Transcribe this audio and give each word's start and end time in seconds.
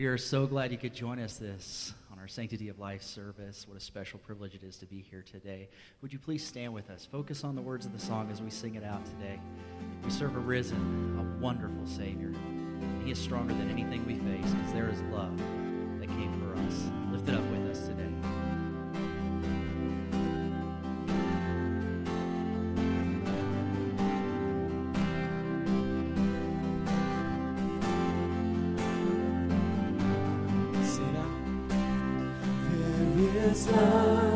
We 0.00 0.06
are 0.06 0.16
so 0.16 0.46
glad 0.46 0.72
you 0.72 0.78
could 0.78 0.94
join 0.94 1.18
us 1.18 1.36
this 1.36 1.92
on 2.10 2.18
our 2.18 2.26
Sanctity 2.26 2.70
of 2.70 2.78
Life 2.78 3.02
service. 3.02 3.66
What 3.68 3.76
a 3.76 3.80
special 3.80 4.18
privilege 4.20 4.54
it 4.54 4.62
is 4.62 4.78
to 4.78 4.86
be 4.86 5.04
here 5.10 5.20
today. 5.20 5.68
Would 6.00 6.10
you 6.10 6.18
please 6.18 6.42
stand 6.42 6.72
with 6.72 6.88
us? 6.88 7.04
Focus 7.04 7.44
on 7.44 7.54
the 7.54 7.60
words 7.60 7.84
of 7.84 7.92
the 7.92 7.98
song 7.98 8.30
as 8.32 8.40
we 8.40 8.48
sing 8.48 8.76
it 8.76 8.82
out 8.82 9.04
today. 9.04 9.38
We 10.02 10.08
serve 10.08 10.36
a 10.36 10.38
risen, 10.38 11.18
a 11.18 11.42
wonderful 11.42 11.86
Savior. 11.86 12.32
He 13.04 13.10
is 13.10 13.18
stronger 13.18 13.52
than 13.52 13.68
anything 13.68 14.06
we 14.06 14.14
face 14.14 14.50
because 14.54 14.72
there 14.72 14.88
is 14.88 15.02
love 15.12 15.36
that 15.98 16.08
came 16.08 16.32
for 16.40 16.58
us. 16.62 16.82
Lift 17.12 17.28
it 17.28 17.34
up 17.34 17.44
with 17.50 17.59
us 33.48 33.64
today. 33.64 34.29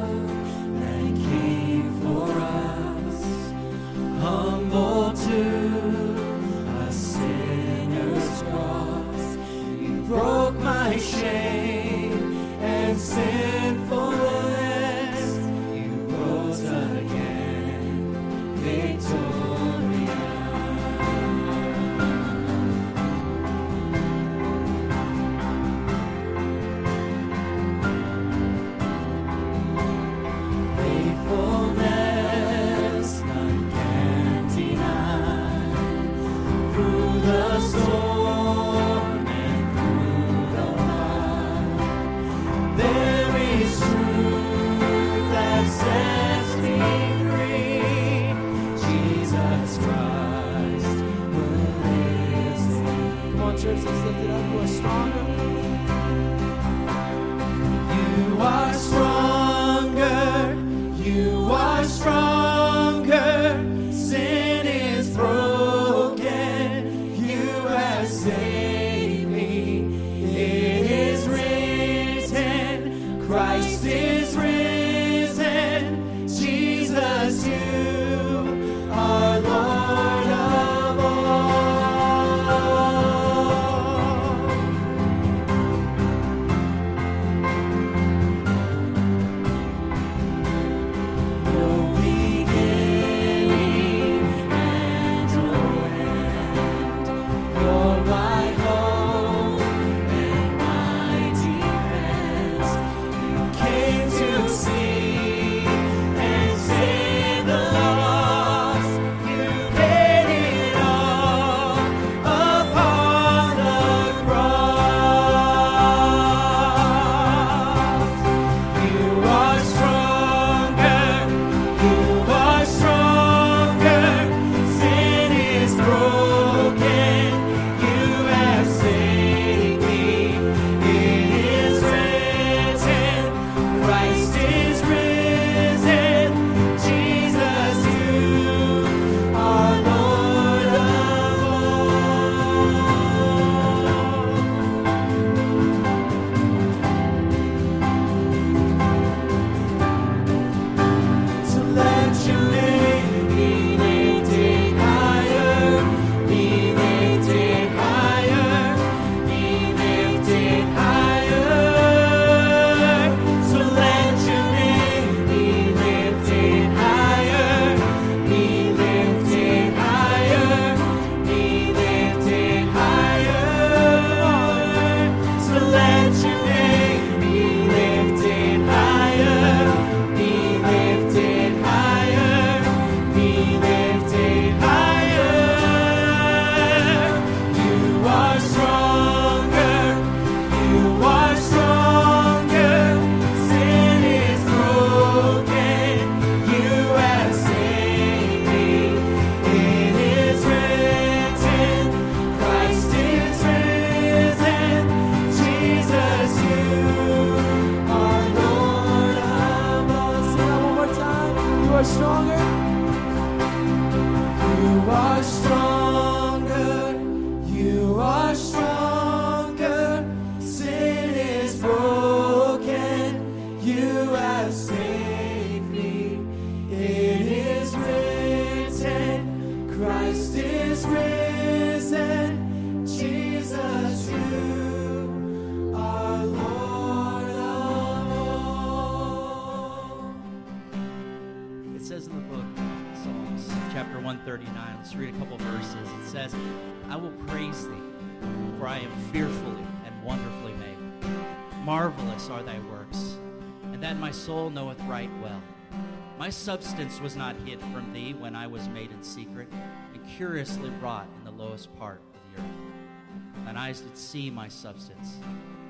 Substance 256.74 257.00
was 257.00 257.14
not 257.14 257.36
hid 257.46 257.60
from 257.60 257.92
thee 257.92 258.14
when 258.14 258.34
I 258.34 258.48
was 258.48 258.68
made 258.68 258.90
in 258.90 259.00
secret 259.00 259.46
and 259.92 260.08
curiously 260.16 260.70
wrought 260.82 261.06
in 261.16 261.24
the 261.24 261.30
lowest 261.30 261.72
part 261.78 262.00
of 262.12 262.20
the 262.34 262.42
earth. 262.42 263.44
thine 263.44 263.56
eyes 263.56 263.80
did 263.80 263.96
see 263.96 264.28
my 264.28 264.48
substance. 264.48 265.18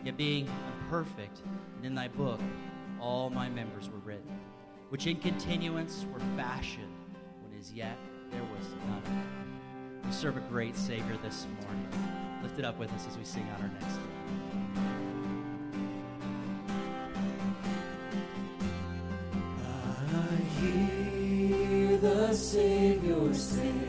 Yet 0.03 0.17
being 0.17 0.49
imperfect, 0.81 1.43
and 1.77 1.85
in 1.85 1.95
thy 1.95 2.09
book 2.09 2.41
all 2.99 3.29
my 3.29 3.51
members 3.51 3.91
were 3.91 3.99
written, 3.99 4.41
which 4.89 5.07
in 5.07 5.17
continuance 5.17 6.07
were 6.11 6.21
fashioned, 6.39 6.97
when 7.43 7.61
as 7.61 7.71
yet 7.71 7.99
there 8.31 8.41
was 8.57 8.67
none. 8.89 10.01
We 10.07 10.11
serve 10.11 10.39
a 10.39 10.41
great 10.49 10.75
Savior 10.75 11.19
this 11.23 11.47
morning. 11.65 12.41
Lift 12.43 12.59
it 12.59 12.65
up 12.65 12.79
with 12.79 12.91
us 12.93 13.07
as 13.07 13.19
we 13.19 13.25
sing 13.25 13.47
out 13.55 13.61
our 13.61 13.69
next 13.69 13.97
hymn. 13.97 14.24
Savior 22.35 23.33
say, 23.33 23.84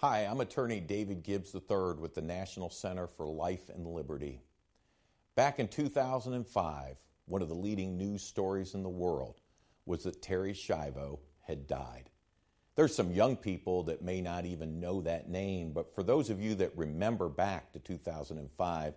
Hi, 0.00 0.20
I'm 0.20 0.40
attorney 0.40 0.78
David 0.78 1.24
Gibbs 1.24 1.52
III 1.52 1.94
with 1.98 2.14
the 2.14 2.22
National 2.22 2.70
Center 2.70 3.08
for 3.08 3.26
Life 3.26 3.68
and 3.68 3.84
Liberty. 3.84 4.42
Back 5.34 5.58
in 5.58 5.66
2005, 5.66 6.96
one 7.24 7.42
of 7.42 7.48
the 7.48 7.54
leading 7.56 7.98
news 7.98 8.22
stories 8.22 8.74
in 8.74 8.84
the 8.84 8.88
world 8.88 9.40
was 9.86 10.04
that 10.04 10.22
Terri 10.22 10.52
Schiavo 10.52 11.18
had 11.40 11.66
died. 11.66 12.10
There's 12.76 12.94
some 12.94 13.10
young 13.10 13.34
people 13.34 13.82
that 13.82 14.00
may 14.00 14.20
not 14.20 14.44
even 14.44 14.78
know 14.78 15.00
that 15.00 15.28
name, 15.28 15.72
but 15.72 15.92
for 15.92 16.04
those 16.04 16.30
of 16.30 16.40
you 16.40 16.54
that 16.54 16.78
remember 16.78 17.28
back 17.28 17.72
to 17.72 17.80
2005, 17.80 18.94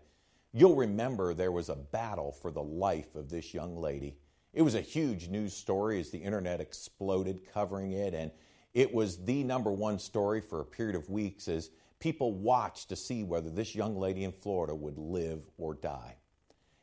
you'll 0.53 0.75
remember 0.75 1.33
there 1.33 1.51
was 1.51 1.69
a 1.69 1.75
battle 1.75 2.31
for 2.31 2.51
the 2.51 2.61
life 2.61 3.15
of 3.15 3.27
this 3.27 3.55
young 3.55 3.75
lady. 3.75 4.17
It 4.53 4.61
was 4.61 4.75
a 4.75 4.81
huge 4.81 5.29
news 5.29 5.55
story 5.55 5.99
as 5.99 6.11
the 6.11 6.19
internet 6.19 6.61
exploded 6.61 7.41
covering 7.51 7.93
it, 7.93 8.13
and 8.13 8.29
it 8.73 8.93
was 8.93 9.23
the 9.25 9.43
number 9.43 9.71
one 9.71 9.99
story 9.99 10.41
for 10.41 10.61
a 10.61 10.65
period 10.65 10.95
of 10.95 11.09
weeks 11.09 11.47
as 11.47 11.69
people 11.99 12.33
watched 12.33 12.89
to 12.89 12.95
see 12.95 13.23
whether 13.23 13.49
this 13.49 13.75
young 13.75 13.97
lady 13.97 14.23
in 14.23 14.31
Florida 14.31 14.73
would 14.73 14.97
live 14.97 15.43
or 15.57 15.73
die. 15.73 16.15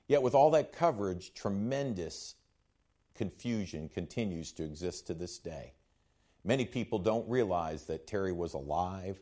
Yet, 0.07 0.23
with 0.23 0.35
all 0.35 0.51
that 0.53 0.73
coverage, 0.73 1.35
tremendous 1.35 2.35
confusion 3.15 3.89
continues 3.89 4.53
to 4.53 4.65
exist 4.65 5.07
to 5.09 5.15
this 5.15 5.39
day. 5.39 5.75
Many 6.45 6.65
people 6.65 6.99
don't 6.99 7.29
realize 7.29 7.85
that 7.85 8.07
Terri 8.07 8.35
was 8.35 8.55
alive, 8.55 9.21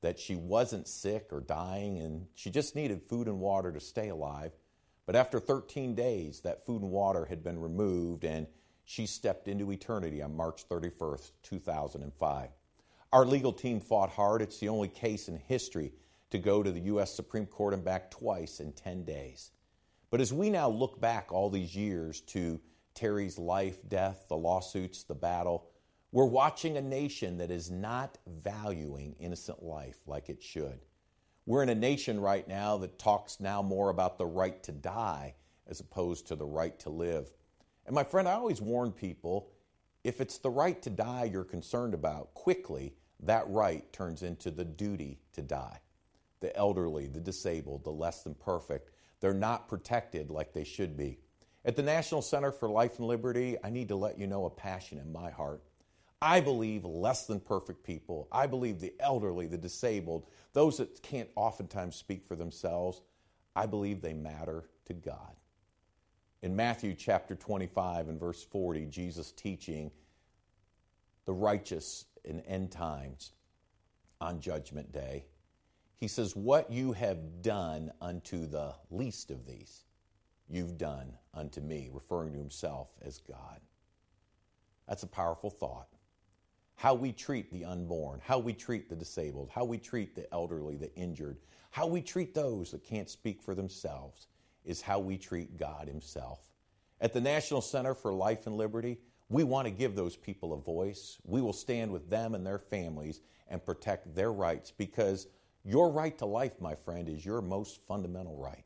that 0.00 0.18
she 0.18 0.36
wasn't 0.36 0.86
sick 0.86 1.28
or 1.32 1.40
dying, 1.40 1.98
and 1.98 2.26
she 2.34 2.50
just 2.50 2.76
needed 2.76 3.02
food 3.02 3.26
and 3.26 3.40
water 3.40 3.72
to 3.72 3.80
stay 3.80 4.10
alive. 4.10 4.52
But 5.06 5.16
after 5.16 5.40
13 5.40 5.94
days, 5.94 6.40
that 6.40 6.66
food 6.66 6.82
and 6.82 6.90
water 6.90 7.24
had 7.24 7.42
been 7.42 7.58
removed, 7.58 8.24
and 8.24 8.46
she 8.88 9.04
stepped 9.04 9.48
into 9.48 9.70
eternity 9.70 10.22
on 10.22 10.34
March 10.34 10.66
31st, 10.66 11.32
2005. 11.42 12.48
Our 13.12 13.26
legal 13.26 13.52
team 13.52 13.80
fought 13.80 14.08
hard. 14.08 14.40
It's 14.40 14.60
the 14.60 14.70
only 14.70 14.88
case 14.88 15.28
in 15.28 15.36
history 15.36 15.92
to 16.30 16.38
go 16.38 16.62
to 16.62 16.72
the 16.72 16.80
U.S. 16.80 17.14
Supreme 17.14 17.44
Court 17.44 17.74
and 17.74 17.84
back 17.84 18.10
twice 18.10 18.60
in 18.60 18.72
10 18.72 19.04
days. 19.04 19.50
But 20.10 20.22
as 20.22 20.32
we 20.32 20.48
now 20.48 20.70
look 20.70 20.98
back 21.02 21.30
all 21.30 21.50
these 21.50 21.76
years 21.76 22.22
to 22.22 22.62
Terri's 22.94 23.38
life, 23.38 23.76
death, 23.86 24.24
the 24.30 24.38
lawsuits, 24.38 25.02
the 25.02 25.14
battle, 25.14 25.68
we're 26.10 26.24
watching 26.24 26.78
a 26.78 26.82
nation 26.82 27.36
that 27.36 27.50
is 27.50 27.70
not 27.70 28.16
valuing 28.26 29.14
innocent 29.20 29.62
life 29.62 29.98
like 30.06 30.30
it 30.30 30.42
should. 30.42 30.80
We're 31.44 31.62
in 31.62 31.68
a 31.68 31.74
nation 31.74 32.18
right 32.18 32.48
now 32.48 32.78
that 32.78 32.98
talks 32.98 33.38
now 33.38 33.60
more 33.60 33.90
about 33.90 34.16
the 34.16 34.24
right 34.24 34.62
to 34.62 34.72
die 34.72 35.34
as 35.66 35.80
opposed 35.80 36.28
to 36.28 36.36
the 36.36 36.46
right 36.46 36.78
to 36.80 36.88
live. 36.88 37.30
And 37.88 37.94
my 37.94 38.04
friend, 38.04 38.28
I 38.28 38.32
always 38.32 38.60
warn 38.60 38.92
people 38.92 39.50
if 40.04 40.20
it's 40.20 40.36
the 40.36 40.50
right 40.50 40.80
to 40.82 40.90
die 40.90 41.24
you're 41.24 41.42
concerned 41.42 41.94
about, 41.94 42.34
quickly 42.34 42.92
that 43.20 43.48
right 43.48 43.90
turns 43.94 44.22
into 44.22 44.50
the 44.50 44.64
duty 44.66 45.20
to 45.32 45.40
die. 45.40 45.80
The 46.40 46.54
elderly, 46.54 47.06
the 47.06 47.18
disabled, 47.18 47.84
the 47.84 47.90
less 47.90 48.22
than 48.22 48.34
perfect, 48.34 48.90
they're 49.20 49.32
not 49.32 49.68
protected 49.68 50.30
like 50.30 50.52
they 50.52 50.64
should 50.64 50.98
be. 50.98 51.18
At 51.64 51.76
the 51.76 51.82
National 51.82 52.20
Center 52.20 52.52
for 52.52 52.68
Life 52.68 52.98
and 52.98 53.08
Liberty, 53.08 53.56
I 53.64 53.70
need 53.70 53.88
to 53.88 53.96
let 53.96 54.18
you 54.18 54.26
know 54.26 54.44
a 54.44 54.50
passion 54.50 54.98
in 54.98 55.10
my 55.10 55.30
heart. 55.30 55.62
I 56.20 56.40
believe 56.40 56.84
less 56.84 57.26
than 57.26 57.40
perfect 57.40 57.84
people, 57.84 58.28
I 58.30 58.46
believe 58.46 58.80
the 58.80 58.92
elderly, 59.00 59.46
the 59.46 59.56
disabled, 59.56 60.26
those 60.52 60.76
that 60.76 61.00
can't 61.00 61.30
oftentimes 61.36 61.96
speak 61.96 62.26
for 62.26 62.36
themselves, 62.36 63.00
I 63.56 63.64
believe 63.64 64.02
they 64.02 64.12
matter 64.12 64.68
to 64.84 64.92
God. 64.92 65.36
In 66.40 66.54
Matthew 66.54 66.94
chapter 66.94 67.34
25 67.34 68.08
and 68.08 68.20
verse 68.20 68.44
40, 68.44 68.86
Jesus 68.86 69.32
teaching 69.32 69.90
the 71.26 71.32
righteous 71.32 72.04
in 72.24 72.40
end 72.42 72.70
times 72.70 73.32
on 74.20 74.40
Judgment 74.40 74.92
Day, 74.92 75.26
he 75.96 76.06
says, 76.06 76.36
What 76.36 76.70
you 76.70 76.92
have 76.92 77.42
done 77.42 77.90
unto 78.00 78.46
the 78.46 78.72
least 78.90 79.32
of 79.32 79.46
these, 79.46 79.84
you've 80.48 80.78
done 80.78 81.12
unto 81.34 81.60
me, 81.60 81.90
referring 81.92 82.32
to 82.34 82.38
himself 82.38 82.88
as 83.02 83.18
God. 83.18 83.60
That's 84.86 85.02
a 85.02 85.08
powerful 85.08 85.50
thought. 85.50 85.88
How 86.76 86.94
we 86.94 87.10
treat 87.10 87.50
the 87.50 87.64
unborn, 87.64 88.20
how 88.22 88.38
we 88.38 88.52
treat 88.52 88.88
the 88.88 88.94
disabled, 88.94 89.50
how 89.52 89.64
we 89.64 89.78
treat 89.78 90.14
the 90.14 90.32
elderly, 90.32 90.76
the 90.76 90.94
injured, 90.94 91.38
how 91.70 91.88
we 91.88 92.00
treat 92.00 92.32
those 92.32 92.70
that 92.70 92.84
can't 92.84 93.10
speak 93.10 93.42
for 93.42 93.56
themselves 93.56 94.28
is 94.68 94.82
how 94.82 95.00
we 95.00 95.16
treat 95.16 95.56
God 95.56 95.88
Himself. 95.88 96.38
At 97.00 97.12
the 97.12 97.20
National 97.20 97.60
Center 97.60 97.94
for 97.94 98.12
Life 98.12 98.46
and 98.46 98.56
Liberty, 98.56 98.98
we 99.28 99.42
want 99.42 99.66
to 99.66 99.70
give 99.70 99.94
those 99.94 100.16
people 100.16 100.52
a 100.52 100.60
voice. 100.60 101.18
We 101.24 101.40
will 101.40 101.52
stand 101.52 101.90
with 101.90 102.10
them 102.10 102.34
and 102.34 102.46
their 102.46 102.58
families 102.58 103.20
and 103.48 103.64
protect 103.64 104.14
their 104.14 104.32
rights 104.32 104.70
because 104.70 105.26
your 105.64 105.90
right 105.90 106.16
to 106.18 106.26
life, 106.26 106.60
my 106.60 106.74
friend, 106.74 107.08
is 107.08 107.24
your 107.24 107.40
most 107.40 107.80
fundamental 107.86 108.36
right. 108.36 108.64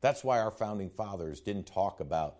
That's 0.00 0.24
why 0.24 0.40
our 0.40 0.50
founding 0.50 0.90
fathers 0.90 1.40
didn't 1.40 1.66
talk 1.66 2.00
about 2.00 2.36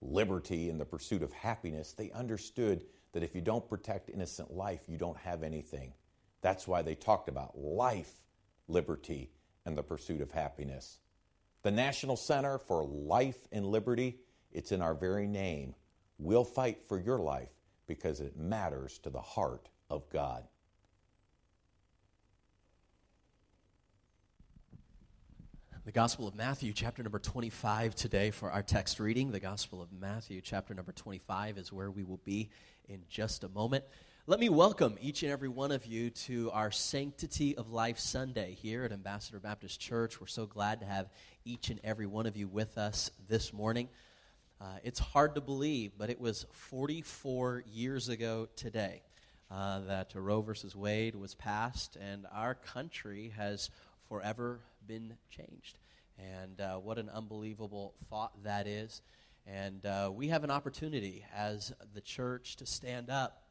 liberty 0.00 0.70
and 0.70 0.80
the 0.80 0.84
pursuit 0.84 1.22
of 1.22 1.32
happiness. 1.32 1.92
They 1.92 2.10
understood 2.10 2.84
that 3.12 3.22
if 3.22 3.34
you 3.34 3.40
don't 3.40 3.68
protect 3.68 4.10
innocent 4.10 4.52
life, 4.52 4.82
you 4.88 4.98
don't 4.98 5.18
have 5.18 5.42
anything. 5.42 5.92
That's 6.40 6.66
why 6.66 6.82
they 6.82 6.94
talked 6.94 7.28
about 7.28 7.56
life, 7.56 8.12
liberty, 8.68 9.30
and 9.64 9.78
the 9.78 9.82
pursuit 9.82 10.20
of 10.20 10.30
happiness. 10.30 10.98
The 11.64 11.70
National 11.70 12.16
Center 12.16 12.58
for 12.58 12.84
Life 12.84 13.48
and 13.50 13.64
Liberty, 13.64 14.18
it's 14.52 14.70
in 14.70 14.82
our 14.82 14.94
very 14.94 15.26
name. 15.26 15.74
We'll 16.18 16.44
fight 16.44 16.82
for 16.86 17.00
your 17.00 17.18
life 17.18 17.54
because 17.86 18.20
it 18.20 18.36
matters 18.36 18.98
to 18.98 19.08
the 19.08 19.22
heart 19.22 19.70
of 19.88 20.06
God. 20.10 20.44
The 25.86 25.92
Gospel 25.92 26.28
of 26.28 26.34
Matthew, 26.34 26.74
chapter 26.74 27.02
number 27.02 27.18
25, 27.18 27.94
today 27.94 28.30
for 28.30 28.50
our 28.50 28.62
text 28.62 29.00
reading. 29.00 29.30
The 29.30 29.40
Gospel 29.40 29.80
of 29.80 29.90
Matthew, 29.90 30.42
chapter 30.42 30.74
number 30.74 30.92
25, 30.92 31.56
is 31.56 31.72
where 31.72 31.90
we 31.90 32.04
will 32.04 32.20
be 32.24 32.50
in 32.90 33.00
just 33.08 33.42
a 33.42 33.48
moment. 33.48 33.84
Let 34.26 34.40
me 34.40 34.48
welcome 34.48 34.96
each 35.02 35.22
and 35.22 35.30
every 35.30 35.50
one 35.50 35.70
of 35.70 35.84
you 35.84 36.08
to 36.08 36.50
our 36.52 36.70
Sanctity 36.70 37.58
of 37.58 37.70
Life 37.70 37.98
Sunday 37.98 38.54
here 38.54 38.82
at 38.84 38.90
Ambassador 38.90 39.38
Baptist 39.38 39.78
Church. 39.78 40.18
We're 40.18 40.28
so 40.28 40.46
glad 40.46 40.80
to 40.80 40.86
have 40.86 41.10
each 41.44 41.68
and 41.68 41.78
every 41.84 42.06
one 42.06 42.24
of 42.24 42.34
you 42.34 42.48
with 42.48 42.78
us 42.78 43.10
this 43.28 43.52
morning. 43.52 43.90
Uh, 44.58 44.78
it's 44.82 44.98
hard 44.98 45.34
to 45.34 45.42
believe, 45.42 45.92
but 45.98 46.08
it 46.08 46.18
was 46.18 46.46
44 46.52 47.64
years 47.70 48.08
ago 48.08 48.48
today 48.56 49.02
uh, 49.50 49.80
that 49.80 50.12
Roe 50.14 50.40
versus 50.40 50.74
Wade 50.74 51.16
was 51.16 51.34
passed, 51.34 51.96
and 51.96 52.24
our 52.32 52.54
country 52.54 53.34
has 53.36 53.68
forever 54.08 54.60
been 54.86 55.18
changed. 55.28 55.78
And 56.18 56.62
uh, 56.62 56.76
what 56.76 56.96
an 56.96 57.10
unbelievable 57.10 57.92
thought 58.08 58.42
that 58.42 58.66
is. 58.66 59.02
And 59.46 59.84
uh, 59.84 60.10
we 60.14 60.28
have 60.28 60.44
an 60.44 60.50
opportunity 60.50 61.26
as 61.36 61.74
the 61.92 62.00
church 62.00 62.56
to 62.56 62.64
stand 62.64 63.10
up 63.10 63.43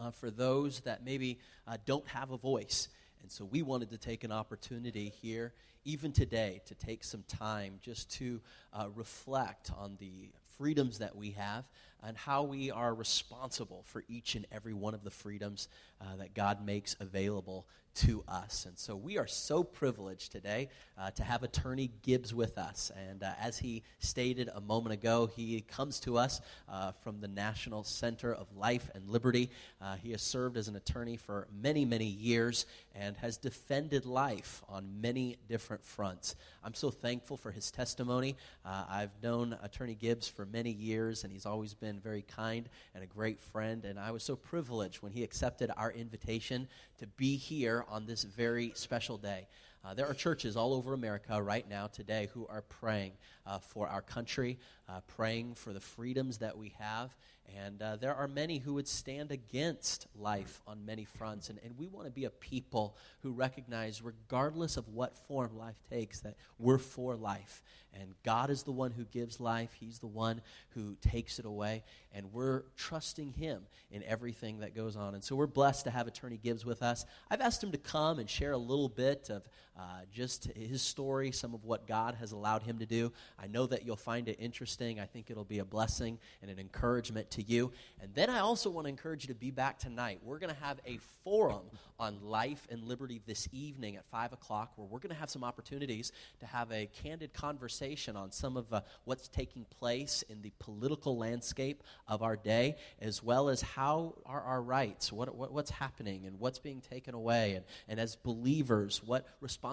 uh, 0.00 0.10
for 0.10 0.30
those 0.30 0.80
that 0.80 1.04
maybe 1.04 1.38
uh, 1.66 1.76
don't 1.84 2.06
have 2.08 2.30
a 2.30 2.38
voice. 2.38 2.88
And 3.22 3.30
so 3.30 3.44
we 3.44 3.62
wanted 3.62 3.90
to 3.90 3.98
take 3.98 4.24
an 4.24 4.32
opportunity 4.32 5.12
here, 5.20 5.52
even 5.84 6.12
today, 6.12 6.62
to 6.66 6.74
take 6.74 7.04
some 7.04 7.24
time 7.28 7.78
just 7.82 8.10
to 8.12 8.40
uh, 8.72 8.88
reflect 8.94 9.70
on 9.78 9.96
the 10.00 10.30
freedoms 10.56 10.98
that 10.98 11.16
we 11.16 11.32
have 11.32 11.64
and 12.02 12.16
how 12.16 12.42
we 12.42 12.70
are 12.70 12.94
responsible 12.94 13.82
for 13.86 14.04
each 14.08 14.34
and 14.34 14.46
every 14.52 14.74
one 14.74 14.94
of 14.94 15.04
the 15.04 15.10
freedoms 15.10 15.68
uh, 16.00 16.16
that 16.16 16.34
God 16.34 16.64
makes 16.64 16.96
available 17.00 17.66
to 17.92 18.22
us. 18.28 18.66
And 18.66 18.78
so 18.78 18.94
we 18.94 19.18
are 19.18 19.26
so 19.26 19.62
privileged 19.62 20.32
today 20.32 20.68
uh, 20.96 21.10
to 21.12 21.24
have 21.24 21.42
Attorney 21.42 21.90
Gibbs 22.02 22.32
with 22.32 22.56
us. 22.56 22.92
And 23.08 23.22
uh, 23.22 23.32
as 23.40 23.58
he 23.58 23.82
stated 23.98 24.48
a 24.54 24.60
moment 24.60 24.92
ago, 24.92 25.28
he 25.34 25.60
comes 25.62 25.98
to 26.00 26.16
us 26.16 26.40
uh, 26.68 26.92
from 27.02 27.20
the 27.20 27.28
National 27.28 27.82
Center 27.82 28.32
of 28.32 28.46
Life 28.56 28.88
and 28.94 29.08
Liberty. 29.08 29.50
Uh, 29.80 29.96
he 29.96 30.12
has 30.12 30.22
served 30.22 30.56
as 30.56 30.68
an 30.68 30.76
attorney 30.76 31.16
for 31.16 31.48
many, 31.60 31.84
many 31.84 32.06
years 32.06 32.64
and 32.94 33.16
has 33.16 33.36
defended 33.36 34.06
life 34.06 34.62
on 34.68 35.00
many 35.00 35.36
different 35.48 35.84
fronts. 35.84 36.36
I'm 36.62 36.74
so 36.74 36.90
thankful 36.90 37.36
for 37.36 37.50
his 37.50 37.70
testimony. 37.70 38.36
Uh, 38.64 38.84
I've 38.88 39.22
known 39.22 39.56
Attorney 39.62 39.94
Gibbs 39.94 40.28
for 40.28 40.46
many 40.46 40.70
years, 40.70 41.24
and 41.24 41.32
he's 41.32 41.46
always 41.46 41.74
been 41.74 41.89
very 41.98 42.22
kind 42.22 42.68
and 42.94 43.02
a 43.02 43.06
great 43.06 43.40
friend. 43.40 43.84
And 43.84 43.98
I 43.98 44.10
was 44.10 44.22
so 44.22 44.36
privileged 44.36 45.02
when 45.02 45.12
he 45.12 45.24
accepted 45.24 45.70
our 45.76 45.90
invitation 45.90 46.68
to 46.98 47.06
be 47.06 47.36
here 47.36 47.84
on 47.88 48.06
this 48.06 48.24
very 48.24 48.72
special 48.74 49.16
day. 49.16 49.48
Uh, 49.82 49.94
there 49.94 50.06
are 50.06 50.12
churches 50.12 50.56
all 50.56 50.74
over 50.74 50.92
America 50.92 51.42
right 51.42 51.66
now 51.68 51.86
today 51.86 52.28
who 52.34 52.46
are 52.48 52.60
praying 52.62 53.12
uh, 53.46 53.58
for 53.58 53.88
our 53.88 54.02
country, 54.02 54.58
uh, 54.88 55.00
praying 55.06 55.54
for 55.54 55.72
the 55.72 55.80
freedoms 55.80 56.36
that 56.38 56.56
we 56.56 56.74
have, 56.78 57.16
And 57.58 57.80
uh, 57.82 57.96
there 57.96 58.14
are 58.14 58.28
many 58.28 58.58
who 58.58 58.74
would 58.74 58.88
stand 58.88 59.30
against 59.30 60.06
life 60.18 60.60
on 60.66 60.84
many 60.84 61.04
fronts. 61.04 61.48
And, 61.48 61.58
and 61.64 61.76
we 61.78 61.88
want 61.88 62.06
to 62.06 62.12
be 62.12 62.24
a 62.24 62.30
people 62.30 62.96
who 63.22 63.32
recognize, 63.32 64.02
regardless 64.02 64.76
of 64.76 64.88
what 64.88 65.16
form 65.16 65.56
life 65.56 65.80
takes, 65.90 66.20
that 66.20 66.36
we're 66.58 66.78
for 66.78 67.16
life. 67.16 67.62
And 67.92 68.14
God 68.24 68.50
is 68.50 68.62
the 68.62 68.72
one 68.72 68.92
who 68.92 69.04
gives 69.04 69.40
life, 69.40 69.70
He's 69.78 69.98
the 69.98 70.06
one 70.06 70.42
who 70.70 70.96
takes 71.00 71.38
it 71.38 71.44
away. 71.44 71.82
And 72.14 72.32
we're 72.32 72.62
trusting 72.76 73.32
Him 73.32 73.62
in 73.90 74.02
everything 74.04 74.60
that 74.60 74.76
goes 74.76 74.96
on. 74.96 75.14
And 75.14 75.24
so 75.24 75.34
we're 75.34 75.46
blessed 75.46 75.84
to 75.84 75.90
have 75.90 76.06
Attorney 76.06 76.38
Gibbs 76.42 76.64
with 76.64 76.82
us. 76.82 77.04
I've 77.30 77.40
asked 77.40 77.62
him 77.62 77.72
to 77.72 77.78
come 77.78 78.18
and 78.18 78.30
share 78.30 78.52
a 78.52 78.58
little 78.58 78.88
bit 78.88 79.28
of 79.30 79.42
uh, 79.80 80.02
just 80.12 80.44
his 80.54 80.82
story, 80.82 81.32
some 81.32 81.54
of 81.54 81.64
what 81.64 81.86
God 81.86 82.14
has 82.16 82.32
allowed 82.32 82.62
him 82.62 82.78
to 82.80 82.86
do. 82.86 83.12
I 83.38 83.46
know 83.46 83.66
that 83.66 83.86
you'll 83.86 83.96
find 83.96 84.28
it 84.28 84.36
interesting. 84.38 85.00
I 85.00 85.06
think 85.06 85.30
it'll 85.30 85.42
be 85.42 85.60
a 85.60 85.64
blessing 85.64 86.18
and 86.42 86.50
an 86.50 86.58
encouragement 86.58 87.30
to 87.32 87.42
you. 87.42 87.72
And 88.02 88.12
then 88.14 88.28
I 88.28 88.40
also 88.40 88.68
want 88.68 88.84
to 88.84 88.90
encourage 88.90 89.24
you 89.24 89.32
to 89.32 89.38
be 89.38 89.50
back 89.50 89.78
tonight. 89.78 90.20
We're 90.22 90.38
going 90.38 90.54
to 90.54 90.60
have 90.62 90.80
a 90.86 90.98
forum 91.24 91.62
on 91.98 92.18
life 92.22 92.66
and 92.70 92.84
liberty 92.84 93.22
this 93.26 93.48
evening 93.52 93.96
at 93.96 94.04
5 94.06 94.34
o'clock 94.34 94.72
where 94.76 94.86
we're 94.86 94.98
going 94.98 95.14
to 95.14 95.20
have 95.20 95.30
some 95.30 95.44
opportunities 95.44 96.12
to 96.40 96.46
have 96.46 96.70
a 96.72 96.86
candid 97.02 97.32
conversation 97.32 98.16
on 98.16 98.30
some 98.30 98.56
of 98.58 98.70
uh, 98.72 98.82
what's 99.04 99.28
taking 99.28 99.64
place 99.64 100.24
in 100.28 100.42
the 100.42 100.52
political 100.58 101.16
landscape 101.16 101.82
of 102.06 102.22
our 102.22 102.36
day, 102.36 102.76
as 103.00 103.22
well 103.22 103.48
as 103.48 103.62
how 103.62 104.14
are 104.26 104.42
our 104.42 104.60
rights, 104.60 105.10
what, 105.10 105.34
what, 105.34 105.52
what's 105.52 105.70
happening, 105.70 106.26
and 106.26 106.38
what's 106.38 106.58
being 106.58 106.82
taken 106.82 107.14
away. 107.14 107.54
And, 107.54 107.64
and 107.88 108.00
as 108.00 108.16
believers, 108.16 109.02
what 109.04 109.26
responsibilities 109.40 109.69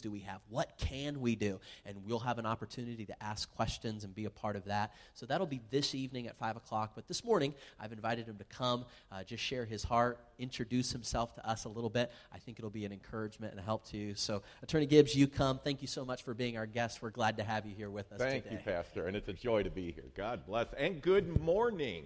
do 0.00 0.10
we 0.10 0.20
have? 0.20 0.40
What 0.48 0.76
can 0.78 1.20
we 1.20 1.36
do? 1.36 1.60
And 1.86 1.96
we'll 2.06 2.18
have 2.20 2.38
an 2.38 2.46
opportunity 2.46 3.04
to 3.06 3.22
ask 3.22 3.52
questions 3.54 4.04
and 4.04 4.14
be 4.14 4.24
a 4.24 4.30
part 4.30 4.56
of 4.56 4.64
that. 4.66 4.92
So 5.14 5.26
that'll 5.26 5.46
be 5.46 5.60
this 5.70 5.94
evening 5.94 6.26
at 6.26 6.36
5 6.36 6.56
o'clock. 6.56 6.92
But 6.94 7.06
this 7.06 7.24
morning, 7.24 7.54
I've 7.80 7.92
invited 7.92 8.26
him 8.26 8.36
to 8.38 8.44
come, 8.44 8.84
uh, 9.12 9.24
just 9.24 9.42
share 9.42 9.64
his 9.64 9.82
heart, 9.82 10.18
introduce 10.38 10.92
himself 10.92 11.34
to 11.36 11.48
us 11.48 11.64
a 11.64 11.68
little 11.68 11.90
bit. 11.90 12.10
I 12.32 12.38
think 12.38 12.58
it'll 12.58 12.70
be 12.70 12.84
an 12.84 12.92
encouragement 12.92 13.52
and 13.52 13.60
a 13.60 13.64
help 13.64 13.86
to 13.90 13.96
you. 13.96 14.14
So, 14.14 14.42
Attorney 14.62 14.86
Gibbs, 14.86 15.14
you 15.14 15.26
come. 15.26 15.58
Thank 15.62 15.82
you 15.82 15.88
so 15.88 16.04
much 16.04 16.22
for 16.22 16.34
being 16.34 16.56
our 16.56 16.66
guest. 16.66 17.02
We're 17.02 17.10
glad 17.10 17.36
to 17.38 17.44
have 17.44 17.66
you 17.66 17.74
here 17.74 17.90
with 17.90 18.12
us 18.12 18.18
Thank 18.18 18.44
today. 18.44 18.56
you, 18.56 18.72
Pastor, 18.72 19.06
and 19.06 19.16
it's 19.16 19.28
a 19.28 19.32
joy 19.32 19.62
to 19.62 19.70
be 19.70 19.92
here. 19.92 20.10
God 20.14 20.46
bless. 20.46 20.66
And 20.76 21.00
good 21.00 21.40
morning. 21.40 22.04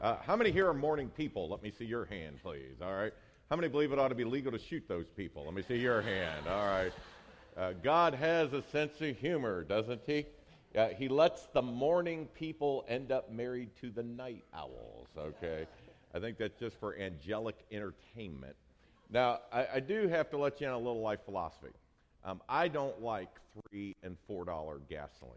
Uh, 0.00 0.16
how 0.22 0.34
many 0.34 0.50
here 0.50 0.68
are 0.68 0.74
morning 0.74 1.10
people? 1.10 1.48
Let 1.48 1.62
me 1.62 1.70
see 1.70 1.84
your 1.84 2.06
hand, 2.06 2.38
please. 2.42 2.76
All 2.82 2.94
right. 2.94 3.12
How 3.50 3.56
many 3.56 3.66
believe 3.66 3.90
it 3.90 3.98
ought 3.98 4.10
to 4.10 4.14
be 4.14 4.22
legal 4.22 4.52
to 4.52 4.60
shoot 4.60 4.86
those 4.86 5.08
people? 5.16 5.44
Let 5.44 5.54
me 5.54 5.62
see 5.66 5.76
your 5.76 6.00
hand. 6.00 6.46
All 6.46 6.66
right. 6.66 6.92
Uh, 7.56 7.72
God 7.82 8.14
has 8.14 8.52
a 8.52 8.62
sense 8.62 9.00
of 9.00 9.16
humor, 9.16 9.64
doesn't 9.64 10.02
he? 10.06 10.24
Uh, 10.76 10.90
he 10.90 11.08
lets 11.08 11.46
the 11.46 11.60
morning 11.60 12.28
people 12.32 12.84
end 12.86 13.10
up 13.10 13.32
married 13.32 13.70
to 13.80 13.90
the 13.90 14.04
night 14.04 14.44
owls, 14.54 15.08
okay? 15.18 15.66
I 16.14 16.20
think 16.20 16.38
that's 16.38 16.60
just 16.60 16.78
for 16.78 16.96
angelic 16.96 17.56
entertainment. 17.72 18.54
Now, 19.10 19.40
I, 19.52 19.66
I 19.74 19.80
do 19.80 20.06
have 20.06 20.30
to 20.30 20.36
let 20.36 20.60
you 20.60 20.68
in 20.68 20.72
a 20.72 20.78
little 20.78 21.02
life 21.02 21.24
philosophy. 21.24 21.72
Um, 22.24 22.40
I 22.48 22.68
don't 22.68 23.02
like 23.02 23.30
three 23.68 23.96
and 24.04 24.16
four 24.28 24.44
dollar 24.44 24.80
gasoline. 24.88 25.34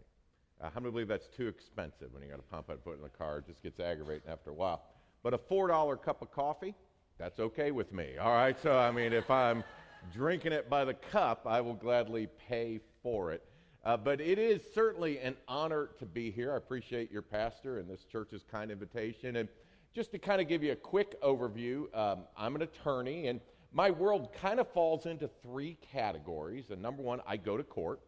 Uh, 0.60 0.70
how 0.72 0.78
many 0.78 0.92
believe 0.92 1.08
that's 1.08 1.26
too 1.36 1.48
expensive 1.48 2.12
when 2.12 2.22
you 2.22 2.28
got 2.28 2.36
to 2.36 2.42
pump 2.42 2.66
it 2.68 2.74
and 2.74 2.84
put 2.84 2.92
it 2.92 2.98
in 2.98 3.02
the 3.02 3.08
car? 3.08 3.38
It 3.38 3.48
just 3.48 3.60
gets 3.60 3.80
aggravating 3.80 4.30
after 4.30 4.50
a 4.50 4.54
while. 4.54 4.84
But 5.24 5.34
a 5.34 5.38
four 5.38 5.66
dollar 5.66 5.96
cup 5.96 6.22
of 6.22 6.30
coffee, 6.30 6.76
that's 7.18 7.38
okay 7.40 7.70
with 7.70 7.92
me. 7.92 8.16
All 8.20 8.32
right. 8.32 8.56
So 8.60 8.78
I 8.78 8.90
mean, 8.90 9.12
if 9.12 9.30
I'm 9.30 9.64
drinking 10.12 10.52
it 10.52 10.68
by 10.68 10.84
the 10.84 10.94
cup, 10.94 11.46
I 11.46 11.60
will 11.60 11.74
gladly 11.74 12.28
pay 12.48 12.80
for 13.02 13.32
it. 13.32 13.42
Uh, 13.84 13.96
but 13.96 14.20
it 14.20 14.38
is 14.38 14.62
certainly 14.74 15.18
an 15.18 15.36
honor 15.46 15.90
to 15.98 16.06
be 16.06 16.30
here. 16.30 16.52
I 16.54 16.56
appreciate 16.56 17.12
your 17.12 17.22
pastor 17.22 17.78
and 17.78 17.88
this 17.88 18.04
church's 18.04 18.42
kind 18.50 18.70
invitation. 18.70 19.36
And 19.36 19.48
just 19.94 20.10
to 20.12 20.18
kind 20.18 20.40
of 20.40 20.48
give 20.48 20.62
you 20.62 20.72
a 20.72 20.76
quick 20.76 21.20
overview, 21.22 21.94
um, 21.96 22.24
I'm 22.36 22.56
an 22.56 22.62
attorney, 22.62 23.28
and 23.28 23.40
my 23.72 23.90
world 23.90 24.32
kind 24.32 24.58
of 24.58 24.68
falls 24.72 25.04
into 25.04 25.28
three 25.42 25.76
categories. 25.92 26.70
And 26.70 26.80
number 26.80 27.02
one, 27.02 27.20
I 27.26 27.36
go 27.36 27.56
to 27.58 27.62
court. 27.62 28.00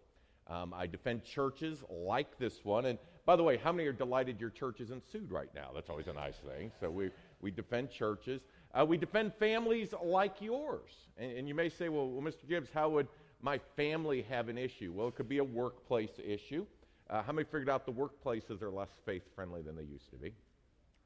Um, 0.49 0.73
I 0.73 0.87
defend 0.87 1.25
churches 1.25 1.83
like 1.91 2.39
this 2.39 2.65
one. 2.65 2.87
And 2.87 2.99
by 3.27 3.37
the 3.37 3.43
way, 3.43 3.57
how 3.57 3.73
many 3.73 3.87
are 3.89 3.93
delighted 3.93 4.41
your 4.41 4.51
church 4.51 4.81
isn't 4.81 5.03
sued 5.11 5.31
right 5.31 5.53
now? 5.55 5.71
That's 5.75 5.91
always 5.91 6.07
a 6.07 6.13
nice 6.13 6.37
thing. 6.37 6.71
So 6.81 6.89
we, 6.89 7.11
we 7.41 7.51
defend 7.51 7.91
churches. 7.91 8.41
Uh, 8.79 8.85
we 8.85 8.97
defend 8.99 9.33
families 9.35 9.95
like 10.03 10.41
yours. 10.41 10.91
And, 11.17 11.33
and 11.33 11.49
you 11.49 11.55
may 11.55 11.69
say, 11.69 11.89
well, 11.89 12.09
well, 12.09 12.23
Mr. 12.23 12.47
Gibbs, 12.49 12.69
how 12.73 12.91
would 12.91 13.09
my 13.41 13.59
family 13.77 14.23
have 14.29 14.49
an 14.49 14.59
issue? 14.59 14.93
Well, 14.93 15.09
it 15.09 15.15
could 15.15 15.29
be 15.29 15.39
a 15.39 15.45
workplace 15.45 16.11
issue. 16.23 16.67
Uh, 17.09 17.23
how 17.23 17.33
many 17.33 17.45
figured 17.45 17.71
out 17.71 17.87
the 17.87 17.93
workplaces 17.93 18.61
are 18.63 18.71
less 18.71 18.91
faith 19.05 19.23
friendly 19.35 19.63
than 19.63 19.77
they 19.77 19.85
used 19.85 20.11
to 20.11 20.17
be? 20.17 20.33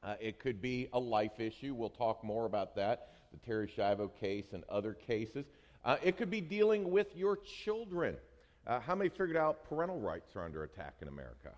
Uh, 0.03 0.15
it 0.19 0.39
could 0.39 0.61
be 0.61 0.89
a 0.93 0.99
life 0.99 1.39
issue. 1.39 1.73
We'll 1.73 1.89
talk 1.89 2.23
more 2.23 2.45
about 2.45 2.75
that, 2.75 3.09
the 3.31 3.51
Terri 3.51 3.69
Schiavo 3.73 4.09
case 4.19 4.47
and 4.53 4.63
other 4.67 4.93
cases. 4.93 5.45
Uh, 5.85 5.97
it 6.03 6.17
could 6.17 6.29
be 6.29 6.41
dealing 6.41 6.89
with 6.89 7.15
your 7.15 7.37
children. 7.63 8.17
Uh, 8.65 8.79
how 8.79 8.95
many 8.95 9.09
figured 9.09 9.37
out 9.37 9.63
parental 9.63 9.99
rights 9.99 10.35
are 10.35 10.43
under 10.43 10.63
attack 10.63 10.95
in 11.01 11.07
America? 11.07 11.51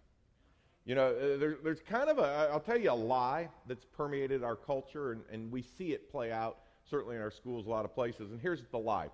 You 0.85 0.95
know, 0.95 1.07
uh, 1.07 1.37
there, 1.37 1.57
there's 1.63 1.81
kind 1.81 2.09
of 2.09 2.19
a, 2.19 2.49
I'll 2.51 2.59
tell 2.59 2.77
you 2.77 2.91
a 2.91 2.93
lie 2.93 3.49
that's 3.67 3.85
permeated 3.85 4.43
our 4.43 4.55
culture, 4.55 5.13
and, 5.13 5.21
and 5.31 5.51
we 5.51 5.61
see 5.61 5.93
it 5.93 6.11
play 6.11 6.31
out 6.31 6.57
certainly 6.89 7.15
in 7.15 7.21
our 7.21 7.31
schools, 7.31 7.65
a 7.65 7.69
lot 7.69 7.85
of 7.85 7.93
places. 7.93 8.31
And 8.31 8.41
here's 8.41 8.63
the 8.71 8.79
lie 8.79 9.09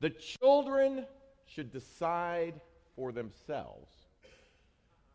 the 0.00 0.10
children 0.10 1.06
should 1.46 1.72
decide 1.72 2.60
for 2.94 3.10
themselves 3.12 3.90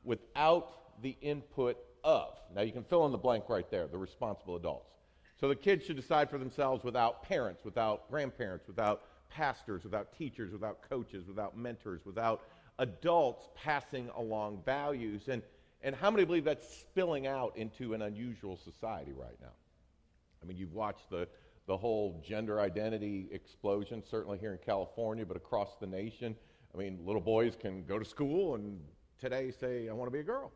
without 0.04 1.02
the 1.04 1.16
input 1.22 1.78
of. 2.04 2.34
Now, 2.56 2.62
you 2.62 2.72
can 2.72 2.84
fill 2.84 3.06
in 3.06 3.12
the 3.12 3.18
blank 3.18 3.46
right 3.48 3.70
there, 3.70 3.88
the 3.88 3.98
responsible 3.98 4.56
adults. 4.56 4.96
So 5.40 5.48
the 5.48 5.56
kids 5.56 5.86
should 5.86 5.96
decide 5.96 6.30
for 6.30 6.38
themselves 6.38 6.84
without 6.84 7.24
parents, 7.24 7.64
without 7.64 8.10
grandparents, 8.10 8.68
without 8.68 9.04
pastors, 9.30 9.84
without 9.84 10.12
teachers, 10.18 10.52
without 10.52 10.80
coaches, 10.90 11.28
without 11.28 11.56
mentors, 11.56 12.02
without 12.06 12.42
adults 12.80 13.48
passing 13.56 14.10
along 14.16 14.62
values. 14.66 15.28
And, 15.28 15.44
and 15.82 15.96
how 15.96 16.12
many 16.12 16.26
believe 16.26 16.44
that's 16.44 16.68
spilling 16.68 17.28
out 17.28 17.56
into 17.56 17.94
an 17.94 18.02
unusual 18.02 18.58
society 18.58 19.14
right 19.14 19.38
now? 19.42 19.54
I 20.42 20.46
mean, 20.46 20.58
you've 20.58 20.74
watched 20.74 21.10
the, 21.10 21.28
the 21.68 21.78
whole 21.78 22.22
gender 22.26 22.60
identity 22.60 23.28
explosion, 23.32 24.04
certainly 24.10 24.38
here 24.38 24.52
in 24.52 24.60
California, 24.66 25.26
but 25.26 25.38
across 25.38 25.76
the 25.80 25.88
nation. 25.88 26.36
I 26.74 26.78
mean, 26.78 27.00
little 27.06 27.22
boys 27.22 27.56
can 27.60 27.84
go 27.86 27.98
to 27.98 28.06
school 28.06 28.56
and 28.56 28.80
today 29.20 29.52
say, 29.52 29.90
I 29.90 29.94
want 29.94 30.08
to 30.08 30.14
be 30.14 30.20
a 30.20 30.24
girl. 30.24 30.52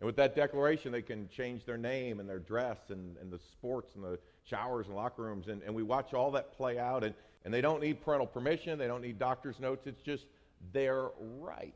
And 0.00 0.06
with 0.06 0.16
that 0.16 0.36
declaration, 0.36 0.92
they 0.92 1.02
can 1.02 1.28
change 1.28 1.64
their 1.64 1.76
name 1.76 2.20
and 2.20 2.28
their 2.28 2.38
dress 2.38 2.78
and, 2.90 3.16
and 3.18 3.32
the 3.32 3.38
sports 3.38 3.96
and 3.96 4.04
the 4.04 4.18
showers 4.44 4.86
and 4.86 4.94
locker 4.94 5.22
rooms. 5.22 5.48
And, 5.48 5.62
and 5.62 5.74
we 5.74 5.82
watch 5.82 6.14
all 6.14 6.30
that 6.32 6.56
play 6.56 6.78
out. 6.78 7.02
And, 7.02 7.14
and 7.44 7.52
they 7.52 7.60
don't 7.60 7.80
need 7.80 8.00
parental 8.00 8.26
permission, 8.26 8.78
they 8.78 8.86
don't 8.86 9.02
need 9.02 9.18
doctor's 9.18 9.58
notes. 9.58 9.86
It's 9.86 10.02
just 10.02 10.26
their 10.72 11.08
right. 11.18 11.74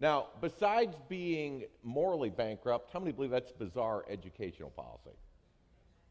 Now, 0.00 0.28
besides 0.40 0.96
being 1.08 1.64
morally 1.82 2.30
bankrupt, 2.30 2.90
how 2.92 3.00
many 3.00 3.12
believe 3.12 3.30
that's 3.30 3.52
bizarre 3.52 4.04
educational 4.08 4.70
policy? 4.70 5.16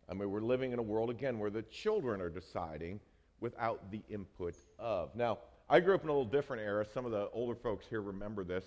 I 0.08 0.13
mean, 0.13 0.30
we're 0.30 0.41
living 0.41 0.71
in 0.71 0.80
a 0.80 0.84
world, 0.84 1.10
again, 1.10 1.39
where 1.39 1.49
the 1.49 1.63
children 1.63 2.21
are 2.21 2.30
deciding 2.30 2.99
without 3.39 3.91
the 3.91 4.02
input 4.10 4.56
of. 4.78 5.15
Now, 5.15 5.39
I 5.69 5.80
grew 5.80 5.95
up 5.95 6.04
in 6.04 6.10
a 6.10 6.12
little 6.12 6.25
different 6.25 6.62
era. 6.63 6.86
Some 6.93 7.06
of 7.06 7.12
the 7.12 7.30
older 7.32 7.56
folks 7.56 7.86
here 7.88 8.02
remember 8.02 8.43
this. 8.43 8.65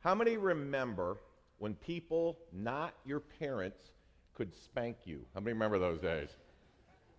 How 0.00 0.14
many 0.14 0.36
remember 0.36 1.18
when 1.58 1.74
people, 1.74 2.38
not 2.52 2.94
your 3.04 3.20
parents, 3.20 3.92
could 4.34 4.54
spank 4.54 4.96
you. 5.04 5.24
How 5.34 5.40
many 5.40 5.52
remember 5.52 5.78
those 5.78 6.00
days? 6.00 6.28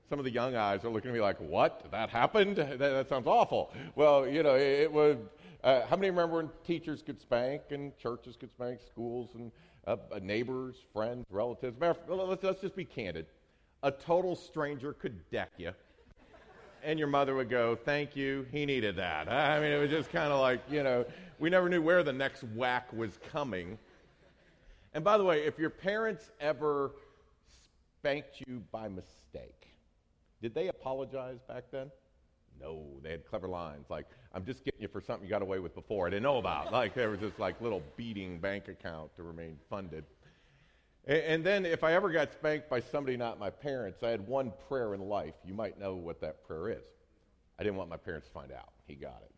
Some 0.09 0.19
of 0.19 0.25
the 0.25 0.31
young 0.31 0.55
eyes 0.55 0.83
are 0.83 0.89
looking 0.89 1.09
at 1.09 1.13
me 1.13 1.21
like, 1.21 1.37
what? 1.39 1.85
That 1.91 2.09
happened? 2.09 2.57
That, 2.57 2.77
that 2.77 3.09
sounds 3.09 3.25
awful. 3.25 3.73
Well, 3.95 4.27
you 4.27 4.43
know, 4.43 4.55
it, 4.55 4.81
it 4.81 4.91
was. 4.91 5.17
Uh, 5.65 5.83
how 5.87 5.95
many 5.95 6.11
remember 6.11 6.35
when 6.35 6.49
teachers 6.63 7.01
could 7.01 7.19
spank 7.19 7.59
and 7.71 7.97
churches 7.97 8.35
could 8.35 8.51
spank, 8.51 8.79
schools 8.85 9.31
and 9.33 9.51
uh, 9.87 9.95
uh 10.13 10.19
neighbors, 10.21 10.75
friends, 10.93 11.25
relatives? 11.31 11.75
Let's, 11.81 12.43
let's 12.43 12.61
just 12.61 12.75
be 12.75 12.85
candid. 12.85 13.25
A 13.81 13.89
total 13.89 14.35
stranger 14.35 14.93
could 14.93 15.27
deck 15.31 15.49
you, 15.57 15.71
and 16.83 16.99
your 16.99 17.07
mother 17.07 17.33
would 17.33 17.49
go, 17.49 17.75
Thank 17.75 18.15
you, 18.15 18.45
he 18.51 18.67
needed 18.67 18.95
that. 18.97 19.27
I 19.27 19.59
mean, 19.59 19.71
it 19.71 19.79
was 19.79 19.89
just 19.89 20.11
kind 20.11 20.31
of 20.31 20.39
like, 20.39 20.61
you 20.69 20.83
know, 20.83 21.03
we 21.39 21.49
never 21.49 21.67
knew 21.67 21.81
where 21.81 22.03
the 22.03 22.13
next 22.13 22.43
whack 22.55 22.93
was 22.93 23.17
coming. 23.31 23.79
And 24.93 25.03
by 25.03 25.17
the 25.17 25.23
way, 25.23 25.47
if 25.47 25.57
your 25.57 25.71
parents 25.71 26.29
ever 26.39 26.91
spanked 27.97 28.43
you 28.45 28.61
by 28.71 28.87
mistake, 28.87 29.73
did 30.43 30.53
they 30.53 30.67
apologize 30.67 31.39
back 31.47 31.63
then? 31.71 31.89
No, 32.59 32.83
they 33.03 33.11
had 33.11 33.25
clever 33.25 33.47
lines 33.47 33.85
like, 33.89 34.05
I'm 34.33 34.45
just 34.45 34.63
getting 34.63 34.81
you 34.81 34.87
for 34.87 35.01
something 35.01 35.25
you 35.25 35.29
got 35.29 35.41
away 35.41 35.59
with 35.59 35.75
before 35.75 36.07
I 36.07 36.09
didn't 36.09 36.23
know 36.23 36.37
about. 36.37 36.71
like 36.71 36.93
there 36.93 37.09
was 37.09 37.19
this 37.19 37.37
like 37.37 37.59
little 37.61 37.83
beating 37.95 38.39
bank 38.39 38.67
account 38.67 39.15
to 39.15 39.23
remain 39.23 39.57
funded. 39.69 40.03
And, 41.05 41.19
and 41.19 41.43
then 41.43 41.65
if 41.65 41.83
I 41.83 41.93
ever 41.93 42.09
got 42.09 42.31
spanked 42.33 42.69
by 42.69 42.81
somebody 42.81 43.17
not 43.17 43.39
my 43.39 43.49
parents, 43.49 44.03
I 44.03 44.09
had 44.09 44.25
one 44.27 44.51
prayer 44.67 44.93
in 44.93 45.01
life. 45.01 45.35
You 45.45 45.53
might 45.53 45.79
know 45.79 45.95
what 45.95 46.21
that 46.21 46.45
prayer 46.47 46.69
is. 46.69 46.83
I 47.59 47.63
didn't 47.63 47.77
want 47.77 47.89
my 47.89 47.97
parents 47.97 48.27
to 48.27 48.33
find 48.33 48.51
out. 48.51 48.69
He 48.87 48.95
got 48.95 49.21
it. 49.23 49.31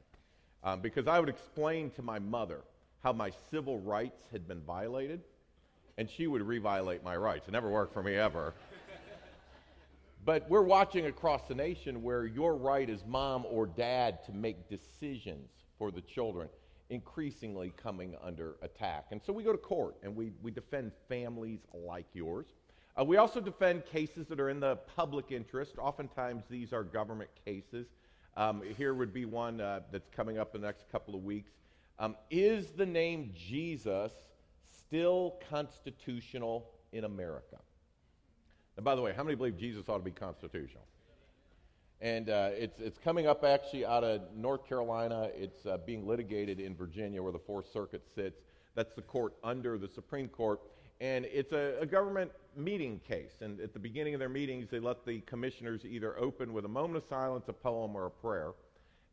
Um, 0.64 0.82
because 0.82 1.08
I 1.08 1.20
would 1.20 1.30
explain 1.30 1.92
to 1.92 2.02
my 2.02 2.20
mother 2.20 2.62
how 3.04 3.14
my 3.14 3.32
civil 3.52 3.80
rights 3.80 4.24
had 4.32 4.48
been 4.48 4.62
violated 4.62 5.22
and 5.98 6.10
she 6.10 6.28
would 6.28 6.42
reviolate 6.42 7.04
my 7.04 7.16
rights. 7.16 7.48
It 7.48 7.52
never 7.52 7.70
worked 7.70 7.94
for 7.94 8.04
me 8.04 8.16
ever. 8.16 8.54
But 10.28 10.48
we're 10.50 10.62
watching 10.62 11.06
across 11.06 11.48
the 11.48 11.56
nation 11.56 12.04
where 12.04 12.26
your 12.26 12.58
right 12.58 12.90
as 12.90 13.06
mom 13.06 13.46
or 13.50 13.66
dad 13.66 14.22
to 14.26 14.34
make 14.34 14.68
decisions 14.68 15.50
for 15.78 15.90
the 15.90 16.02
children 16.02 16.50
increasingly 16.90 17.72
coming 17.82 18.14
under 18.22 18.58
attack. 18.62 19.06
And 19.12 19.22
so 19.26 19.32
we 19.32 19.42
go 19.42 19.54
to 19.54 19.58
court 19.58 19.96
and 20.04 20.14
we, 20.14 20.34
we 20.42 20.52
defend 20.52 20.92
families 21.08 21.62
like 21.74 22.08
yours. 22.12 22.48
Uh, 23.00 23.06
we 23.06 23.16
also 23.16 23.40
defend 23.40 23.86
cases 23.86 24.28
that 24.28 24.42
are 24.42 24.50
in 24.50 24.60
the 24.60 24.76
public 24.98 25.32
interest. 25.32 25.76
Oftentimes, 25.80 26.44
these 26.50 26.74
are 26.74 26.84
government 26.84 27.30
cases. 27.46 27.88
Um, 28.36 28.64
here 28.76 28.96
would 28.96 29.14
be 29.14 29.24
one 29.24 29.62
uh, 29.62 29.80
that's 29.94 30.10
coming 30.10 30.38
up 30.38 30.56
in 30.56 30.60
the 30.60 30.68
next 30.68 30.92
couple 30.92 31.16
of 31.16 31.24
weeks. 31.24 31.52
Um, 32.00 32.18
is 32.30 32.72
the 32.72 32.86
name 32.86 33.32
Jesus 33.34 34.12
still 34.88 35.40
constitutional 35.50 36.70
in 36.92 37.06
America? 37.06 37.60
And 38.78 38.86
by 38.86 38.96
the 38.96 39.02
way, 39.02 39.12
how 39.14 39.24
many 39.24 39.36
believe 39.36 39.58
Jesus 39.58 39.90
ought 39.90 39.98
to 39.98 40.04
be 40.04 40.12
constitutional? 40.12 40.84
And 42.00 42.30
uh, 42.30 42.52
it's, 42.54 42.80
it's 42.80 43.00
coming 43.00 43.26
up 43.26 43.44
actually 43.44 43.86
out 43.86 44.04
of 44.04 44.22
North 44.36 44.68
Carolina. 44.68 45.30
It's 45.36 45.66
uh, 45.66 45.78
being 45.84 46.08
litigated 46.08 46.60
in 46.60 46.76
Virginia 46.76 47.22
where 47.22 47.32
the 47.32 47.40
Fourth 47.40 47.72
Circuit 47.74 48.04
sits. 48.14 48.44
That's 48.76 48.94
the 48.94 49.02
court 49.02 49.34
under 49.44 49.80
the 49.80 49.88
Supreme 49.88 50.28
Court. 50.28 50.62
And 51.02 51.26
it's 51.26 51.52
a, 51.52 51.78
a, 51.82 51.86
government 51.86 52.32
meeting 52.56 53.00
case. 53.08 53.34
And 53.42 53.60
at 53.60 53.74
the 53.74 53.80
beginning 53.80 54.14
of 54.14 54.20
their 54.20 54.30
meetings, 54.30 54.68
they 54.70 54.80
let 54.80 55.06
the 55.06 55.22
commissioners 55.22 55.86
either 55.86 56.18
open 56.20 56.54
with 56.54 56.66
a 56.66 56.70
moment 56.70 56.98
of 56.98 57.04
silence, 57.10 57.46
a 57.48 57.54
poem, 57.54 57.96
or 57.96 58.06
a 58.06 58.12
prayer. 58.12 58.52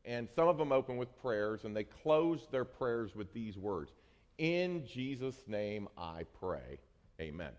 And 0.04 0.28
some 0.36 0.48
of 0.48 0.58
them 0.58 0.70
open 0.70 0.98
with 0.98 1.08
prayers, 1.22 1.64
and 1.64 1.74
they 1.74 1.84
close 1.84 2.46
their 2.50 2.64
prayers 2.66 3.14
with 3.14 3.32
these 3.32 3.56
words 3.56 3.92
In 4.36 4.86
Jesus' 4.86 5.42
name 5.46 5.88
I 5.96 6.24
pray. 6.38 6.78
Amen. 7.20 7.52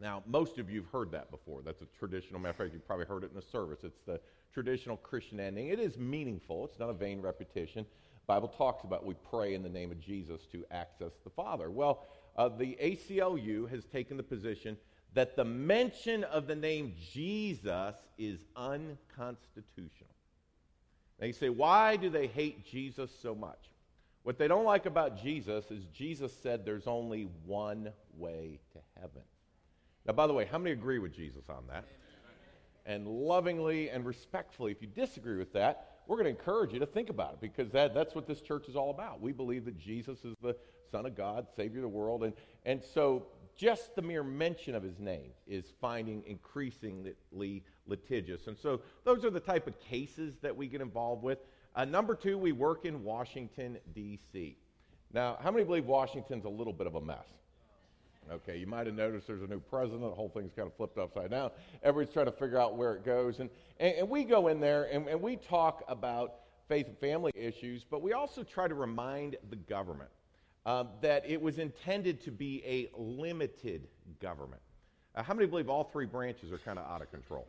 Now, 0.00 0.22
most 0.26 0.58
of 0.58 0.68
you 0.68 0.82
have 0.82 0.90
heard 0.90 1.12
that 1.12 1.30
before. 1.30 1.62
That's 1.62 1.82
a 1.82 1.86
traditional, 1.98 2.40
matter 2.40 2.50
of 2.50 2.56
fact, 2.56 2.72
you've 2.72 2.86
probably 2.86 3.06
heard 3.06 3.22
it 3.22 3.30
in 3.30 3.36
the 3.36 3.42
service. 3.42 3.80
It's 3.84 4.00
the 4.06 4.20
traditional 4.52 4.96
Christian 4.96 5.38
ending. 5.38 5.68
It 5.68 5.78
is 5.78 5.98
meaningful, 5.98 6.64
it's 6.64 6.78
not 6.78 6.90
a 6.90 6.94
vain 6.94 7.20
repetition. 7.20 7.86
Bible 8.26 8.48
talks 8.48 8.84
about 8.84 9.04
we 9.04 9.14
pray 9.30 9.54
in 9.54 9.62
the 9.62 9.68
name 9.68 9.90
of 9.90 10.00
Jesus 10.00 10.46
to 10.46 10.64
access 10.70 11.12
the 11.24 11.30
Father. 11.30 11.70
Well, 11.70 12.06
uh, 12.36 12.48
the 12.48 12.76
ACLU 12.82 13.68
has 13.70 13.84
taken 13.84 14.16
the 14.16 14.22
position 14.22 14.76
that 15.12 15.36
the 15.36 15.44
mention 15.44 16.24
of 16.24 16.46
the 16.46 16.56
name 16.56 16.94
Jesus 17.12 17.94
is 18.18 18.44
unconstitutional. 18.56 20.10
Now 21.20 21.26
you 21.26 21.32
say, 21.32 21.50
why 21.50 21.96
do 21.96 22.10
they 22.10 22.26
hate 22.26 22.66
Jesus 22.66 23.10
so 23.22 23.34
much? 23.34 23.70
What 24.24 24.38
they 24.38 24.48
don't 24.48 24.64
like 24.64 24.86
about 24.86 25.22
Jesus 25.22 25.70
is 25.70 25.84
Jesus 25.86 26.32
said 26.42 26.64
there's 26.64 26.86
only 26.86 27.28
one 27.44 27.92
way 28.16 28.58
to 28.72 28.78
heaven. 28.98 29.22
Now, 30.06 30.12
by 30.12 30.26
the 30.26 30.32
way, 30.32 30.44
how 30.44 30.58
many 30.58 30.72
agree 30.72 30.98
with 30.98 31.14
Jesus 31.14 31.44
on 31.48 31.64
that? 31.68 31.84
And 32.86 33.06
lovingly 33.06 33.88
and 33.88 34.04
respectfully, 34.04 34.70
if 34.70 34.82
you 34.82 34.88
disagree 34.88 35.38
with 35.38 35.52
that, 35.54 36.00
we're 36.06 36.16
going 36.16 36.24
to 36.24 36.38
encourage 36.38 36.72
you 36.74 36.78
to 36.80 36.86
think 36.86 37.08
about 37.08 37.34
it 37.34 37.40
because 37.40 37.70
that, 37.72 37.94
that's 37.94 38.14
what 38.14 38.26
this 38.26 38.42
church 38.42 38.68
is 38.68 38.76
all 38.76 38.90
about. 38.90 39.22
We 39.22 39.32
believe 39.32 39.64
that 39.64 39.78
Jesus 39.78 40.18
is 40.24 40.34
the 40.42 40.54
Son 40.90 41.06
of 41.06 41.16
God, 41.16 41.46
Savior 41.56 41.78
of 41.78 41.82
the 41.84 41.88
world. 41.88 42.24
And, 42.24 42.34
and 42.66 42.82
so 42.82 43.26
just 43.56 43.94
the 43.96 44.02
mere 44.02 44.22
mention 44.22 44.74
of 44.74 44.82
his 44.82 44.98
name 44.98 45.30
is 45.46 45.72
finding 45.80 46.22
increasingly 46.26 47.62
litigious. 47.86 48.48
And 48.48 48.58
so 48.58 48.82
those 49.04 49.24
are 49.24 49.30
the 49.30 49.40
type 49.40 49.66
of 49.66 49.80
cases 49.80 50.36
that 50.42 50.54
we 50.54 50.66
get 50.66 50.82
involved 50.82 51.22
with. 51.22 51.38
Uh, 51.74 51.86
number 51.86 52.14
two, 52.14 52.36
we 52.36 52.52
work 52.52 52.84
in 52.84 53.02
Washington, 53.02 53.78
D.C. 53.94 54.56
Now, 55.12 55.38
how 55.40 55.50
many 55.50 55.64
believe 55.64 55.86
Washington's 55.86 56.44
a 56.44 56.48
little 56.48 56.72
bit 56.72 56.86
of 56.86 56.96
a 56.96 57.00
mess? 57.00 57.26
Okay, 58.32 58.56
you 58.56 58.66
might 58.66 58.86
have 58.86 58.96
noticed 58.96 59.26
there's 59.26 59.42
a 59.42 59.46
new 59.46 59.60
president. 59.60 60.02
The 60.02 60.10
whole 60.10 60.28
thing's 60.28 60.52
kind 60.54 60.66
of 60.66 60.74
flipped 60.74 60.98
upside 60.98 61.30
down. 61.30 61.50
Everybody's 61.82 62.12
trying 62.12 62.26
to 62.26 62.32
figure 62.32 62.58
out 62.58 62.76
where 62.76 62.94
it 62.94 63.04
goes. 63.04 63.40
And, 63.40 63.50
and, 63.78 63.94
and 63.96 64.08
we 64.08 64.24
go 64.24 64.48
in 64.48 64.60
there 64.60 64.84
and, 64.84 65.06
and 65.08 65.20
we 65.20 65.36
talk 65.36 65.84
about 65.88 66.36
faith 66.68 66.86
and 66.86 66.98
family 66.98 67.32
issues, 67.34 67.84
but 67.84 68.02
we 68.02 68.12
also 68.12 68.42
try 68.42 68.66
to 68.66 68.74
remind 68.74 69.36
the 69.50 69.56
government 69.56 70.10
um, 70.66 70.88
that 71.02 71.28
it 71.28 71.40
was 71.40 71.58
intended 71.58 72.22
to 72.22 72.30
be 72.30 72.62
a 72.64 72.88
limited 72.98 73.88
government. 74.20 74.62
Uh, 75.14 75.22
how 75.22 75.34
many 75.34 75.46
believe 75.46 75.68
all 75.68 75.84
three 75.84 76.06
branches 76.06 76.52
are 76.52 76.58
kind 76.58 76.78
of 76.78 76.86
out 76.90 77.02
of 77.02 77.10
control? 77.10 77.46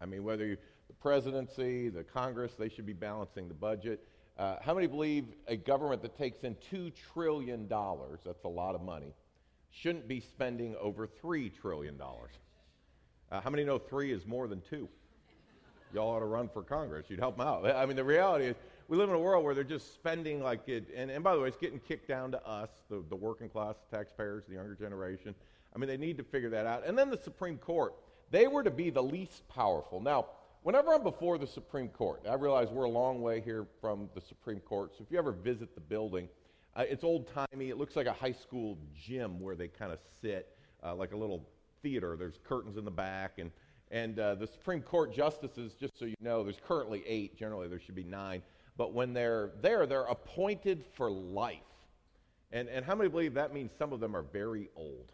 I 0.00 0.06
mean, 0.06 0.24
whether 0.24 0.46
you, 0.46 0.56
the 0.88 0.94
presidency, 0.94 1.88
the 1.88 2.04
Congress, 2.04 2.52
they 2.58 2.68
should 2.68 2.86
be 2.86 2.92
balancing 2.92 3.48
the 3.48 3.54
budget. 3.54 4.06
Uh, 4.38 4.56
how 4.60 4.74
many 4.74 4.86
believe 4.86 5.26
a 5.46 5.56
government 5.56 6.02
that 6.02 6.16
takes 6.16 6.44
in 6.44 6.54
$2 6.72 6.92
trillion, 7.12 7.66
that's 7.68 8.44
a 8.44 8.48
lot 8.48 8.74
of 8.74 8.82
money, 8.82 9.14
shouldn't 9.76 10.08
be 10.08 10.20
spending 10.20 10.74
over 10.80 11.06
$3 11.06 11.52
trillion. 11.60 12.00
Uh, 13.30 13.40
how 13.40 13.50
many 13.50 13.64
know 13.64 13.78
three 13.78 14.12
is 14.12 14.26
more 14.26 14.48
than 14.48 14.62
two? 14.70 14.88
Y'all 15.92 16.08
ought 16.08 16.20
to 16.20 16.26
run 16.26 16.48
for 16.48 16.62
Congress. 16.62 17.06
You'd 17.08 17.20
help 17.20 17.36
them 17.36 17.46
out. 17.46 17.66
I 17.66 17.84
mean, 17.86 17.96
the 17.96 18.04
reality 18.04 18.46
is, 18.46 18.56
we 18.88 18.96
live 18.96 19.08
in 19.08 19.16
a 19.16 19.20
world 19.20 19.44
where 19.44 19.54
they're 19.54 19.64
just 19.64 19.94
spending 19.94 20.42
like 20.42 20.68
it. 20.68 20.84
And, 20.94 21.10
and 21.10 21.22
by 21.22 21.34
the 21.34 21.40
way, 21.40 21.48
it's 21.48 21.56
getting 21.56 21.80
kicked 21.80 22.06
down 22.06 22.30
to 22.30 22.46
us, 22.46 22.70
the, 22.88 23.02
the 23.08 23.16
working 23.16 23.48
class 23.48 23.74
taxpayers, 23.90 24.44
the 24.48 24.54
younger 24.54 24.76
generation. 24.76 25.34
I 25.74 25.78
mean, 25.78 25.88
they 25.88 25.96
need 25.96 26.16
to 26.18 26.24
figure 26.24 26.50
that 26.50 26.66
out. 26.66 26.86
And 26.86 26.96
then 26.96 27.10
the 27.10 27.18
Supreme 27.18 27.58
Court, 27.58 27.94
they 28.30 28.46
were 28.46 28.62
to 28.62 28.70
be 28.70 28.90
the 28.90 29.02
least 29.02 29.46
powerful. 29.48 30.00
Now, 30.00 30.26
whenever 30.62 30.94
I'm 30.94 31.02
before 31.02 31.36
the 31.36 31.46
Supreme 31.46 31.88
Court, 31.88 32.22
I 32.28 32.34
realize 32.34 32.68
we're 32.68 32.84
a 32.84 32.90
long 32.90 33.20
way 33.20 33.40
here 33.40 33.66
from 33.80 34.08
the 34.14 34.20
Supreme 34.20 34.60
Court. 34.60 34.92
So 34.96 35.04
if 35.04 35.10
you 35.10 35.18
ever 35.18 35.32
visit 35.32 35.74
the 35.74 35.80
building, 35.80 36.28
uh, 36.76 36.84
it's 36.88 37.04
old 37.04 37.28
timey. 37.32 37.70
It 37.70 37.78
looks 37.78 37.96
like 37.96 38.06
a 38.06 38.12
high 38.12 38.32
school 38.32 38.76
gym 38.94 39.40
where 39.40 39.56
they 39.56 39.68
kind 39.68 39.92
of 39.92 39.98
sit, 40.20 40.56
uh, 40.84 40.94
like 40.94 41.12
a 41.12 41.16
little 41.16 41.48
theater. 41.82 42.16
There's 42.16 42.38
curtains 42.46 42.76
in 42.76 42.84
the 42.84 42.90
back. 42.90 43.38
And, 43.38 43.50
and 43.90 44.18
uh, 44.18 44.34
the 44.34 44.46
Supreme 44.46 44.82
Court 44.82 45.14
justices, 45.14 45.72
just 45.80 45.98
so 45.98 46.04
you 46.04 46.14
know, 46.20 46.44
there's 46.44 46.60
currently 46.66 47.02
eight. 47.06 47.38
Generally, 47.38 47.68
there 47.68 47.80
should 47.80 47.94
be 47.94 48.04
nine. 48.04 48.42
But 48.76 48.92
when 48.92 49.14
they're 49.14 49.52
there, 49.62 49.86
they're 49.86 50.02
appointed 50.02 50.84
for 50.96 51.10
life. 51.10 51.56
And, 52.52 52.68
and 52.68 52.84
how 52.84 52.94
many 52.94 53.08
believe 53.08 53.34
that 53.34 53.54
means 53.54 53.72
some 53.78 53.92
of 53.94 54.00
them 54.00 54.14
are 54.14 54.22
very 54.22 54.68
old? 54.76 55.12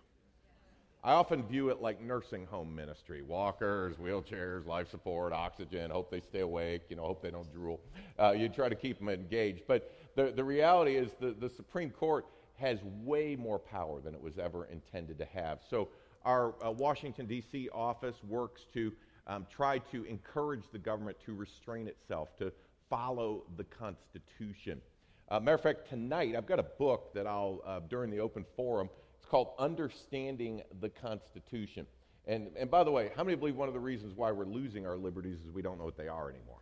I 1.05 1.13
often 1.13 1.43
view 1.43 1.69
it 1.71 1.83
like 1.83 2.01
nursing 2.01 2.47
home 2.47 2.73
ministry 2.73 3.23
walkers, 3.23 3.97
wheelchairs, 3.97 4.67
life 4.67 4.89
support, 4.89 5.33
oxygen, 5.33 5.91
hope 5.91 6.13
they 6.13 6.21
stay 6.21 6.41
awake, 6.41 6.83
you 6.89 6.95
know, 6.95 7.03
hope 7.03 7.23
they 7.23 7.33
don't 7.33 7.53
drool. 7.53 7.81
Uh, 8.21 8.31
you 8.31 8.49
try 8.49 8.69
to 8.69 8.77
keep 8.77 9.01
them 9.01 9.09
engaged. 9.09 9.63
But 9.67 9.91
the, 10.15 10.33
the 10.35 10.45
reality 10.45 10.97
is 10.97 11.11
the, 11.21 11.33
the 11.33 11.49
Supreme 11.49 11.91
Court 11.91 12.27
has 12.55 12.79
way 13.03 13.37
more 13.37 13.59
power 13.59 14.01
than 14.01 14.15
it 14.15 14.21
was 14.21 14.39
ever 14.39 14.67
intended 14.67 15.19
to 15.19 15.25
have. 15.27 15.61
So 15.69 15.89
our 16.25 16.55
uh, 16.65 16.71
Washington, 16.71 17.27
D.C. 17.27 17.69
office 17.73 18.17
works 18.29 18.63
to 18.75 18.93
um, 19.27 19.47
try 19.51 19.79
to 19.79 20.05
encourage 20.05 20.65
the 20.73 20.79
government 20.79 21.17
to 21.27 21.35
restrain 21.35 21.89
itself, 21.89 22.37
to 22.39 22.53
follow 22.89 23.45
the 23.57 23.65
Constitution. 23.65 24.81
Uh, 25.29 25.41
matter 25.41 25.55
of 25.55 25.63
fact, 25.63 25.89
tonight 25.89 26.35
I've 26.37 26.47
got 26.47 26.59
a 26.59 26.65
book 26.65 27.15
that 27.15 27.27
I'll, 27.27 27.63
uh, 27.67 27.81
during 27.89 28.11
the 28.11 28.21
open 28.21 28.45
forum, 28.57 28.91
it's 29.17 29.27
called 29.29 29.53
Understanding 29.59 30.63
the 30.81 30.89
Constitution. 30.89 31.87
And, 32.27 32.51
and 32.57 32.71
by 32.71 32.85
the 32.85 32.91
way, 32.91 33.11
how 33.17 33.25
many 33.25 33.37
believe 33.37 33.57
one 33.57 33.69
of 33.69 33.75
the 33.75 33.81
reasons 33.81 34.13
why 34.15 34.31
we're 34.31 34.45
losing 34.45 34.87
our 34.87 34.97
liberties 34.97 35.39
is 35.45 35.53
we 35.53 35.63
don't 35.63 35.79
know 35.79 35.85
what 35.85 35.97
they 35.97 36.09
are 36.09 36.29
anymore? 36.29 36.61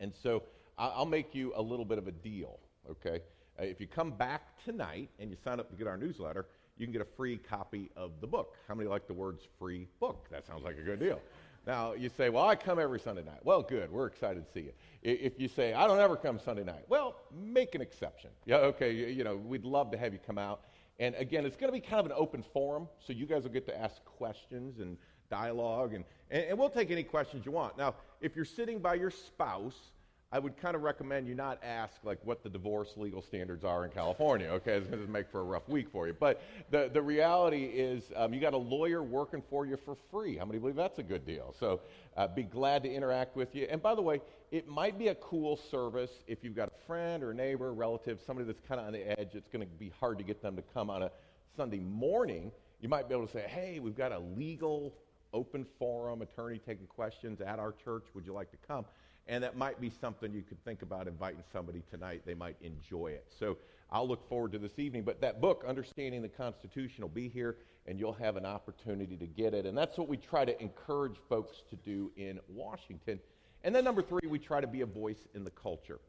And 0.00 0.12
so 0.22 0.44
I'll 0.78 1.06
make 1.06 1.34
you 1.34 1.52
a 1.56 1.62
little 1.62 1.84
bit 1.84 1.98
of 1.98 2.08
a 2.08 2.12
deal, 2.12 2.58
okay? 2.90 3.20
Uh, 3.60 3.64
if 3.64 3.80
you 3.80 3.86
come 3.86 4.10
back 4.10 4.62
tonight 4.64 5.10
and 5.18 5.30
you 5.30 5.36
sign 5.44 5.60
up 5.60 5.70
to 5.70 5.76
get 5.76 5.86
our 5.86 5.96
newsletter, 5.96 6.46
you 6.78 6.86
can 6.86 6.92
get 6.92 7.02
a 7.02 7.16
free 7.16 7.36
copy 7.36 7.90
of 7.96 8.12
the 8.20 8.26
book. 8.26 8.56
How 8.66 8.74
many 8.74 8.88
like 8.88 9.06
the 9.06 9.14
words 9.14 9.46
free 9.58 9.86
book? 10.00 10.26
That 10.30 10.46
sounds 10.46 10.64
like 10.64 10.78
a 10.78 10.82
good 10.82 11.00
deal. 11.00 11.20
Now, 11.66 11.92
you 11.92 12.08
say, 12.08 12.28
well, 12.28 12.48
I 12.48 12.56
come 12.56 12.80
every 12.80 12.98
Sunday 12.98 13.22
night. 13.22 13.38
Well, 13.44 13.62
good. 13.62 13.92
We're 13.92 14.06
excited 14.06 14.44
to 14.46 14.52
see 14.52 14.66
you. 14.66 14.72
If 15.02 15.38
you 15.38 15.46
say, 15.46 15.74
I 15.74 15.86
don't 15.86 16.00
ever 16.00 16.16
come 16.16 16.40
Sunday 16.40 16.64
night, 16.64 16.84
well, 16.88 17.16
make 17.32 17.74
an 17.74 17.80
exception. 17.80 18.30
Yeah, 18.46 18.56
okay, 18.56 18.92
you, 18.92 19.22
know, 19.22 19.36
we'd 19.36 19.64
love 19.64 19.92
to 19.92 19.98
have 19.98 20.12
you 20.12 20.18
come 20.26 20.38
out. 20.38 20.62
And 20.98 21.14
again, 21.16 21.46
it's 21.46 21.56
going 21.56 21.72
to 21.72 21.72
be 21.72 21.80
kind 21.80 22.00
of 22.00 22.06
an 22.06 22.12
open 22.16 22.42
forum, 22.52 22.88
so 23.06 23.12
you 23.12 23.26
guys 23.26 23.44
will 23.44 23.50
get 23.50 23.66
to 23.66 23.78
ask 23.78 24.04
questions 24.04 24.80
and 24.80 24.96
dialogue, 25.30 25.94
and, 25.94 26.04
and, 26.30 26.44
and 26.44 26.58
we'll 26.58 26.68
take 26.68 26.90
any 26.90 27.04
questions 27.04 27.46
you 27.46 27.52
want. 27.52 27.78
Now, 27.78 27.94
if 28.20 28.34
you're 28.34 28.44
sitting 28.44 28.80
by 28.80 28.94
your 28.94 29.10
spouse, 29.10 29.92
I 30.34 30.38
would 30.38 30.56
kind 30.56 30.74
of 30.74 30.82
recommend 30.82 31.28
you 31.28 31.34
not 31.34 31.62
ask 31.62 31.92
like 32.04 32.18
what 32.24 32.42
the 32.42 32.48
divorce 32.48 32.88
legal 32.96 33.20
standards 33.20 33.64
are 33.64 33.84
in 33.84 33.90
California. 33.90 34.46
Okay, 34.46 34.72
it's 34.72 34.86
going 34.88 35.04
to 35.04 35.10
make 35.10 35.30
for 35.30 35.40
a 35.40 35.44
rough 35.44 35.68
week 35.68 35.88
for 35.92 36.06
you. 36.06 36.14
But 36.18 36.42
the, 36.70 36.90
the 36.90 37.02
reality 37.02 37.64
is, 37.64 38.02
um, 38.16 38.32
you 38.32 38.40
got 38.40 38.54
a 38.54 38.58
lawyer 38.58 39.02
working 39.02 39.42
for 39.50 39.66
you 39.66 39.76
for 39.84 39.94
free. 40.10 40.38
How 40.38 40.46
many 40.46 40.58
believe 40.58 40.74
that's 40.74 40.98
a 40.98 41.02
good 41.02 41.26
deal? 41.26 41.54
So, 41.60 41.80
uh, 42.16 42.28
be 42.28 42.44
glad 42.44 42.82
to 42.84 42.90
interact 42.90 43.36
with 43.36 43.54
you. 43.54 43.66
And 43.70 43.82
by 43.82 43.94
the 43.94 44.00
way, 44.00 44.22
it 44.50 44.66
might 44.66 44.98
be 44.98 45.08
a 45.08 45.14
cool 45.16 45.60
service 45.70 46.10
if 46.26 46.42
you've 46.42 46.56
got 46.56 46.68
a 46.68 46.86
friend 46.86 47.22
or 47.22 47.32
a 47.32 47.34
neighbor, 47.34 47.74
relative, 47.74 48.18
somebody 48.26 48.46
that's 48.46 48.60
kind 48.66 48.80
of 48.80 48.86
on 48.86 48.94
the 48.94 49.18
edge. 49.20 49.34
It's 49.34 49.48
going 49.48 49.66
to 49.66 49.74
be 49.74 49.92
hard 50.00 50.16
to 50.16 50.24
get 50.24 50.40
them 50.40 50.56
to 50.56 50.62
come 50.72 50.88
on 50.88 51.02
a 51.02 51.10
Sunday 51.58 51.80
morning. 51.80 52.52
You 52.80 52.88
might 52.88 53.06
be 53.06 53.14
able 53.14 53.26
to 53.26 53.32
say, 53.32 53.44
"Hey, 53.46 53.80
we've 53.80 53.96
got 53.96 54.12
a 54.12 54.18
legal 54.18 54.94
open 55.34 55.66
forum, 55.78 56.22
attorney 56.22 56.58
taking 56.58 56.86
questions 56.86 57.40
at 57.42 57.58
our 57.58 57.72
church. 57.84 58.04
Would 58.14 58.24
you 58.24 58.32
like 58.32 58.50
to 58.50 58.58
come?" 58.66 58.86
And 59.26 59.42
that 59.44 59.56
might 59.56 59.80
be 59.80 59.90
something 59.90 60.32
you 60.32 60.42
could 60.42 60.62
think 60.64 60.82
about 60.82 61.06
inviting 61.06 61.42
somebody 61.52 61.82
tonight. 61.90 62.22
They 62.26 62.34
might 62.34 62.56
enjoy 62.60 63.08
it. 63.08 63.26
So 63.38 63.56
I'll 63.90 64.08
look 64.08 64.28
forward 64.28 64.52
to 64.52 64.58
this 64.58 64.78
evening. 64.78 65.02
But 65.02 65.20
that 65.20 65.40
book, 65.40 65.64
Understanding 65.66 66.22
the 66.22 66.28
Constitution, 66.28 67.02
will 67.02 67.08
be 67.08 67.28
here, 67.28 67.58
and 67.86 68.00
you'll 68.00 68.12
have 68.14 68.36
an 68.36 68.46
opportunity 68.46 69.16
to 69.16 69.26
get 69.26 69.54
it. 69.54 69.66
And 69.66 69.76
that's 69.76 69.98
what 69.98 70.08
we 70.08 70.16
try 70.16 70.44
to 70.44 70.60
encourage 70.60 71.16
folks 71.28 71.62
to 71.70 71.76
do 71.76 72.10
in 72.16 72.40
Washington. 72.48 73.20
And 73.64 73.74
then, 73.74 73.84
number 73.84 74.02
three, 74.02 74.28
we 74.28 74.38
try 74.38 74.60
to 74.60 74.66
be 74.66 74.80
a 74.80 74.86
voice 74.86 75.28
in 75.34 75.44
the 75.44 75.50
culture. 75.50 76.00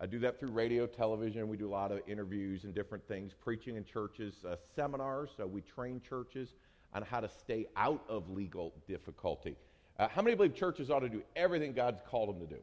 I 0.00 0.06
do 0.06 0.18
that 0.20 0.40
through 0.40 0.50
radio, 0.50 0.86
television. 0.86 1.48
We 1.48 1.56
do 1.56 1.68
a 1.68 1.70
lot 1.70 1.92
of 1.92 2.00
interviews 2.06 2.64
and 2.64 2.74
different 2.74 3.06
things, 3.06 3.32
preaching 3.38 3.76
in 3.76 3.84
churches, 3.84 4.44
uh, 4.48 4.56
seminars. 4.74 5.30
So 5.36 5.46
we 5.46 5.60
train 5.60 6.00
churches 6.00 6.54
on 6.94 7.02
how 7.02 7.20
to 7.20 7.28
stay 7.28 7.66
out 7.76 8.02
of 8.08 8.30
legal 8.30 8.72
difficulty. 8.86 9.56
Uh, 9.98 10.08
how 10.08 10.22
many 10.22 10.34
believe 10.36 10.54
churches 10.54 10.90
ought 10.90 11.00
to 11.00 11.08
do 11.08 11.22
everything 11.36 11.72
God's 11.72 12.00
called 12.08 12.28
them 12.30 12.40
to 12.40 12.54
do? 12.54 12.60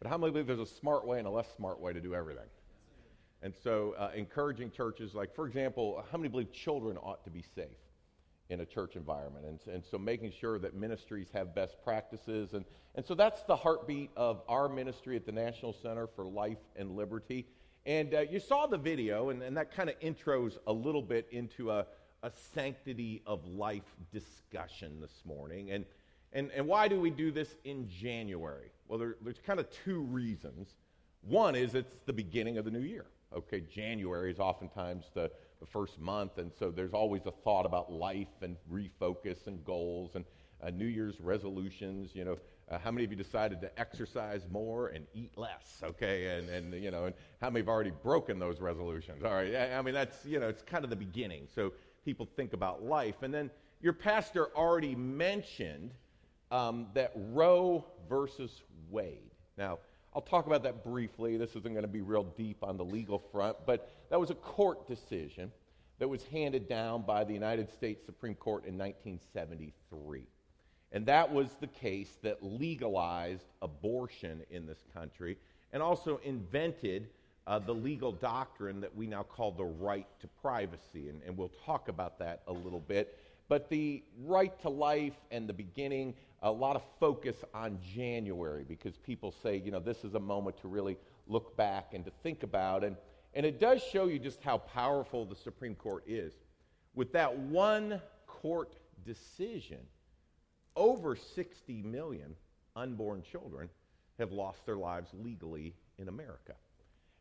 But 0.00 0.08
how 0.08 0.18
many 0.18 0.32
believe 0.32 0.46
there's 0.46 0.60
a 0.60 0.66
smart 0.66 1.06
way 1.06 1.18
and 1.18 1.26
a 1.26 1.30
less 1.30 1.48
smart 1.56 1.80
way 1.80 1.92
to 1.92 2.00
do 2.00 2.14
everything? 2.14 2.48
And 3.42 3.54
so, 3.62 3.94
uh, 3.98 4.10
encouraging 4.14 4.70
churches, 4.70 5.14
like, 5.14 5.34
for 5.34 5.46
example, 5.46 6.04
how 6.10 6.18
many 6.18 6.28
believe 6.28 6.52
children 6.52 6.96
ought 6.96 7.22
to 7.24 7.30
be 7.30 7.44
safe 7.54 7.66
in 8.48 8.60
a 8.60 8.66
church 8.66 8.96
environment? 8.96 9.44
And, 9.46 9.74
and 9.74 9.84
so, 9.84 9.98
making 9.98 10.32
sure 10.32 10.58
that 10.58 10.74
ministries 10.74 11.28
have 11.32 11.54
best 11.54 11.76
practices. 11.84 12.54
And, 12.54 12.64
and 12.94 13.06
so, 13.06 13.14
that's 13.14 13.42
the 13.44 13.56
heartbeat 13.56 14.10
of 14.16 14.42
our 14.48 14.68
ministry 14.68 15.16
at 15.16 15.26
the 15.26 15.32
National 15.32 15.72
Center 15.72 16.06
for 16.06 16.26
Life 16.26 16.58
and 16.76 16.96
Liberty. 16.96 17.46
And 17.84 18.14
uh, 18.14 18.20
you 18.20 18.40
saw 18.40 18.66
the 18.66 18.78
video, 18.78 19.30
and, 19.30 19.42
and 19.42 19.56
that 19.56 19.72
kind 19.74 19.88
of 19.88 20.00
intros 20.00 20.58
a 20.66 20.72
little 20.72 21.02
bit 21.02 21.28
into 21.30 21.70
a, 21.70 21.86
a 22.22 22.32
sanctity 22.54 23.22
of 23.26 23.46
life 23.46 23.94
discussion 24.12 25.00
this 25.00 25.22
morning. 25.24 25.70
And, 25.70 25.84
and, 26.36 26.50
and 26.54 26.66
why 26.66 26.86
do 26.86 27.00
we 27.00 27.08
do 27.08 27.32
this 27.32 27.56
in 27.64 27.88
January? 27.88 28.70
Well, 28.88 28.98
there, 28.98 29.16
there's 29.22 29.40
kind 29.44 29.58
of 29.58 29.68
two 29.70 30.02
reasons. 30.02 30.74
One 31.22 31.56
is 31.56 31.74
it's 31.74 31.96
the 32.04 32.12
beginning 32.12 32.58
of 32.58 32.66
the 32.66 32.70
new 32.70 32.80
year. 32.80 33.06
Okay, 33.34 33.60
January 33.60 34.30
is 34.30 34.38
oftentimes 34.38 35.06
the, 35.14 35.30
the 35.60 35.66
first 35.66 35.98
month, 35.98 36.36
and 36.36 36.52
so 36.58 36.70
there's 36.70 36.92
always 36.92 37.24
a 37.24 37.30
thought 37.30 37.64
about 37.64 37.90
life 37.90 38.42
and 38.42 38.56
refocus 38.70 39.46
and 39.46 39.64
goals 39.64 40.10
and 40.14 40.26
uh, 40.62 40.68
New 40.68 40.84
Year's 40.84 41.18
resolutions. 41.20 42.10
You 42.14 42.26
know, 42.26 42.36
uh, 42.70 42.78
how 42.78 42.90
many 42.90 43.04
of 43.04 43.10
you 43.10 43.16
decided 43.16 43.62
to 43.62 43.80
exercise 43.80 44.46
more 44.50 44.88
and 44.88 45.06
eat 45.14 45.32
less? 45.38 45.80
Okay, 45.82 46.38
and, 46.38 46.50
and 46.50 46.74
you 46.74 46.90
know, 46.90 47.06
and 47.06 47.14
how 47.40 47.48
many 47.48 47.60
have 47.60 47.68
already 47.68 47.92
broken 48.02 48.38
those 48.38 48.60
resolutions? 48.60 49.24
All 49.24 49.32
right, 49.32 49.54
I, 49.54 49.78
I 49.78 49.82
mean 49.82 49.94
that's 49.94 50.24
you 50.26 50.38
know, 50.38 50.48
it's 50.48 50.62
kind 50.62 50.84
of 50.84 50.90
the 50.90 50.96
beginning. 50.96 51.48
So 51.54 51.72
people 52.04 52.28
think 52.36 52.52
about 52.52 52.82
life, 52.84 53.22
and 53.22 53.32
then 53.32 53.50
your 53.80 53.94
pastor 53.94 54.54
already 54.54 54.94
mentioned 54.94 55.92
um, 56.50 56.86
that 56.94 57.12
Roe 57.14 57.84
versus 58.08 58.62
Wade. 58.90 59.30
Now, 59.56 59.78
I'll 60.14 60.22
talk 60.22 60.46
about 60.46 60.62
that 60.62 60.82
briefly. 60.82 61.36
This 61.36 61.50
isn't 61.50 61.72
going 61.72 61.82
to 61.82 61.88
be 61.88 62.00
real 62.00 62.24
deep 62.24 62.58
on 62.62 62.76
the 62.76 62.84
legal 62.84 63.18
front, 63.18 63.56
but 63.66 63.90
that 64.10 64.18
was 64.18 64.30
a 64.30 64.34
court 64.34 64.86
decision 64.86 65.52
that 65.98 66.08
was 66.08 66.24
handed 66.24 66.68
down 66.68 67.02
by 67.02 67.24
the 67.24 67.32
United 67.32 67.70
States 67.72 68.04
Supreme 68.04 68.34
Court 68.34 68.64
in 68.64 68.78
1973. 68.78 70.24
And 70.92 71.06
that 71.06 71.30
was 71.30 71.48
the 71.60 71.66
case 71.66 72.18
that 72.22 72.42
legalized 72.42 73.46
abortion 73.60 74.42
in 74.50 74.66
this 74.66 74.84
country 74.94 75.36
and 75.72 75.82
also 75.82 76.20
invented 76.24 77.08
uh, 77.46 77.58
the 77.58 77.72
legal 77.72 78.12
doctrine 78.12 78.80
that 78.80 78.94
we 78.94 79.06
now 79.06 79.22
call 79.22 79.52
the 79.52 79.64
right 79.64 80.06
to 80.20 80.26
privacy. 80.40 81.08
And, 81.08 81.20
and 81.26 81.36
we'll 81.36 81.52
talk 81.64 81.88
about 81.88 82.18
that 82.18 82.42
a 82.46 82.52
little 82.52 82.80
bit. 82.80 83.18
But 83.48 83.68
the 83.68 84.02
right 84.24 84.58
to 84.62 84.68
life 84.68 85.14
and 85.30 85.48
the 85.48 85.52
beginning, 85.52 86.14
a 86.46 86.50
lot 86.50 86.76
of 86.76 86.82
focus 87.00 87.36
on 87.52 87.76
January 87.94 88.64
because 88.66 88.96
people 88.96 89.34
say, 89.42 89.56
you 89.56 89.72
know, 89.72 89.80
this 89.80 90.04
is 90.04 90.14
a 90.14 90.20
moment 90.20 90.56
to 90.60 90.68
really 90.68 90.96
look 91.26 91.56
back 91.56 91.92
and 91.92 92.04
to 92.04 92.12
think 92.22 92.44
about. 92.44 92.84
And, 92.84 92.96
and 93.34 93.44
it 93.44 93.58
does 93.58 93.82
show 93.82 94.06
you 94.06 94.20
just 94.20 94.40
how 94.42 94.58
powerful 94.58 95.24
the 95.24 95.34
Supreme 95.34 95.74
Court 95.74 96.04
is. 96.06 96.32
With 96.94 97.12
that 97.12 97.36
one 97.36 98.00
court 98.28 98.76
decision, 99.04 99.80
over 100.76 101.16
60 101.16 101.82
million 101.82 102.36
unborn 102.76 103.22
children 103.22 103.68
have 104.20 104.30
lost 104.30 104.64
their 104.66 104.76
lives 104.76 105.10
legally 105.12 105.74
in 105.98 106.06
America. 106.08 106.54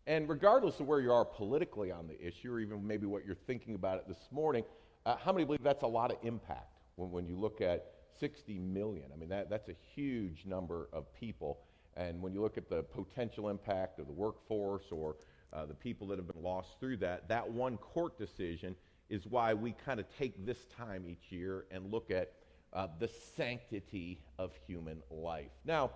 And 0.06 0.30
regardless 0.30 0.80
of 0.80 0.86
where 0.86 1.02
you 1.02 1.12
are 1.12 1.26
politically 1.26 1.92
on 1.92 2.08
the 2.08 2.22
issue, 2.24 2.54
or 2.54 2.60
even 2.60 2.86
maybe 2.86 3.08
what 3.08 3.26
you're 3.26 3.36
thinking 3.48 3.74
about 3.74 3.98
it 3.98 4.08
this 4.08 4.30
morning, 4.30 4.64
uh, 5.08 5.16
how 5.16 5.32
many 5.32 5.46
believe 5.46 5.64
that's 5.64 5.82
a 5.82 5.88
lot 5.88 6.12
of 6.12 6.18
impact 6.22 6.78
when, 6.96 7.10
when 7.10 7.26
you 7.26 7.36
look 7.36 7.60
at 7.60 7.95
60 8.20 8.60
million? 8.60 9.06
I 9.14 9.18
mean, 9.18 9.30
that, 9.30 9.50
that's 9.50 9.70
a 9.70 9.76
huge 9.96 10.46
number 10.46 10.90
of 10.94 11.14
people. 11.14 11.60
And 11.98 12.22
when 12.22 12.34
you 12.34 12.42
look 12.42 12.58
at 12.58 12.70
the 12.70 12.84
potential 12.84 13.50
impact 13.50 14.00
of 14.00 14.08
the 14.08 14.14
workforce 14.14 14.86
or 14.92 15.16
uh, 15.54 15.66
the 15.66 15.74
people 15.74 16.08
that 16.08 16.18
have 16.18 16.28
been 16.28 16.44
lost 16.44 16.80
through 16.80 16.98
that, 16.98 17.28
that 17.30 17.50
one 17.50 17.78
court 17.78 18.18
decision 18.18 18.76
is 19.10 19.26
why 19.28 19.54
we 19.54 19.74
kind 19.86 20.00
of 20.00 20.06
take 20.18 20.46
this 20.46 20.66
time 20.66 21.06
each 21.08 21.32
year 21.32 21.66
and 21.72 21.92
look 21.92 22.12
at 22.12 22.34
uh, 22.74 22.88
the 23.00 23.08
sanctity 23.08 24.20
of 24.38 24.52
human 24.68 25.02
life. 25.10 25.52
Now, 25.64 25.92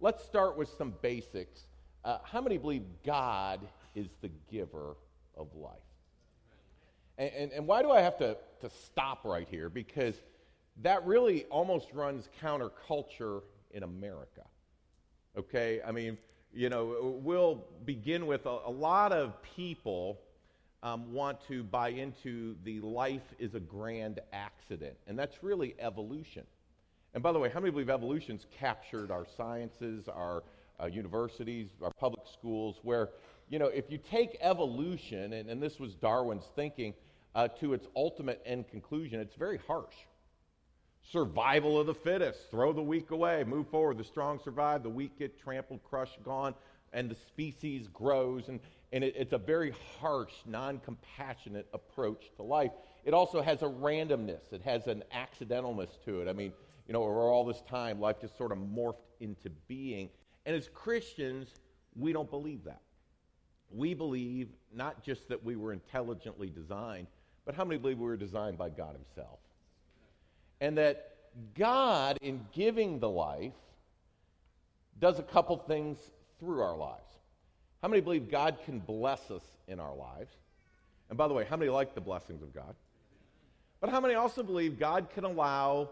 let's 0.00 0.24
start 0.24 0.56
with 0.58 0.68
some 0.68 0.94
basics. 1.00 1.66
Uh, 2.04 2.18
how 2.22 2.40
many 2.40 2.58
believe 2.58 2.82
God 3.04 3.66
is 3.94 4.08
the 4.20 4.30
giver 4.50 4.96
of 5.36 5.54
life? 5.54 5.76
And, 7.16 7.30
and, 7.34 7.52
and, 7.52 7.66
why 7.66 7.82
do 7.82 7.90
I 7.90 8.00
have 8.00 8.16
to, 8.18 8.36
to 8.60 8.70
stop 8.70 9.24
right 9.24 9.48
here? 9.50 9.68
Because 9.68 10.20
that 10.82 11.04
really 11.06 11.44
almost 11.46 11.88
runs 11.92 12.28
counterculture 12.40 13.42
in 13.72 13.82
America. 13.82 14.42
Okay? 15.36 15.80
I 15.86 15.92
mean, 15.92 16.18
you 16.52 16.68
know, 16.68 17.18
we'll 17.22 17.64
begin 17.84 18.26
with 18.26 18.46
a, 18.46 18.58
a 18.66 18.70
lot 18.70 19.12
of 19.12 19.34
people 19.56 20.18
um, 20.82 21.12
want 21.12 21.38
to 21.48 21.62
buy 21.64 21.88
into 21.88 22.56
the 22.64 22.80
life 22.80 23.34
is 23.38 23.54
a 23.54 23.60
grand 23.60 24.20
accident, 24.32 24.96
and 25.06 25.18
that's 25.18 25.42
really 25.42 25.74
evolution. 25.80 26.44
And 27.14 27.22
by 27.22 27.32
the 27.32 27.38
way, 27.38 27.48
how 27.48 27.60
many 27.60 27.72
believe 27.72 27.90
evolution's 27.90 28.46
captured 28.58 29.10
our 29.10 29.26
sciences, 29.36 30.08
our 30.08 30.44
uh, 30.80 30.86
universities, 30.86 31.70
our 31.82 31.90
public 31.98 32.26
schools, 32.32 32.76
where, 32.82 33.08
you 33.48 33.58
know, 33.58 33.66
if 33.66 33.90
you 33.90 33.98
take 33.98 34.38
evolution, 34.40 35.32
and, 35.32 35.50
and 35.50 35.60
this 35.60 35.80
was 35.80 35.94
Darwin's 35.94 36.44
thinking, 36.54 36.94
uh, 37.34 37.48
to 37.60 37.72
its 37.72 37.86
ultimate 37.96 38.40
end 38.46 38.68
conclusion, 38.68 39.20
it's 39.20 39.34
very 39.34 39.58
harsh. 39.66 39.94
Survival 41.10 41.80
of 41.80 41.86
the 41.86 41.94
fittest. 41.94 42.50
Throw 42.50 42.72
the 42.72 42.82
weak 42.82 43.10
away. 43.10 43.42
Move 43.44 43.68
forward. 43.68 43.98
The 43.98 44.04
strong 44.04 44.38
survive. 44.42 44.82
The 44.82 44.90
weak 44.90 45.18
get 45.18 45.40
trampled, 45.40 45.82
crushed, 45.82 46.22
gone, 46.22 46.54
and 46.92 47.10
the 47.10 47.14
species 47.14 47.88
grows. 47.88 48.48
And, 48.48 48.60
and 48.92 49.02
it, 49.02 49.14
it's 49.16 49.32
a 49.32 49.38
very 49.38 49.72
harsh, 50.00 50.32
non 50.44 50.80
compassionate 50.80 51.66
approach 51.72 52.30
to 52.36 52.42
life. 52.42 52.72
It 53.04 53.14
also 53.14 53.40
has 53.40 53.62
a 53.62 53.66
randomness, 53.66 54.52
it 54.52 54.60
has 54.62 54.86
an 54.86 55.02
accidentalness 55.14 56.02
to 56.04 56.20
it. 56.20 56.28
I 56.28 56.34
mean, 56.34 56.52
you 56.86 56.92
know, 56.92 57.02
over 57.02 57.20
all 57.20 57.44
this 57.44 57.62
time, 57.62 58.00
life 58.00 58.20
just 58.20 58.36
sort 58.36 58.52
of 58.52 58.58
morphed 58.58 58.96
into 59.20 59.50
being. 59.66 60.10
And 60.44 60.54
as 60.54 60.68
Christians, 60.68 61.48
we 61.96 62.12
don't 62.12 62.30
believe 62.30 62.64
that. 62.64 62.82
We 63.70 63.94
believe 63.94 64.48
not 64.74 65.02
just 65.02 65.28
that 65.28 65.42
we 65.42 65.56
were 65.56 65.72
intelligently 65.72 66.50
designed, 66.50 67.06
but 67.46 67.54
how 67.54 67.64
many 67.64 67.78
believe 67.78 67.98
we 67.98 68.06
were 68.06 68.16
designed 68.16 68.58
by 68.58 68.68
God 68.70 68.94
Himself? 68.94 69.38
And 70.60 70.76
that 70.78 71.14
God, 71.54 72.18
in 72.20 72.44
giving 72.52 72.98
the 72.98 73.08
life, 73.08 73.52
does 74.98 75.18
a 75.18 75.22
couple 75.22 75.56
things 75.56 75.98
through 76.40 76.60
our 76.60 76.76
lives. 76.76 77.02
How 77.82 77.88
many 77.88 78.00
believe 78.00 78.30
God 78.30 78.58
can 78.64 78.80
bless 78.80 79.30
us 79.30 79.44
in 79.68 79.78
our 79.78 79.94
lives? 79.94 80.32
And 81.08 81.16
by 81.16 81.28
the 81.28 81.34
way, 81.34 81.46
how 81.48 81.56
many 81.56 81.70
like 81.70 81.94
the 81.94 82.00
blessings 82.00 82.42
of 82.42 82.52
God? 82.52 82.74
But 83.80 83.90
how 83.90 84.00
many 84.00 84.14
also 84.14 84.42
believe 84.42 84.78
God 84.78 85.08
can 85.14 85.24
allow 85.24 85.90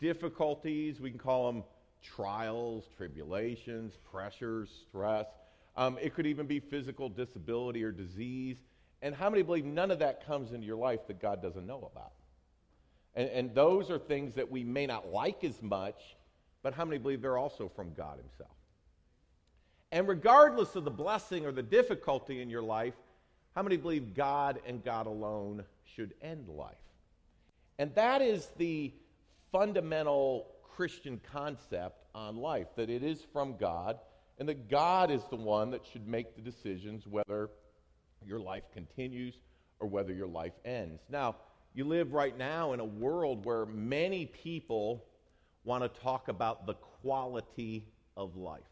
difficulties, 0.00 1.00
we 1.00 1.10
can 1.10 1.18
call 1.18 1.52
them 1.52 1.64
trials, 2.02 2.84
tribulations, 2.96 3.98
pressures, 4.10 4.70
stress. 4.88 5.26
Um, 5.76 5.98
it 6.00 6.14
could 6.14 6.26
even 6.26 6.46
be 6.46 6.60
physical 6.60 7.08
disability 7.08 7.82
or 7.82 7.92
disease. 7.92 8.58
And 9.02 9.14
how 9.14 9.28
many 9.28 9.42
believe 9.42 9.64
none 9.64 9.90
of 9.90 9.98
that 9.98 10.26
comes 10.26 10.52
into 10.52 10.66
your 10.66 10.76
life 10.76 11.00
that 11.08 11.20
God 11.20 11.42
doesn't 11.42 11.66
know 11.66 11.90
about? 11.92 12.12
And, 13.16 13.28
and 13.30 13.54
those 13.54 13.90
are 13.90 13.98
things 13.98 14.34
that 14.34 14.50
we 14.50 14.62
may 14.62 14.86
not 14.86 15.10
like 15.12 15.42
as 15.42 15.60
much, 15.62 16.16
but 16.62 16.74
how 16.74 16.84
many 16.84 16.98
believe 16.98 17.22
they're 17.22 17.38
also 17.38 17.68
from 17.68 17.92
God 17.94 18.18
Himself? 18.18 18.50
And 19.90 20.06
regardless 20.06 20.76
of 20.76 20.84
the 20.84 20.90
blessing 20.90 21.46
or 21.46 21.52
the 21.52 21.62
difficulty 21.62 22.42
in 22.42 22.50
your 22.50 22.62
life, 22.62 22.94
how 23.54 23.62
many 23.62 23.76
believe 23.76 24.14
God 24.14 24.60
and 24.66 24.84
God 24.84 25.06
alone 25.06 25.64
should 25.84 26.12
end 26.20 26.48
life? 26.48 26.74
And 27.78 27.94
that 27.94 28.20
is 28.20 28.48
the 28.58 28.92
fundamental 29.50 30.48
Christian 30.62 31.20
concept 31.32 32.04
on 32.14 32.36
life 32.36 32.66
that 32.76 32.90
it 32.90 33.02
is 33.02 33.22
from 33.32 33.56
God, 33.56 33.98
and 34.38 34.48
that 34.48 34.68
God 34.68 35.10
is 35.10 35.22
the 35.30 35.36
one 35.36 35.70
that 35.70 35.86
should 35.90 36.06
make 36.06 36.34
the 36.36 36.42
decisions 36.42 37.06
whether 37.06 37.48
your 38.26 38.40
life 38.40 38.64
continues 38.74 39.34
or 39.78 39.88
whether 39.88 40.12
your 40.12 40.26
life 40.26 40.52
ends. 40.64 41.02
Now, 41.08 41.36
you 41.76 41.84
live 41.84 42.14
right 42.14 42.36
now 42.36 42.72
in 42.72 42.80
a 42.80 42.84
world 42.84 43.44
where 43.44 43.66
many 43.66 44.24
people 44.24 45.04
want 45.62 45.82
to 45.82 46.00
talk 46.00 46.28
about 46.28 46.66
the 46.66 46.72
quality 46.74 47.86
of 48.16 48.34
life. 48.34 48.62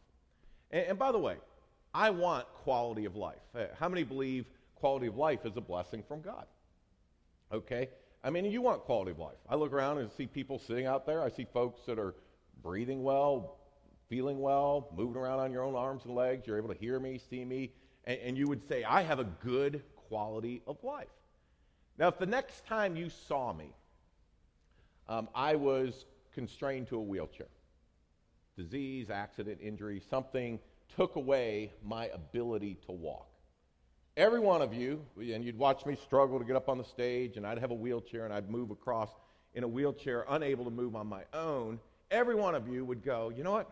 And, 0.70 0.86
and 0.86 0.98
by 0.98 1.12
the 1.12 1.18
way, 1.18 1.36
I 1.92 2.08
want 2.08 2.46
quality 2.54 3.04
of 3.04 3.14
life. 3.14 3.42
Uh, 3.54 3.66
how 3.78 3.90
many 3.90 4.04
believe 4.04 4.46
quality 4.74 5.06
of 5.06 5.16
life 5.16 5.44
is 5.44 5.56
a 5.56 5.60
blessing 5.60 6.02
from 6.08 6.22
God? 6.22 6.46
Okay? 7.52 7.90
I 8.24 8.30
mean, 8.30 8.46
you 8.46 8.62
want 8.62 8.80
quality 8.84 9.10
of 9.10 9.18
life. 9.18 9.36
I 9.50 9.54
look 9.54 9.74
around 9.74 9.98
and 9.98 10.10
see 10.10 10.26
people 10.26 10.58
sitting 10.58 10.86
out 10.86 11.04
there. 11.04 11.22
I 11.22 11.28
see 11.28 11.46
folks 11.52 11.82
that 11.86 11.98
are 11.98 12.14
breathing 12.62 13.02
well, 13.02 13.58
feeling 14.08 14.40
well, 14.40 14.88
moving 14.96 15.20
around 15.20 15.40
on 15.40 15.52
your 15.52 15.62
own 15.62 15.74
arms 15.74 16.06
and 16.06 16.14
legs. 16.14 16.46
You're 16.46 16.56
able 16.56 16.72
to 16.72 16.80
hear 16.80 16.98
me, 16.98 17.20
see 17.28 17.44
me, 17.44 17.72
and, 18.04 18.18
and 18.20 18.38
you 18.38 18.48
would 18.48 18.66
say, 18.66 18.82
I 18.82 19.02
have 19.02 19.18
a 19.18 19.24
good 19.24 19.82
quality 20.08 20.62
of 20.66 20.82
life. 20.82 21.08
Now, 21.98 22.08
if 22.08 22.18
the 22.18 22.26
next 22.26 22.66
time 22.66 22.96
you 22.96 23.08
saw 23.08 23.52
me, 23.52 23.72
um, 25.08 25.28
I 25.34 25.54
was 25.54 26.06
constrained 26.32 26.88
to 26.88 26.96
a 26.96 27.02
wheelchair, 27.02 27.46
disease, 28.56 29.10
accident, 29.10 29.60
injury, 29.62 30.02
something 30.10 30.58
took 30.96 31.16
away 31.16 31.72
my 31.84 32.08
ability 32.08 32.78
to 32.86 32.92
walk. 32.92 33.28
Every 34.16 34.40
one 34.40 34.62
of 34.62 34.72
you, 34.72 35.04
and 35.16 35.44
you'd 35.44 35.58
watch 35.58 35.86
me 35.86 35.96
struggle 35.96 36.38
to 36.38 36.44
get 36.44 36.56
up 36.56 36.68
on 36.68 36.78
the 36.78 36.84
stage, 36.84 37.36
and 37.36 37.46
I'd 37.46 37.58
have 37.58 37.70
a 37.70 37.74
wheelchair, 37.74 38.24
and 38.24 38.32
I'd 38.32 38.50
move 38.50 38.70
across 38.70 39.10
in 39.54 39.64
a 39.64 39.68
wheelchair, 39.68 40.24
unable 40.28 40.64
to 40.64 40.70
move 40.70 40.96
on 40.96 41.06
my 41.06 41.22
own. 41.32 41.80
Every 42.10 42.34
one 42.34 42.54
of 42.54 42.68
you 42.68 42.84
would 42.84 43.04
go, 43.04 43.30
you 43.30 43.44
know 43.44 43.52
what? 43.52 43.70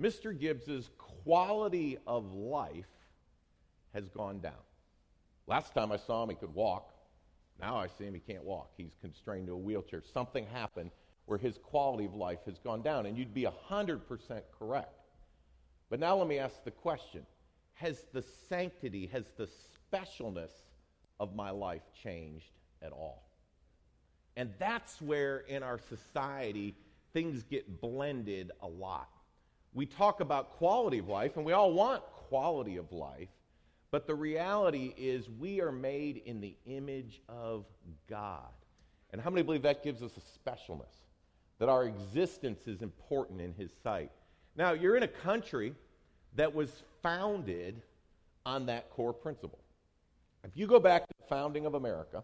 Mr. 0.00 0.36
Gibbs's 0.36 0.90
quality 0.96 1.98
of 2.06 2.32
life 2.32 2.86
has 3.94 4.08
gone 4.08 4.38
down. 4.40 4.52
Last 5.46 5.74
time 5.74 5.90
I 5.90 5.96
saw 5.96 6.22
him, 6.22 6.30
he 6.30 6.36
could 6.36 6.54
walk. 6.54 6.92
Now 7.60 7.76
I 7.76 7.88
see 7.88 8.04
him, 8.04 8.14
he 8.14 8.20
can't 8.20 8.44
walk. 8.44 8.70
He's 8.76 8.96
constrained 9.00 9.48
to 9.48 9.54
a 9.54 9.56
wheelchair. 9.56 10.02
Something 10.12 10.46
happened 10.46 10.90
where 11.26 11.38
his 11.38 11.58
quality 11.58 12.06
of 12.06 12.14
life 12.14 12.38
has 12.46 12.58
gone 12.58 12.82
down, 12.82 13.06
and 13.06 13.18
you'd 13.18 13.34
be 13.34 13.46
100% 13.70 14.42
correct. 14.58 15.06
But 15.90 16.00
now 16.00 16.16
let 16.16 16.28
me 16.28 16.38
ask 16.38 16.64
the 16.64 16.70
question 16.70 17.26
Has 17.74 18.04
the 18.12 18.24
sanctity, 18.48 19.06
has 19.06 19.24
the 19.36 19.48
specialness 19.92 20.52
of 21.20 21.34
my 21.34 21.50
life 21.50 21.82
changed 22.02 22.52
at 22.80 22.92
all? 22.92 23.28
And 24.36 24.52
that's 24.58 25.02
where 25.02 25.38
in 25.40 25.62
our 25.62 25.78
society 25.78 26.76
things 27.12 27.42
get 27.42 27.80
blended 27.80 28.52
a 28.62 28.68
lot. 28.68 29.08
We 29.74 29.84
talk 29.84 30.20
about 30.20 30.52
quality 30.52 30.98
of 30.98 31.08
life, 31.08 31.36
and 31.36 31.44
we 31.44 31.52
all 31.52 31.72
want 31.72 32.02
quality 32.28 32.76
of 32.76 32.92
life, 32.92 33.28
but 33.90 34.06
the 34.06 34.14
reality 34.14 34.94
is 34.96 35.28
we 35.30 35.60
are 35.60 35.72
made 35.72 36.22
in 36.26 36.40
the 36.40 36.54
image 36.66 37.22
of 37.28 37.64
God. 38.08 38.52
And 39.10 39.20
how 39.20 39.30
many 39.30 39.42
believe 39.42 39.62
that 39.62 39.82
gives 39.82 40.02
us 40.02 40.12
a 40.16 40.50
specialness? 40.50 41.04
That 41.58 41.68
our 41.68 41.84
existence 41.84 42.66
is 42.66 42.82
important 42.82 43.40
in 43.40 43.54
His 43.54 43.70
sight. 43.82 44.10
Now, 44.56 44.72
you're 44.72 44.96
in 44.96 45.02
a 45.02 45.08
country 45.08 45.74
that 46.36 46.54
was 46.54 46.82
founded 47.02 47.82
on 48.44 48.66
that 48.66 48.90
core 48.90 49.12
principle. 49.12 49.58
If 50.44 50.50
you 50.54 50.66
go 50.66 50.78
back 50.78 51.06
to 51.06 51.14
the 51.18 51.26
founding 51.26 51.66
of 51.66 51.74
America, 51.74 52.22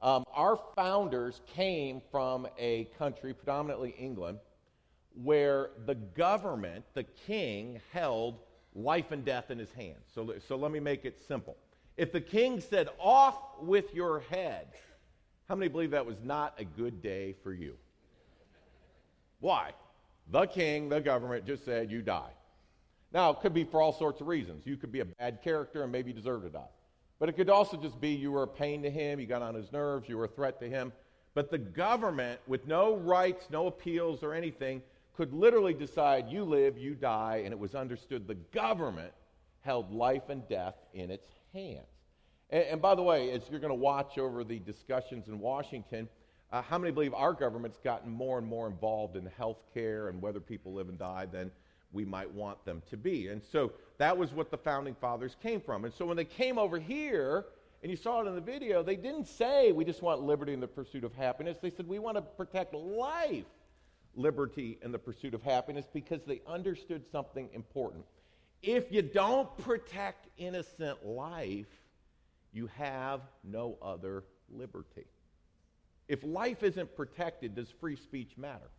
um, 0.00 0.24
our 0.32 0.58
founders 0.76 1.40
came 1.46 2.00
from 2.10 2.46
a 2.58 2.88
country, 2.98 3.34
predominantly 3.34 3.94
England, 3.98 4.38
where 5.22 5.70
the 5.86 5.94
government, 5.94 6.84
the 6.94 7.04
king, 7.04 7.80
held 7.92 8.38
life 8.78 9.10
and 9.10 9.24
death 9.24 9.50
in 9.50 9.58
his 9.58 9.72
hands. 9.72 10.06
So, 10.14 10.34
so 10.46 10.56
let 10.56 10.70
me 10.70 10.80
make 10.80 11.04
it 11.04 11.20
simple. 11.26 11.56
If 11.96 12.12
the 12.12 12.20
king 12.20 12.60
said, 12.60 12.88
off 13.00 13.36
with 13.60 13.92
your 13.92 14.20
head, 14.30 14.68
how 15.48 15.56
many 15.56 15.68
believe 15.68 15.90
that 15.90 16.06
was 16.06 16.16
not 16.22 16.54
a 16.58 16.64
good 16.64 17.02
day 17.02 17.34
for 17.42 17.52
you? 17.52 17.74
Why? 19.40 19.72
The 20.30 20.46
king, 20.46 20.88
the 20.88 21.00
government 21.00 21.46
just 21.46 21.64
said, 21.64 21.90
you 21.90 22.02
die. 22.02 22.30
Now, 23.12 23.30
it 23.30 23.40
could 23.40 23.54
be 23.54 23.64
for 23.64 23.80
all 23.80 23.92
sorts 23.92 24.20
of 24.20 24.28
reasons. 24.28 24.66
You 24.66 24.76
could 24.76 24.92
be 24.92 25.00
a 25.00 25.06
bad 25.06 25.42
character 25.42 25.82
and 25.82 25.90
maybe 25.90 26.12
deserve 26.12 26.42
to 26.42 26.50
die. 26.50 26.68
But 27.18 27.28
it 27.28 27.32
could 27.32 27.50
also 27.50 27.76
just 27.76 28.00
be 28.00 28.10
you 28.10 28.30
were 28.30 28.44
a 28.44 28.48
pain 28.48 28.82
to 28.82 28.90
him, 28.90 29.18
you 29.18 29.26
got 29.26 29.42
on 29.42 29.54
his 29.54 29.72
nerves, 29.72 30.08
you 30.08 30.18
were 30.18 30.26
a 30.26 30.28
threat 30.28 30.60
to 30.60 30.68
him. 30.68 30.92
But 31.34 31.50
the 31.50 31.58
government, 31.58 32.40
with 32.46 32.66
no 32.66 32.96
rights, 32.96 33.46
no 33.50 33.66
appeals, 33.66 34.22
or 34.22 34.34
anything, 34.34 34.82
could 35.18 35.34
literally 35.34 35.74
decide 35.74 36.28
you 36.28 36.44
live, 36.44 36.78
you 36.78 36.94
die, 36.94 37.42
and 37.44 37.52
it 37.52 37.58
was 37.58 37.74
understood 37.74 38.28
the 38.28 38.36
government 38.36 39.12
held 39.62 39.92
life 39.92 40.28
and 40.28 40.48
death 40.48 40.76
in 40.94 41.10
its 41.10 41.26
hands. 41.52 41.88
And, 42.50 42.62
and 42.62 42.80
by 42.80 42.94
the 42.94 43.02
way, 43.02 43.32
as 43.32 43.42
you're 43.50 43.58
going 43.58 43.72
to 43.72 43.74
watch 43.74 44.16
over 44.16 44.44
the 44.44 44.60
discussions 44.60 45.26
in 45.26 45.40
Washington, 45.40 46.08
uh, 46.52 46.62
how 46.62 46.78
many 46.78 46.92
believe 46.92 47.14
our 47.14 47.32
government's 47.32 47.78
gotten 47.78 48.12
more 48.12 48.38
and 48.38 48.46
more 48.46 48.68
involved 48.68 49.16
in 49.16 49.26
health 49.26 49.58
care 49.74 50.06
and 50.06 50.22
whether 50.22 50.38
people 50.38 50.72
live 50.72 50.88
and 50.88 51.00
die 51.00 51.26
than 51.26 51.50
we 51.90 52.04
might 52.04 52.30
want 52.30 52.64
them 52.64 52.80
to 52.88 52.96
be? 52.96 53.26
And 53.26 53.42
so 53.42 53.72
that 53.96 54.16
was 54.16 54.32
what 54.32 54.52
the 54.52 54.58
founding 54.58 54.94
fathers 54.94 55.34
came 55.42 55.60
from. 55.60 55.84
And 55.84 55.92
so 55.92 56.06
when 56.06 56.16
they 56.16 56.24
came 56.24 56.58
over 56.58 56.78
here, 56.78 57.46
and 57.82 57.90
you 57.90 57.96
saw 57.96 58.22
it 58.22 58.28
in 58.28 58.36
the 58.36 58.40
video, 58.40 58.84
they 58.84 58.94
didn't 58.94 59.26
say 59.26 59.72
we 59.72 59.84
just 59.84 60.00
want 60.00 60.22
liberty 60.22 60.54
and 60.54 60.62
the 60.62 60.68
pursuit 60.68 61.02
of 61.02 61.12
happiness. 61.12 61.58
They 61.60 61.70
said 61.70 61.88
we 61.88 61.98
want 61.98 62.16
to 62.18 62.22
protect 62.22 62.72
life 62.72 63.46
liberty 64.18 64.78
and 64.82 64.92
the 64.92 64.98
pursuit 64.98 65.32
of 65.32 65.42
happiness 65.42 65.86
because 65.92 66.20
they 66.26 66.40
understood 66.46 67.04
something 67.10 67.48
important. 67.54 68.04
If 68.62 68.90
you 68.90 69.02
don't 69.02 69.56
protect 69.58 70.26
innocent 70.36 71.06
life, 71.06 71.66
you 72.52 72.68
have 72.76 73.20
no 73.44 73.78
other 73.80 74.24
liberty. 74.50 75.06
If 76.08 76.24
life 76.24 76.62
isn't 76.62 76.96
protected, 76.96 77.54
does 77.54 77.68
free 77.80 77.96
speech 77.96 78.32
matter? 78.36 78.70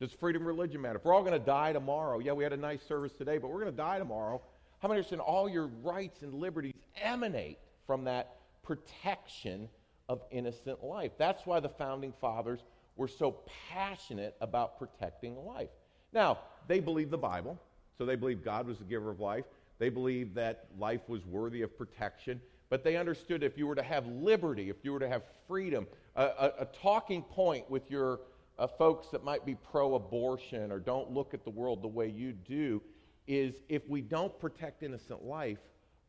Does 0.00 0.12
freedom 0.12 0.42
of 0.42 0.48
religion 0.48 0.80
matter? 0.80 0.96
If 0.98 1.04
we're 1.04 1.14
all 1.14 1.22
going 1.22 1.38
to 1.38 1.38
die 1.38 1.72
tomorrow, 1.72 2.18
yeah, 2.18 2.32
we 2.32 2.42
had 2.42 2.52
a 2.52 2.56
nice 2.56 2.82
service 2.82 3.12
today, 3.12 3.38
but 3.38 3.50
we're 3.50 3.60
going 3.60 3.70
to 3.70 3.76
die 3.76 3.98
tomorrow. 3.98 4.42
How 4.80 4.88
many 4.88 4.98
understand 4.98 5.20
all 5.20 5.48
your 5.48 5.66
rights 5.66 6.22
and 6.22 6.34
liberties 6.34 6.74
emanate 7.00 7.58
from 7.86 8.04
that 8.04 8.38
protection 8.64 9.68
of 10.08 10.22
innocent 10.32 10.82
life? 10.82 11.12
That's 11.18 11.46
why 11.46 11.60
the 11.60 11.68
founding 11.68 12.12
fathers 12.20 12.58
were 12.96 13.08
so 13.08 13.36
passionate 13.70 14.36
about 14.40 14.78
protecting 14.78 15.36
life. 15.44 15.70
Now, 16.12 16.38
they 16.68 16.80
believed 16.80 17.10
the 17.10 17.18
Bible, 17.18 17.58
so 17.96 18.04
they 18.04 18.16
believed 18.16 18.44
God 18.44 18.66
was 18.66 18.78
the 18.78 18.84
giver 18.84 19.10
of 19.10 19.20
life. 19.20 19.44
They 19.78 19.88
believed 19.88 20.34
that 20.34 20.66
life 20.78 21.08
was 21.08 21.24
worthy 21.26 21.62
of 21.62 21.76
protection, 21.76 22.40
but 22.68 22.84
they 22.84 22.96
understood 22.96 23.42
if 23.42 23.58
you 23.58 23.66
were 23.66 23.74
to 23.74 23.82
have 23.82 24.06
liberty, 24.06 24.70
if 24.70 24.84
you 24.84 24.92
were 24.92 25.00
to 25.00 25.08
have 25.08 25.22
freedom, 25.48 25.86
a, 26.16 26.22
a, 26.24 26.52
a 26.60 26.64
talking 26.66 27.22
point 27.22 27.68
with 27.70 27.90
your 27.90 28.20
uh, 28.58 28.66
folks 28.66 29.08
that 29.08 29.24
might 29.24 29.44
be 29.44 29.54
pro 29.54 29.94
abortion 29.94 30.70
or 30.70 30.78
don't 30.78 31.10
look 31.10 31.34
at 31.34 31.44
the 31.44 31.50
world 31.50 31.82
the 31.82 31.88
way 31.88 32.08
you 32.08 32.32
do 32.32 32.80
is 33.26 33.54
if 33.68 33.88
we 33.88 34.00
don't 34.00 34.38
protect 34.38 34.82
innocent 34.82 35.24
life, 35.24 35.58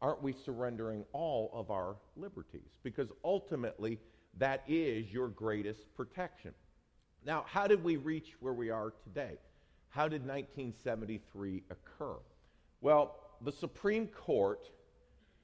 aren't 0.01 0.21
we 0.21 0.33
surrendering 0.33 1.05
all 1.13 1.49
of 1.53 1.71
our 1.71 1.95
liberties? 2.15 2.77
Because 2.83 3.09
ultimately, 3.23 3.99
that 4.37 4.63
is 4.67 5.11
your 5.11 5.29
greatest 5.29 5.93
protection. 5.95 6.53
Now, 7.25 7.45
how 7.47 7.67
did 7.67 7.83
we 7.83 7.97
reach 7.97 8.33
where 8.39 8.53
we 8.53 8.69
are 8.69 8.93
today? 9.03 9.37
How 9.89 10.07
did 10.07 10.21
1973 10.21 11.63
occur? 11.69 12.15
Well, 12.81 13.15
the 13.41 13.51
Supreme 13.51 14.07
Court 14.07 14.69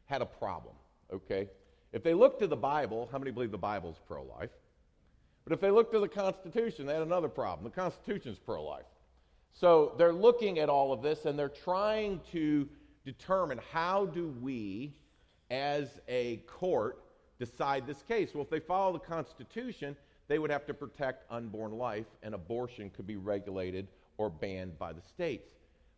had 0.06 0.22
a 0.22 0.26
problem, 0.26 0.76
okay? 1.14 1.48
If 1.94 2.04
they 2.04 2.14
look 2.14 2.40
to 2.40 2.48
the 2.48 2.56
Bible, 2.56 3.08
how 3.12 3.18
many 3.18 3.32
believe 3.32 3.52
the 3.52 3.58
Bible's 3.58 4.00
pro 4.08 4.24
life? 4.24 4.50
But 5.44 5.54
if 5.54 5.62
they 5.62 5.72
look 5.72 5.92
to 5.92 6.00
the 6.00 6.08
Constitution, 6.08 6.86
they 6.86 6.94
had 6.94 7.02
another 7.02 7.30
problem. 7.30 7.64
The 7.64 7.82
Constitution's 7.82 8.38
pro 8.38 8.64
life. 8.64 8.86
So 9.54 9.96
they're 9.98 10.14
looking 10.14 10.60
at 10.60 10.70
all 10.70 10.94
of 10.94 11.02
this 11.02 11.26
and 11.26 11.38
they're 11.38 11.50
trying 11.50 12.22
to 12.32 12.68
determine 13.06 13.60
how 13.72 14.06
do 14.06 14.36
we, 14.42 14.94
as 15.50 16.00
a 16.08 16.38
court, 16.48 17.04
decide 17.40 17.88
this 17.88 18.04
case. 18.04 18.34
Well, 18.34 18.44
if 18.44 18.50
they 18.50 18.60
follow 18.60 18.94
the 18.94 19.00
Constitution, 19.00 19.96
they 20.30 20.40
would 20.40 20.52
have 20.52 20.66
to 20.68 20.74
protect 20.74 21.30
unborn 21.30 21.74
life, 21.74 22.06
and 22.24 22.34
abortion 22.34 22.90
could 22.92 23.08
be 23.08 23.18
regulated 23.18 23.88
or 24.18 24.30
banned 24.30 24.78
by 24.80 24.94
the 24.94 25.02
states. 25.02 25.50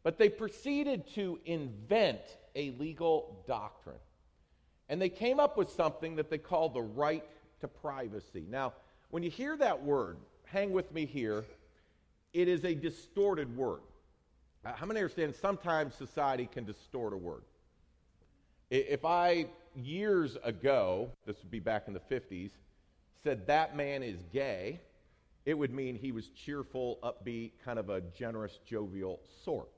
But 0.03 0.17
they 0.17 0.29
proceeded 0.29 1.05
to 1.15 1.39
invent 1.45 2.21
a 2.55 2.71
legal 2.71 3.43
doctrine. 3.45 3.99
And 4.89 5.01
they 5.01 5.09
came 5.09 5.39
up 5.39 5.57
with 5.57 5.69
something 5.69 6.15
that 6.15 6.29
they 6.29 6.38
called 6.38 6.73
the 6.73 6.82
right 6.82 7.23
to 7.59 7.67
privacy. 7.67 8.45
Now, 8.49 8.73
when 9.09 9.21
you 9.21 9.29
hear 9.29 9.57
that 9.57 9.84
word, 9.84 10.17
hang 10.45 10.71
with 10.71 10.91
me 10.93 11.05
here, 11.05 11.45
it 12.34 12.47
is 12.47 12.63
a 12.63 12.73
distorted 12.73 13.55
word. 13.55 13.82
Uh, 14.63 14.71
how 14.73 14.86
many 14.86 14.99
understand 15.01 15.36
sometimes 15.36 15.93
society 15.95 16.47
can 16.51 16.63
distort 16.63 17.13
a 17.13 17.17
word? 17.17 17.41
If 18.69 19.03
I, 19.03 19.47
years 19.75 20.38
ago, 20.43 21.11
this 21.25 21.36
would 21.41 21.51
be 21.51 21.59
back 21.59 21.84
in 21.88 21.93
the 21.93 21.99
50s, 21.99 22.51
said 23.24 23.47
that 23.47 23.76
man 23.76 24.03
is 24.03 24.17
gay, 24.32 24.80
it 25.45 25.53
would 25.53 25.74
mean 25.74 25.95
he 25.95 26.11
was 26.11 26.28
cheerful, 26.30 26.99
upbeat, 27.03 27.51
kind 27.63 27.80
of 27.80 27.89
a 27.89 28.01
generous, 28.01 28.59
jovial 28.65 29.19
sort. 29.43 29.69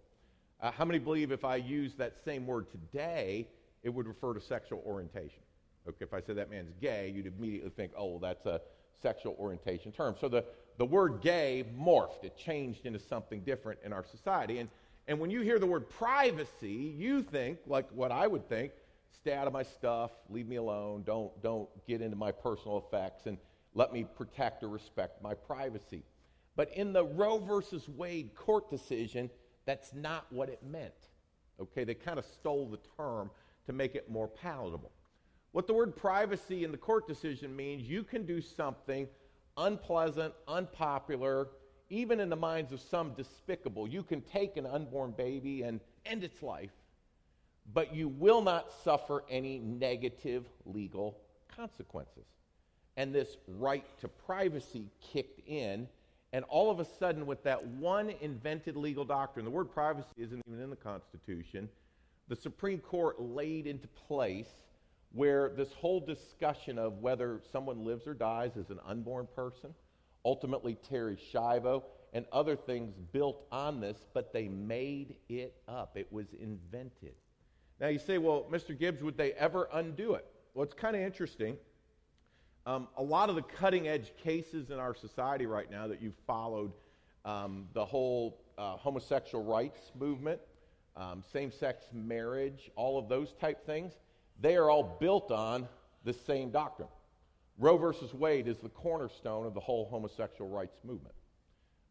Uh, 0.61 0.71
how 0.71 0.85
many 0.85 0.99
believe 0.99 1.31
if 1.31 1.45
I 1.45 1.55
use 1.55 1.93
that 1.95 2.15
same 2.23 2.45
word 2.45 2.67
today, 2.71 3.47
it 3.83 3.89
would 3.89 4.07
refer 4.07 4.33
to 4.33 4.41
sexual 4.41 4.81
orientation? 4.85 5.41
Okay, 5.87 5.97
if 6.01 6.13
I 6.13 6.21
said 6.21 6.37
that 6.37 6.49
man's 6.49 6.73
gay, 6.81 7.11
you'd 7.13 7.27
immediately 7.27 7.71
think, 7.71 7.91
oh, 7.97 8.11
well, 8.11 8.19
that's 8.19 8.45
a 8.45 8.61
sexual 9.01 9.35
orientation 9.39 9.91
term. 9.91 10.15
So 10.19 10.29
the, 10.29 10.45
the 10.77 10.85
word 10.85 11.21
gay 11.21 11.65
morphed, 11.77 12.23
it 12.23 12.37
changed 12.37 12.85
into 12.85 12.99
something 12.99 13.41
different 13.41 13.79
in 13.83 13.91
our 13.91 14.05
society. 14.05 14.59
And, 14.59 14.69
And 15.07 15.19
when 15.19 15.29
you 15.29 15.41
hear 15.41 15.59
the 15.59 15.65
word 15.65 15.89
privacy, 15.89 16.95
you 16.97 17.23
think, 17.23 17.59
like 17.67 17.89
what 17.91 18.11
I 18.11 18.25
would 18.25 18.47
think, 18.47 18.71
stay 19.15 19.33
out 19.33 19.47
of 19.47 19.53
my 19.53 19.63
stuff, 19.63 20.11
leave 20.29 20.47
me 20.47 20.57
alone, 20.57 21.03
don't, 21.05 21.41
don't 21.41 21.69
get 21.87 22.01
into 22.01 22.15
my 22.15 22.31
personal 22.31 22.77
effects, 22.77 23.25
and 23.25 23.37
let 23.73 23.93
me 23.93 24.05
protect 24.15 24.63
or 24.63 24.69
respect 24.69 25.21
my 25.21 25.33
privacy. 25.33 26.03
But 26.55 26.71
in 26.73 26.93
the 26.93 27.05
Roe 27.05 27.39
versus 27.39 27.89
Wade 27.89 28.35
court 28.35 28.69
decision, 28.69 29.29
that's 29.65 29.93
not 29.93 30.31
what 30.31 30.49
it 30.49 30.61
meant. 30.63 30.93
Okay, 31.59 31.83
they 31.83 31.93
kind 31.93 32.19
of 32.19 32.25
stole 32.25 32.67
the 32.67 32.79
term 32.97 33.29
to 33.65 33.73
make 33.73 33.95
it 33.95 34.09
more 34.09 34.27
palatable. 34.27 34.91
What 35.51 35.67
the 35.67 35.73
word 35.73 35.95
privacy 35.95 36.63
in 36.63 36.71
the 36.71 36.77
court 36.77 37.07
decision 37.07 37.55
means, 37.55 37.83
you 37.83 38.03
can 38.03 38.25
do 38.25 38.41
something 38.41 39.07
unpleasant, 39.57 40.33
unpopular, 40.47 41.49
even 41.89 42.19
in 42.19 42.29
the 42.29 42.35
minds 42.35 42.71
of 42.71 42.81
some 42.81 43.13
despicable. 43.13 43.87
You 43.87 44.01
can 44.03 44.21
take 44.21 44.57
an 44.57 44.65
unborn 44.65 45.11
baby 45.11 45.61
and 45.61 45.79
end 46.05 46.23
its 46.23 46.41
life, 46.41 46.71
but 47.71 47.95
you 47.95 48.07
will 48.07 48.41
not 48.41 48.71
suffer 48.83 49.23
any 49.29 49.59
negative 49.59 50.45
legal 50.65 51.17
consequences. 51.55 52.25
And 52.97 53.13
this 53.13 53.37
right 53.47 53.85
to 54.01 54.07
privacy 54.07 54.89
kicked 55.01 55.47
in, 55.47 55.87
and 56.31 56.43
all 56.45 56.69
of 56.69 56.79
a 56.79 56.85
sudden, 56.85 57.25
with 57.25 57.43
that 57.43 57.65
one 57.65 58.11
invented 58.21 58.75
legal 58.75 59.05
doctrine, 59.05 59.45
the 59.45 59.51
word 59.51 59.71
privacy 59.71 60.07
isn't 60.17 60.41
even 60.47 60.61
in 60.61 60.69
the 60.69 60.75
Constitution, 60.75 61.69
the 62.27 62.35
Supreme 62.35 62.79
Court 62.79 63.21
laid 63.21 63.67
into 63.67 63.87
place 63.87 64.47
where 65.11 65.49
this 65.49 65.71
whole 65.73 65.99
discussion 65.99 66.79
of 66.79 66.99
whether 66.99 67.39
someone 67.51 67.85
lives 67.85 68.07
or 68.07 68.13
dies 68.13 68.51
as 68.57 68.69
an 68.69 68.79
unborn 68.85 69.27
person, 69.35 69.73
ultimately 70.25 70.77
Terri 70.89 71.17
Schiavo, 71.31 71.83
and 72.13 72.25
other 72.31 72.55
things 72.55 72.93
built 73.11 73.45
on 73.51 73.79
this, 73.79 73.97
but 74.13 74.33
they 74.33 74.47
made 74.47 75.15
it 75.29 75.55
up. 75.67 75.97
It 75.97 76.11
was 76.11 76.27
invented. 76.39 77.13
Now 77.83 77.89
you 77.89 77.99
say, 77.99 78.17
well, 78.17 78.45
Mr. 78.49 78.79
Gibbs, 78.79 79.03
would 79.03 79.17
they 79.17 79.33
ever 79.33 79.67
undo 79.73 80.13
it? 80.13 80.25
Well, 80.53 80.63
it's 80.63 80.73
kind 80.73 80.95
of 80.95 81.01
interesting. 81.01 81.57
Um, 82.65 82.87
a 82.95 83.03
lot 83.03 83.27
of 83.27 83.35
the 83.35 83.41
cutting 83.41 83.89
edge 83.89 84.13
cases 84.23 84.69
in 84.69 84.79
our 84.79 84.95
society 84.95 85.45
right 85.45 85.69
now 85.69 85.87
that 85.87 86.01
you've 86.01 86.15
followed, 86.25 86.71
um, 87.25 87.67
the 87.73 87.83
whole 87.83 88.39
uh, 88.57 88.77
homosexual 88.77 89.43
rights 89.43 89.91
movement, 89.99 90.39
um, 90.95 91.25
same 91.33 91.51
sex 91.51 91.83
marriage, 91.91 92.71
all 92.77 92.97
of 92.97 93.09
those 93.09 93.33
type 93.33 93.65
things, 93.65 93.91
they 94.39 94.55
are 94.55 94.69
all 94.69 94.95
built 95.01 95.29
on 95.29 95.67
the 96.05 96.13
same 96.13 96.51
doctrine. 96.51 96.87
Roe 97.57 97.75
versus 97.75 98.13
Wade 98.13 98.47
is 98.47 98.59
the 98.59 98.69
cornerstone 98.69 99.45
of 99.45 99.53
the 99.53 99.59
whole 99.59 99.89
homosexual 99.89 100.49
rights 100.49 100.77
movement. 100.85 101.15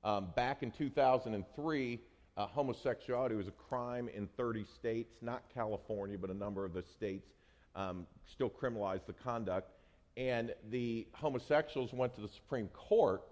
Um, 0.04 0.28
back 0.34 0.62
in 0.62 0.70
2003, 0.70 2.00
uh, 2.36 2.46
homosexuality 2.46 3.34
was 3.34 3.48
a 3.48 3.52
crime 3.52 4.08
in 4.14 4.26
30 4.36 4.64
states, 4.64 5.16
not 5.20 5.42
California, 5.52 6.16
but 6.18 6.30
a 6.30 6.34
number 6.34 6.64
of 6.64 6.72
the 6.72 6.82
states 6.82 7.28
um, 7.76 8.06
still 8.26 8.50
criminalized 8.50 9.06
the 9.06 9.12
conduct. 9.12 9.70
And 10.16 10.54
the 10.70 11.06
homosexuals 11.12 11.92
went 11.92 12.14
to 12.14 12.20
the 12.20 12.28
Supreme 12.28 12.68
Court 12.68 13.22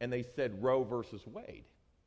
and 0.00 0.12
they 0.12 0.22
said 0.22 0.60
Roe 0.62 0.82
versus 0.82 1.22
Wade. 1.26 1.64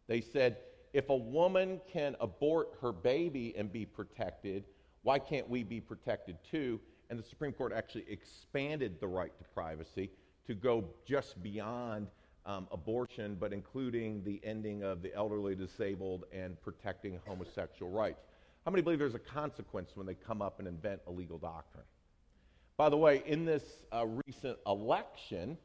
They 0.08 0.22
said 0.22 0.58
if 0.94 1.10
a 1.10 1.16
woman 1.16 1.80
can 1.92 2.16
abort 2.20 2.70
her 2.82 2.92
baby 2.92 3.54
and 3.58 3.72
be 3.72 3.86
protected, 3.86 4.66
why 5.04 5.20
can't 5.20 5.50
we 5.50 5.64
be 5.64 5.80
protected 5.80 6.38
too? 6.50 6.80
And 7.10 7.20
the 7.20 7.24
Supreme 7.24 7.54
Court 7.54 7.74
actually 7.74 8.06
expanded 8.10 9.00
the 9.00 9.08
right 9.08 9.36
to 9.38 9.44
privacy 9.54 10.10
to 10.48 10.54
go 10.54 10.86
just 11.06 11.42
beyond 11.42 12.08
um, 12.46 12.68
abortion, 12.72 13.38
but 13.40 13.54
including 13.54 14.24
the 14.24 14.40
ending 14.44 14.84
of 14.84 15.02
the 15.02 15.14
elderly 15.16 15.56
disabled 15.56 16.26
and 16.32 16.62
protecting 16.62 17.20
homosexual 17.26 17.92
rights. 17.92 18.22
How 18.66 18.72
many 18.72 18.82
believe 18.82 19.00
there's 19.00 19.16
a 19.16 19.20
consequence 19.20 19.92
when 19.96 20.06
they 20.06 20.16
come 20.16 20.42
up 20.42 20.60
and 20.60 20.68
invent 20.68 21.02
a 21.08 21.12
legal 21.12 21.38
doctrine? 21.38 21.84
By 22.78 22.90
the 22.90 22.98
way, 22.98 23.24
in 23.26 23.46
this 23.46 23.64
uh, 23.92 24.06
recent 24.28 24.58
election, 24.68 25.58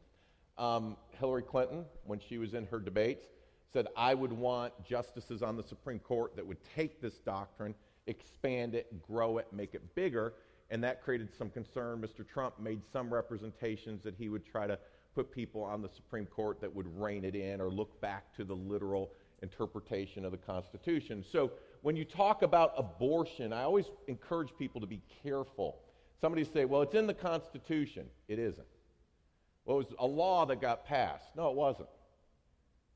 um, 0.59 0.97
Hillary 1.19 1.43
Clinton, 1.43 1.85
when 2.05 2.21
she 2.21 2.39
was 2.39 2.55
in 2.55 2.67
her 2.67 2.79
debates, 2.79 3.27
said, 3.73 3.87
I 3.97 4.15
would 4.15 4.33
want 4.33 4.73
justices 4.85 5.43
on 5.43 5.57
the 5.57 5.63
Supreme 5.63 5.99
Court 5.99 6.37
that 6.37 6.47
would 6.47 6.59
take 6.75 7.01
this 7.01 7.15
doctrine 7.15 7.75
expand 8.07 8.75
it, 8.75 9.03
grow 9.07 9.39
it, 9.39 9.47
make 9.53 9.75
it 9.75 9.95
bigger. 9.95 10.35
And 10.71 10.85
that 10.85 11.03
created 11.03 11.31
some 11.37 11.51
concern. 11.51 12.01
Mr. 12.01 12.27
Trump 12.27 12.61
made 12.61 12.83
some 12.93 13.13
representations 13.13 14.03
that 14.05 14.15
he 14.17 14.29
would 14.29 14.45
try 14.45 14.67
to 14.67 14.79
put 15.15 15.31
people 15.33 15.63
on 15.63 15.83
the 15.83 15.89
Supreme 15.89 16.27
Court 16.27 16.61
that 16.61 16.75
would 16.75 16.87
rein 17.01 17.25
it 17.25 17.35
in 17.35 17.61
or 17.61 17.71
look 17.71 18.01
back 18.01 18.35
to 18.37 18.45
the 18.45 18.55
literal 18.55 19.11
interpretation 19.43 20.25
of 20.25 20.33
the 20.33 20.39
Constitution. 20.39 21.25
So 21.31 21.53
when 21.83 21.97
you 21.97 22.05
talk 22.05 22.43
about 22.43 22.73
abortion, 22.77 23.53
I 23.53 23.63
always 23.63 23.87
encourage 24.07 24.51
people 24.59 24.81
to 24.81 24.87
be 24.87 25.01
careful. 25.23 25.79
Somebody 26.21 26.45
say, 26.45 26.65
well, 26.65 26.83
it's 26.83 26.95
in 26.95 27.07
the 27.07 27.15
Constitution. 27.15 28.07
It 28.29 28.39
isn't. 28.39 28.67
Well, 29.65 29.81
it 29.81 29.87
was 29.87 29.95
a 29.99 30.07
law 30.07 30.47
that 30.47 30.61
got 30.61 30.85
passed. 30.85 31.35
No, 31.37 31.49
it 31.49 31.57
wasn't. 31.57 31.89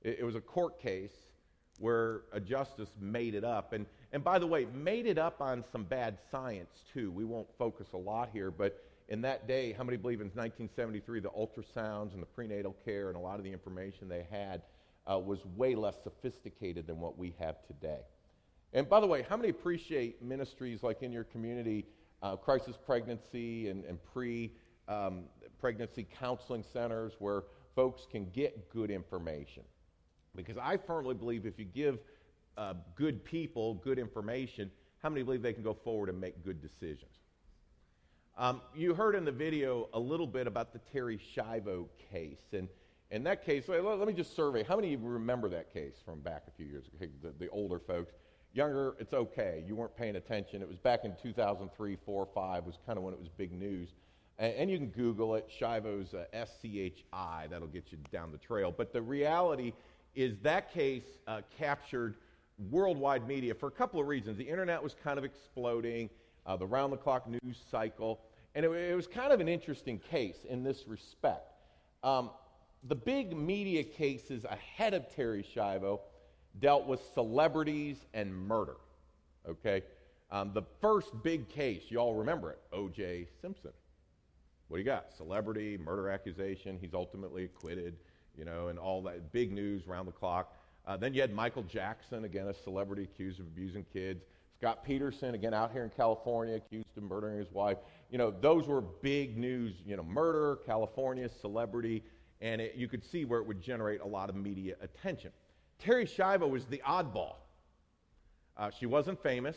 It, 0.02 0.18
it 0.20 0.24
was 0.24 0.34
a 0.34 0.40
court 0.40 0.80
case 0.80 1.12
where 1.78 2.22
a 2.32 2.40
justice 2.40 2.90
made 3.00 3.34
it 3.34 3.44
up. 3.44 3.72
And, 3.72 3.86
and 4.12 4.22
by 4.22 4.38
the 4.38 4.46
way, 4.46 4.66
made 4.74 5.06
it 5.06 5.18
up 5.18 5.40
on 5.40 5.64
some 5.72 5.84
bad 5.84 6.18
science, 6.30 6.84
too. 6.92 7.10
We 7.10 7.24
won't 7.24 7.48
focus 7.58 7.88
a 7.94 7.96
lot 7.96 8.30
here, 8.32 8.50
but 8.50 8.84
in 9.08 9.20
that 9.22 9.46
day, 9.46 9.72
how 9.72 9.84
many 9.84 9.96
believe 9.96 10.20
in 10.20 10.28
1973 10.28 11.20
the 11.20 11.28
ultrasounds 11.30 12.14
and 12.14 12.22
the 12.22 12.26
prenatal 12.26 12.74
care 12.84 13.08
and 13.08 13.16
a 13.16 13.20
lot 13.20 13.38
of 13.38 13.44
the 13.44 13.52
information 13.52 14.08
they 14.08 14.26
had 14.30 14.62
uh, 15.10 15.18
was 15.18 15.44
way 15.56 15.74
less 15.74 15.96
sophisticated 16.02 16.86
than 16.86 16.98
what 17.00 17.18
we 17.18 17.34
have 17.38 17.56
today? 17.66 18.00
And 18.72 18.88
by 18.88 19.00
the 19.00 19.06
way, 19.06 19.22
how 19.28 19.36
many 19.36 19.50
appreciate 19.50 20.22
ministries 20.22 20.82
like 20.82 21.02
in 21.02 21.12
your 21.12 21.24
community, 21.24 21.86
uh, 22.22 22.36
crisis 22.36 22.76
pregnancy 22.84 23.68
and, 23.68 23.84
and 23.84 24.02
pre 24.02 24.52
um, 24.88 25.24
pregnancy 25.60 26.06
counseling 26.18 26.64
centers 26.72 27.12
where 27.18 27.44
folks 27.76 28.06
can 28.10 28.30
get 28.30 28.70
good 28.70 28.90
information? 28.90 29.62
Because 30.34 30.56
I 30.56 30.78
firmly 30.78 31.14
believe 31.14 31.46
if 31.46 31.58
you 31.58 31.66
give 31.66 31.98
uh, 32.56 32.74
good 32.96 33.24
people 33.24 33.74
good 33.74 33.98
information, 33.98 34.70
how 34.98 35.10
many 35.10 35.22
believe 35.22 35.42
they 35.42 35.52
can 35.52 35.62
go 35.62 35.74
forward 35.74 36.08
and 36.08 36.18
make 36.20 36.42
good 36.44 36.60
decisions? 36.60 37.23
Um, 38.36 38.60
you 38.74 38.94
heard 38.94 39.14
in 39.14 39.24
the 39.24 39.32
video 39.32 39.88
a 39.94 39.98
little 39.98 40.26
bit 40.26 40.48
about 40.48 40.72
the 40.72 40.80
Terri 40.92 41.20
Schiavo 41.20 41.86
case. 42.10 42.42
And 42.52 42.68
in 43.12 43.22
that 43.24 43.44
case, 43.44 43.68
let, 43.68 43.84
let 43.84 44.08
me 44.08 44.12
just 44.12 44.34
survey. 44.34 44.64
How 44.64 44.74
many 44.74 44.92
of 44.92 45.02
you 45.02 45.08
remember 45.08 45.48
that 45.50 45.72
case 45.72 45.94
from 46.04 46.18
back 46.20 46.42
a 46.48 46.50
few 46.50 46.66
years 46.66 46.84
ago? 46.88 47.06
The, 47.22 47.32
the 47.38 47.48
older 47.50 47.78
folks. 47.78 48.12
Younger, 48.52 48.96
it's 48.98 49.14
okay. 49.14 49.62
You 49.66 49.76
weren't 49.76 49.96
paying 49.96 50.16
attention. 50.16 50.62
It 50.62 50.68
was 50.68 50.78
back 50.78 51.04
in 51.04 51.14
2003, 51.22 51.96
4, 52.04 52.28
5 52.34 52.64
was 52.64 52.78
kind 52.84 52.98
of 52.98 53.04
when 53.04 53.14
it 53.14 53.20
was 53.20 53.28
big 53.28 53.52
news. 53.52 53.90
And, 54.38 54.52
and 54.54 54.70
you 54.70 54.78
can 54.78 54.88
Google 54.88 55.36
it, 55.36 55.48
Schiavo's 55.48 56.12
uh, 56.12 56.24
S-C-H-I. 56.32 57.46
That'll 57.48 57.68
get 57.68 57.92
you 57.92 57.98
down 58.10 58.32
the 58.32 58.38
trail. 58.38 58.74
But 58.76 58.92
the 58.92 59.02
reality 59.02 59.72
is 60.16 60.38
that 60.42 60.72
case 60.72 61.04
uh, 61.28 61.42
captured 61.56 62.16
worldwide 62.70 63.28
media 63.28 63.54
for 63.54 63.68
a 63.68 63.72
couple 63.72 64.00
of 64.00 64.08
reasons. 64.08 64.38
The 64.38 64.48
internet 64.48 64.82
was 64.82 64.96
kind 65.04 65.18
of 65.18 65.24
exploding, 65.24 66.10
uh, 66.46 66.56
the 66.56 66.66
round 66.66 66.92
the 66.92 66.96
clock 66.96 67.28
news 67.28 67.62
cycle, 67.70 68.20
and 68.54 68.64
it, 68.64 68.70
it, 68.70 68.94
was 68.94 69.06
kind 69.06 69.32
of 69.32 69.40
an 69.40 69.48
interesting 69.48 69.98
case 69.98 70.38
in 70.48 70.62
this 70.62 70.86
respect. 70.86 71.52
Um, 72.02 72.30
the 72.86 72.94
big 72.94 73.36
media 73.36 73.82
cases 73.82 74.44
ahead 74.44 74.94
of 74.94 75.08
Terri 75.08 75.44
Schiavo 75.44 76.00
dealt 76.60 76.86
with 76.86 77.00
celebrities 77.14 77.96
and 78.12 78.34
murder. 78.34 78.76
Okay? 79.48 79.82
Um, 80.30 80.52
the 80.52 80.62
first 80.80 81.10
big 81.22 81.48
case, 81.48 81.84
you 81.88 81.98
all 81.98 82.14
remember 82.14 82.50
it, 82.50 82.60
O.J. 82.72 83.26
Simpson. 83.40 83.72
What 84.68 84.76
do 84.76 84.82
you 84.82 84.86
got? 84.86 85.12
Celebrity, 85.16 85.78
murder 85.78 86.10
accusation. 86.10 86.78
He's 86.80 86.94
ultimately 86.94 87.44
acquitted 87.44 87.96
you 88.36 88.44
know, 88.44 88.68
and 88.68 88.78
all 88.78 89.02
that 89.02 89.32
big 89.32 89.52
news 89.52 89.86
round 89.86 90.08
the 90.08 90.12
clock. 90.12 90.56
Uh, 90.86 90.96
then 90.96 91.14
you 91.14 91.20
had 91.20 91.32
Michael 91.32 91.62
Jackson, 91.62 92.24
again, 92.24 92.48
a 92.48 92.54
celebrity 92.54 93.04
accused 93.04 93.40
of 93.40 93.46
abusing 93.46 93.84
kids. 93.92 94.24
Scott 94.56 94.84
Peterson, 94.84 95.34
again, 95.34 95.52
out 95.52 95.72
here 95.72 95.84
in 95.84 95.90
California, 95.90 96.56
accused 96.56 96.86
of 96.96 97.02
murdering 97.02 97.38
his 97.38 97.50
wife. 97.50 97.78
You 98.10 98.18
know, 98.18 98.30
those 98.30 98.66
were 98.66 98.80
big 98.80 99.36
news, 99.36 99.74
you 99.84 99.96
know, 99.96 100.04
murder, 100.04 100.60
California, 100.64 101.28
celebrity, 101.28 102.02
and 102.40 102.60
it, 102.60 102.74
you 102.76 102.88
could 102.88 103.04
see 103.04 103.24
where 103.24 103.40
it 103.40 103.46
would 103.46 103.60
generate 103.60 104.00
a 104.00 104.06
lot 104.06 104.28
of 104.28 104.36
media 104.36 104.76
attention. 104.80 105.32
Terri 105.82 106.04
Schiavo 106.08 106.48
was 106.48 106.66
the 106.66 106.80
oddball. 106.86 107.36
Uh, 108.56 108.70
she 108.70 108.86
wasn't 108.86 109.20
famous. 109.22 109.56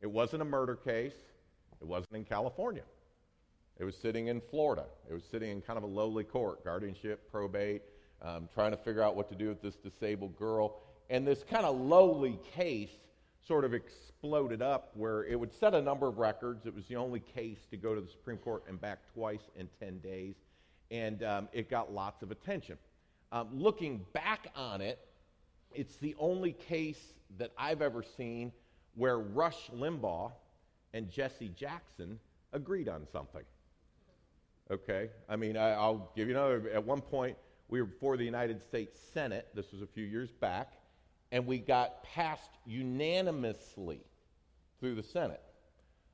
It 0.00 0.10
wasn't 0.10 0.42
a 0.42 0.44
murder 0.44 0.74
case. 0.74 1.14
It 1.80 1.86
wasn't 1.86 2.16
in 2.16 2.24
California. 2.24 2.84
It 3.78 3.84
was 3.84 3.96
sitting 3.96 4.28
in 4.28 4.40
Florida. 4.40 4.84
It 5.08 5.12
was 5.12 5.24
sitting 5.24 5.50
in 5.50 5.60
kind 5.60 5.76
of 5.76 5.82
a 5.82 5.88
lowly 5.88 6.24
court, 6.24 6.64
guardianship, 6.64 7.30
probate, 7.30 7.82
um, 8.22 8.48
trying 8.54 8.70
to 8.70 8.76
figure 8.76 9.02
out 9.02 9.16
what 9.16 9.28
to 9.28 9.34
do 9.34 9.48
with 9.48 9.60
this 9.60 9.76
disabled 9.76 10.36
girl. 10.36 10.80
And 11.10 11.26
this 11.26 11.42
kind 11.42 11.66
of 11.66 11.78
lowly 11.78 12.38
case 12.54 12.90
sort 13.46 13.64
of 13.64 13.74
exploded 13.74 14.62
up 14.62 14.90
where 14.94 15.24
it 15.24 15.38
would 15.38 15.52
set 15.52 15.74
a 15.74 15.82
number 15.82 16.06
of 16.06 16.18
records. 16.18 16.66
It 16.66 16.74
was 16.74 16.86
the 16.86 16.96
only 16.96 17.20
case 17.20 17.58
to 17.70 17.76
go 17.76 17.94
to 17.94 18.00
the 18.00 18.08
Supreme 18.08 18.38
Court 18.38 18.64
and 18.68 18.80
back 18.80 19.00
twice 19.12 19.50
in 19.56 19.68
10 19.80 19.98
days. 19.98 20.36
And 20.90 21.22
um, 21.22 21.48
it 21.52 21.68
got 21.70 21.92
lots 21.92 22.22
of 22.22 22.30
attention. 22.30 22.78
Um, 23.32 23.48
looking 23.52 24.04
back 24.12 24.48
on 24.54 24.80
it, 24.80 24.98
it's 25.74 25.96
the 25.96 26.14
only 26.18 26.52
case 26.52 27.14
that 27.38 27.50
I've 27.56 27.82
ever 27.82 28.02
seen 28.02 28.52
where 28.94 29.18
Rush 29.18 29.70
Limbaugh 29.74 30.32
and 30.92 31.10
Jesse 31.10 31.48
Jackson 31.48 32.18
agreed 32.52 32.88
on 32.88 33.06
something. 33.10 33.42
Okay? 34.70 35.08
I 35.28 35.36
mean, 35.36 35.56
I, 35.56 35.88
will 35.88 36.10
give 36.14 36.28
you 36.28 36.34
another. 36.34 36.70
At 36.72 36.84
one 36.84 37.00
point, 37.00 37.36
we 37.68 37.80
were 37.80 37.86
before 37.86 38.16
the 38.16 38.24
United 38.24 38.62
States 38.62 39.00
Senate. 39.12 39.48
This 39.54 39.72
was 39.72 39.80
a 39.82 39.86
few 39.86 40.04
years 40.04 40.30
back. 40.30 40.74
And 41.32 41.46
we 41.46 41.58
got 41.58 42.04
passed 42.04 42.50
unanimously 42.66 44.02
through 44.78 44.94
the 44.94 45.02
Senate. 45.02 45.40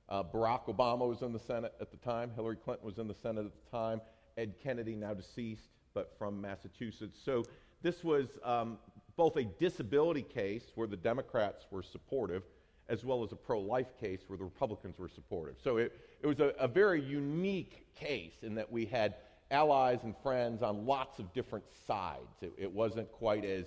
Uh, 0.09 0.23
Barack 0.23 0.75
Obama 0.75 1.07
was 1.07 1.21
in 1.21 1.33
the 1.35 1.39
Senate 1.39 1.75
at 1.81 1.91
the 1.91 1.99
time. 1.99 2.31
Hillary 2.35 2.57
Clinton 2.57 2.87
was 2.87 2.99
in 2.99 3.09
the 3.09 3.15
Senate 3.15 3.45
at 3.45 3.53
the 3.53 3.71
time. 3.71 4.01
Ed 4.39 4.55
Kennedy, 4.63 4.95
now 4.95 5.13
deceased, 5.13 5.69
but 5.93 6.17
from 6.17 6.41
Massachusetts. 6.41 7.19
So 7.23 7.45
this 7.83 8.03
was 8.03 8.39
um, 8.45 8.79
both 9.17 9.37
a 9.37 9.45
disability 9.45 10.23
case 10.23 10.71
where 10.77 10.87
the 10.87 10.97
Democrats 10.97 11.67
were 11.71 11.83
supportive, 11.83 12.45
as 12.89 13.05
well 13.05 13.23
as 13.25 13.33
a 13.33 13.37
pro 13.37 13.61
life 13.61 13.99
case 14.01 14.21
where 14.29 14.39
the 14.39 14.45
Republicans 14.45 14.99
were 14.99 15.09
supportive. 15.09 15.57
So 15.63 15.77
it, 15.77 15.93
it 16.23 16.27
was 16.27 16.41
a, 16.41 16.55
a 16.59 16.69
very 16.69 17.03
unique 17.03 17.87
case 17.95 18.35
in 18.43 18.55
that 18.55 18.71
we 18.71 18.87
had 18.87 19.17
allies 19.51 20.01
and 20.05 20.15
friends 20.23 20.63
on 20.63 20.87
lots 20.87 21.19
of 21.19 21.33
different 21.33 21.65
sides. 21.87 22.37
It, 22.41 22.53
it 22.57 22.73
wasn't 22.73 23.11
quite 23.13 23.45
as, 23.45 23.67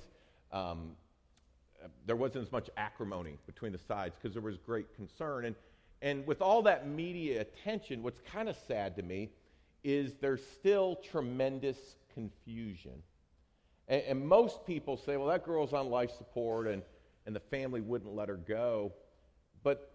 um, 0.52 0.92
there 2.06 2.16
wasn't 2.16 2.46
as 2.46 2.52
much 2.52 2.70
acrimony 2.78 3.38
between 3.46 3.72
the 3.72 3.78
sides 3.78 4.16
because 4.20 4.34
there 4.34 4.42
was 4.42 4.58
great 4.58 4.94
concern. 4.96 5.46
And, 5.46 5.56
and 6.02 6.26
with 6.26 6.42
all 6.42 6.62
that 6.64 6.88
media 6.88 7.42
attention, 7.42 8.04
what's 8.04 8.22
kind 8.22 8.50
of 8.50 8.56
sad 8.68 8.96
to 8.98 9.04
me 9.04 9.30
is 9.84 10.16
there's 10.22 10.46
still 10.46 10.96
tremendous 10.96 11.78
confusion. 12.14 13.04
And, 13.88 14.04
and, 14.04 14.28
most 14.28 14.66
people 14.66 14.98
say, 14.98 15.18
well, 15.18 15.28
that 15.28 15.44
girl's 15.44 15.74
on 15.74 15.90
life 15.90 16.12
support 16.12 16.68
and, 16.68 16.84
and 17.26 17.36
the 17.36 17.40
family 17.40 17.82
wouldn't 17.82 18.16
let 18.16 18.30
her 18.30 18.38
go. 18.38 18.94
But 19.64 19.92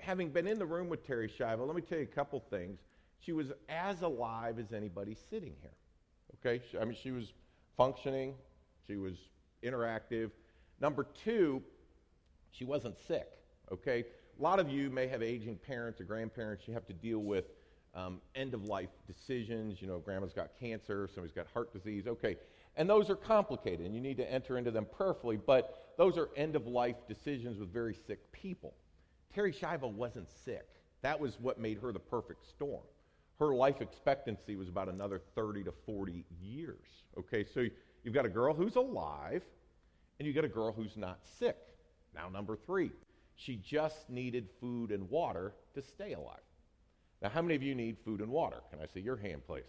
having 0.00 0.30
been 0.30 0.46
in 0.46 0.58
the 0.58 0.66
room 0.66 0.88
with 0.88 1.06
Terri 1.06 1.30
Schiavo, 1.30 1.66
let 1.66 1.76
me 1.76 1.82
tell 1.82 1.98
you 1.98 2.04
a 2.04 2.06
couple 2.06 2.40
things. 2.50 2.80
She 3.20 3.32
was 3.32 3.52
as 3.68 4.02
alive 4.02 4.58
as 4.58 4.72
anybody 4.72 5.16
sitting 5.30 5.54
here. 5.60 5.74
Okay? 6.36 6.62
I 6.80 6.84
mean, 6.84 6.96
she 7.00 7.10
was 7.10 7.32
functioning, 7.76 8.34
she 8.86 8.96
was 8.96 9.14
interactive. 9.62 10.30
Number 10.80 11.06
two, 11.24 11.62
she 12.50 12.64
wasn't 12.64 12.96
sick. 13.06 13.28
Okay? 13.72 14.04
A 14.38 14.42
lot 14.42 14.60
of 14.60 14.70
you 14.70 14.90
may 14.90 15.06
have 15.08 15.22
aging 15.22 15.56
parents 15.56 16.00
or 16.00 16.04
grandparents 16.04 16.66
you 16.66 16.74
have 16.74 16.86
to 16.86 16.92
deal 16.92 17.18
with 17.18 17.44
um, 17.94 18.20
end 18.34 18.54
of 18.54 18.64
life 18.64 18.90
decisions. 19.06 19.82
You 19.82 19.88
know, 19.88 19.98
grandma's 19.98 20.32
got 20.32 20.50
cancer, 20.58 21.08
somebody's 21.12 21.34
got 21.34 21.46
heart 21.52 21.72
disease. 21.72 22.06
Okay. 22.06 22.36
And 22.76 22.88
those 22.88 23.10
are 23.10 23.16
complicated, 23.16 23.84
and 23.84 23.94
you 23.94 24.00
need 24.00 24.16
to 24.18 24.32
enter 24.32 24.56
into 24.56 24.70
them 24.70 24.86
prayerfully, 24.96 25.36
but 25.36 25.94
those 25.98 26.16
are 26.16 26.28
end 26.36 26.54
of 26.54 26.68
life 26.68 26.94
decisions 27.08 27.58
with 27.58 27.72
very 27.72 27.92
sick 28.06 28.30
people. 28.30 28.74
Terri 29.34 29.52
Schiavo 29.52 29.92
wasn't 29.92 30.28
sick. 30.44 30.68
That 31.02 31.18
was 31.18 31.38
what 31.40 31.58
made 31.58 31.78
her 31.78 31.92
the 31.92 31.98
perfect 31.98 32.48
storm. 32.48 32.84
Her 33.40 33.54
life 33.54 33.80
expectancy 33.80 34.56
was 34.56 34.68
about 34.68 34.88
another 34.88 35.20
30 35.34 35.64
to 35.64 35.72
40 35.86 36.24
years. 36.40 37.02
Okay, 37.18 37.44
so 37.44 37.66
you've 38.04 38.14
got 38.14 38.26
a 38.26 38.28
girl 38.28 38.54
who's 38.54 38.76
alive, 38.76 39.42
and 40.18 40.26
you 40.26 40.32
get 40.32 40.44
a 40.44 40.48
girl 40.48 40.72
who's 40.72 40.96
not 40.96 41.20
sick. 41.38 41.56
Now, 42.14 42.28
number 42.28 42.56
three, 42.56 42.90
she 43.36 43.56
just 43.56 44.10
needed 44.10 44.48
food 44.60 44.90
and 44.90 45.08
water 45.08 45.54
to 45.74 45.82
stay 45.82 46.14
alive. 46.14 46.40
Now, 47.22 47.28
how 47.28 47.42
many 47.42 47.54
of 47.54 47.62
you 47.62 47.74
need 47.74 47.96
food 48.04 48.20
and 48.20 48.30
water? 48.30 48.58
Can 48.70 48.80
I 48.80 48.86
see 48.86 49.00
your 49.00 49.16
hand, 49.16 49.42
please? 49.46 49.64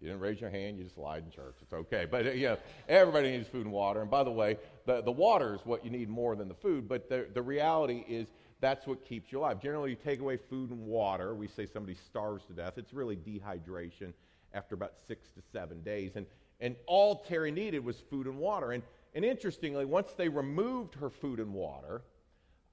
You 0.00 0.08
didn't 0.08 0.20
raise 0.20 0.40
your 0.40 0.48
hand, 0.48 0.78
you 0.78 0.84
just 0.84 0.96
lied 0.96 1.24
in 1.24 1.30
church. 1.30 1.56
It's 1.60 1.72
okay. 1.72 2.06
But, 2.10 2.26
uh, 2.26 2.30
yeah, 2.30 2.56
everybody 2.88 3.30
needs 3.30 3.48
food 3.48 3.66
and 3.66 3.72
water. 3.72 4.00
And 4.00 4.10
by 4.10 4.24
the 4.24 4.30
way, 4.30 4.56
the, 4.86 5.02
the 5.02 5.12
water 5.12 5.54
is 5.54 5.60
what 5.64 5.84
you 5.84 5.90
need 5.90 6.08
more 6.08 6.36
than 6.36 6.48
the 6.48 6.54
food. 6.54 6.88
But 6.88 7.10
the, 7.10 7.26
the 7.34 7.42
reality 7.42 8.04
is 8.08 8.28
that's 8.60 8.86
what 8.86 9.04
keeps 9.04 9.30
you 9.30 9.40
alive. 9.40 9.60
Generally, 9.60 9.90
you 9.90 9.96
take 9.96 10.20
away 10.20 10.38
food 10.38 10.70
and 10.70 10.86
water, 10.86 11.34
we 11.34 11.48
say 11.48 11.66
somebody 11.66 11.96
starves 12.06 12.44
to 12.46 12.54
death. 12.54 12.74
It's 12.78 12.94
really 12.94 13.16
dehydration 13.16 14.14
after 14.54 14.74
about 14.74 14.94
six 15.06 15.30
to 15.32 15.42
seven 15.52 15.82
days. 15.82 16.12
And, 16.16 16.24
and 16.60 16.76
all 16.86 17.22
Terri 17.28 17.52
needed 17.52 17.84
was 17.84 17.96
food 18.10 18.26
and 18.26 18.38
water. 18.38 18.72
And, 18.72 18.82
and 19.14 19.24
interestingly, 19.24 19.84
once 19.84 20.12
they 20.16 20.28
removed 20.28 20.94
her 20.96 21.10
food 21.10 21.40
and 21.40 21.52
water, 21.52 22.02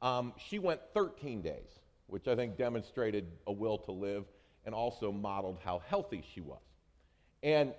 um, 0.01 0.33
she 0.37 0.59
went 0.59 0.81
13 0.93 1.41
days 1.41 1.79
which 2.07 2.27
I 2.27 2.35
think 2.35 2.57
demonstrated 2.57 3.27
a 3.45 3.51
will 3.51 3.77
to 3.79 3.91
live 3.91 4.25
and 4.65 4.73
also 4.73 5.11
modeled 5.11 5.59
how 5.63 5.81
healthy 5.87 6.23
she 6.33 6.41
was. 6.41 6.61
And 7.43 7.73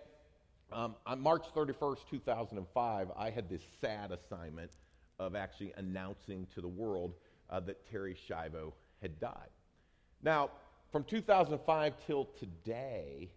um, 0.72 0.94
on 1.06 1.20
March 1.20 1.44
31st, 1.54 1.98
2005, 2.10 3.08
I 3.16 3.30
had 3.30 3.48
this 3.48 3.62
sad 3.80 4.12
assignment 4.12 4.70
of 5.18 5.34
actually 5.34 5.72
announcing 5.76 6.46
to 6.54 6.60
the 6.60 6.68
world 6.68 7.14
uh, 7.50 7.60
that 7.60 7.90
Terri 7.90 8.14
Schiavo 8.14 8.72
had 9.00 9.18
died. 9.18 9.50
Now, 10.22 10.50
from 10.92 11.04
2005 11.04 11.94
till 12.06 12.26
today, 12.38 13.30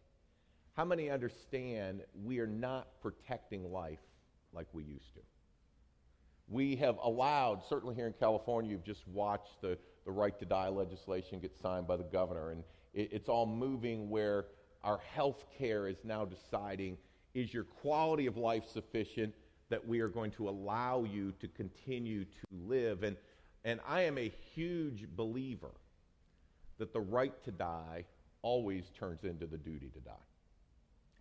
how 0.74 0.86
many 0.86 1.10
understand 1.10 2.02
we 2.24 2.40
are 2.40 2.48
not 2.48 3.02
protecting 3.02 3.72
life 3.72 4.00
like 4.54 4.68
we 4.74 4.84
used 4.84 5.14
to? 5.16 5.22
We 6.48 6.76
have 6.78 6.98
allowed, 7.02 7.64
certainly 7.68 7.96
here 7.96 8.08
in 8.08 8.14
California, 8.14 8.72
you've 8.72 8.84
just 8.84 9.08
watched 9.08 9.62
the 9.62 9.78
the 10.06 10.12
right 10.12 10.38
to 10.40 10.46
die 10.46 10.70
legislation 10.70 11.40
get 11.40 11.56
signed 11.56 11.88
by 11.88 11.98
the 11.98 12.04
governor. 12.04 12.52
And 12.52 12.64
it, 12.94 13.10
it's 13.12 13.30
all 13.30 13.46
moving 13.46 14.10
where 14.10 14.46
our 14.84 15.00
health 15.14 15.46
care 15.58 15.88
is 15.88 15.98
now 16.04 16.26
deciding 16.26 16.98
is 17.34 17.54
your 17.54 17.64
quality 17.64 18.26
of 18.26 18.36
life 18.36 18.64
sufficient 18.68 19.34
that 19.70 19.88
we 19.88 20.02
are 20.02 20.10
going 20.10 20.32
to 20.32 20.50
allow 20.50 21.06
you 21.06 21.32
to 21.40 21.48
continue 21.48 22.26
to 22.26 22.48
live? 22.68 23.04
And, 23.04 23.16
and 23.64 23.80
I 23.88 24.02
am 24.02 24.18
a 24.18 24.32
huge 24.54 25.08
believer 25.16 25.72
that 26.78 26.92
the 26.92 27.00
right 27.00 27.34
to 27.46 27.52
die 27.52 28.06
always 28.42 28.90
turns 29.00 29.24
into 29.24 29.46
the 29.46 29.58
duty 29.58 29.90
to 29.94 30.00
die. 30.00 30.12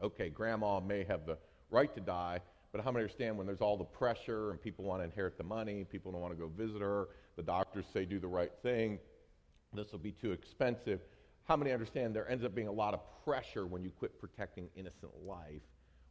Okay, 0.03 0.31
grandma 0.31 0.81
may 0.81 1.05
have 1.05 1.27
the 1.27 1.37
right 1.71 1.95
to 1.95 2.01
die, 2.01 2.41
but 2.73 2.83
how 2.83 2.91
many 2.93 3.03
understand 3.03 3.37
when 3.37 3.47
there's 3.47 3.61
all 3.61 3.77
the 3.77 3.85
pressure 3.85 4.51
and 4.51 4.63
people 4.63 4.85
want 4.85 5.01
to 5.01 5.05
inherit 5.05 5.37
the 5.37 5.45
money, 5.45 5.85
people 5.85 6.13
don't 6.13 6.21
want 6.21 6.33
to 6.33 6.39
go 6.39 6.49
visit 6.49 6.81
her, 6.81 7.09
the 7.37 7.43
doctors 7.43 7.85
say 7.93 8.05
do 8.05 8.19
the 8.19 8.29
right 8.29 8.53
thing, 8.63 8.99
this 9.73 9.93
will 9.93 9.99
be 9.99 10.13
too 10.13 10.33
expensive. 10.33 11.01
How 11.45 11.57
many 11.57 11.73
understand 11.73 12.15
there 12.15 12.31
ends 12.31 12.45
up 12.45 12.55
being 12.55 12.69
a 12.69 12.73
lot 12.73 12.95
of 12.95 13.01
pressure 13.25 13.67
when 13.67 13.83
you 13.83 13.91
quit 13.91 14.19
protecting 14.21 14.69
innocent 14.77 15.13
life, 15.25 15.63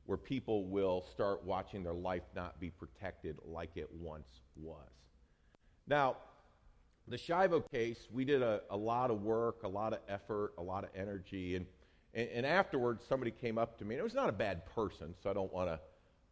where 0.05 0.18
people 0.18 0.66
will 0.66 1.05
start 1.12 1.43
watching 1.45 1.84
their 1.84 1.93
life 1.93 2.24
not 2.36 2.60
be 2.60 2.70
protected 2.70 3.38
like 3.45 3.72
it 3.76 3.89
once 3.93 4.41
was? 4.55 4.89
Now, 5.88 6.18
the 7.07 7.18
Schiavo 7.18 7.64
case, 7.72 8.07
we 8.12 8.26
did 8.26 8.41
a, 8.41 8.62
a 8.70 8.78
lot 8.78 9.12
of 9.12 9.22
work, 9.22 9.64
a 9.64 9.68
lot 9.68 9.93
of 9.93 9.99
effort, 10.07 10.53
a 10.57 10.62
lot 10.62 10.84
of 10.84 10.89
energy, 10.95 11.55
and, 11.55 11.66
and, 12.14 12.30
and 12.30 12.45
afterwards 12.45 13.03
somebody 13.07 13.32
came 13.32 13.57
up 13.57 13.78
to 13.80 13.86
me, 13.86 13.95
and 13.95 13.99
it 13.99 14.03
was 14.03 14.14
not 14.14 14.30
a 14.30 14.34
bad 14.34 14.66
person, 14.68 15.16
so 15.22 15.30
I 15.30 15.34
don't 15.34 15.51
want 15.51 15.70
to 15.70 15.80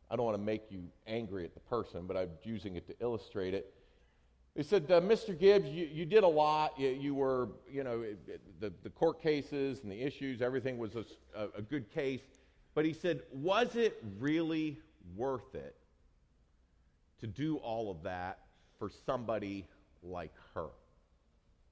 I 0.09 0.15
don't 0.15 0.25
want 0.25 0.37
to 0.37 0.43
make 0.43 0.63
you 0.69 0.83
angry 1.05 1.43
at 1.43 1.53
the 1.53 1.59
person, 1.59 2.05
but 2.07 2.15
I'm 2.15 2.29
using 2.43 2.75
it 2.75 2.87
to 2.87 2.95
illustrate 2.99 3.53
it. 3.53 3.73
He 4.55 4.63
said, 4.63 4.89
uh, 4.89 4.99
Mr. 5.01 5.37
Gibbs, 5.37 5.69
you, 5.69 5.87
you 5.91 6.05
did 6.05 6.23
a 6.23 6.27
lot. 6.27 6.79
You, 6.79 6.89
you 6.89 7.13
were, 7.13 7.49
you 7.69 7.83
know, 7.83 8.03
the, 8.59 8.73
the 8.81 8.89
court 8.89 9.21
cases 9.21 9.81
and 9.83 9.91
the 9.91 10.01
issues, 10.01 10.41
everything 10.41 10.77
was 10.77 10.95
a, 10.95 11.05
a 11.55 11.61
good 11.61 11.91
case. 11.91 12.21
But 12.73 12.85
he 12.85 12.93
said, 12.93 13.21
was 13.31 13.75
it 13.75 14.03
really 14.19 14.79
worth 15.15 15.53
it 15.53 15.75
to 17.19 17.27
do 17.27 17.57
all 17.57 17.91
of 17.91 18.01
that 18.03 18.39
for 18.79 18.89
somebody 19.05 19.67
like 20.01 20.33
her? 20.55 20.69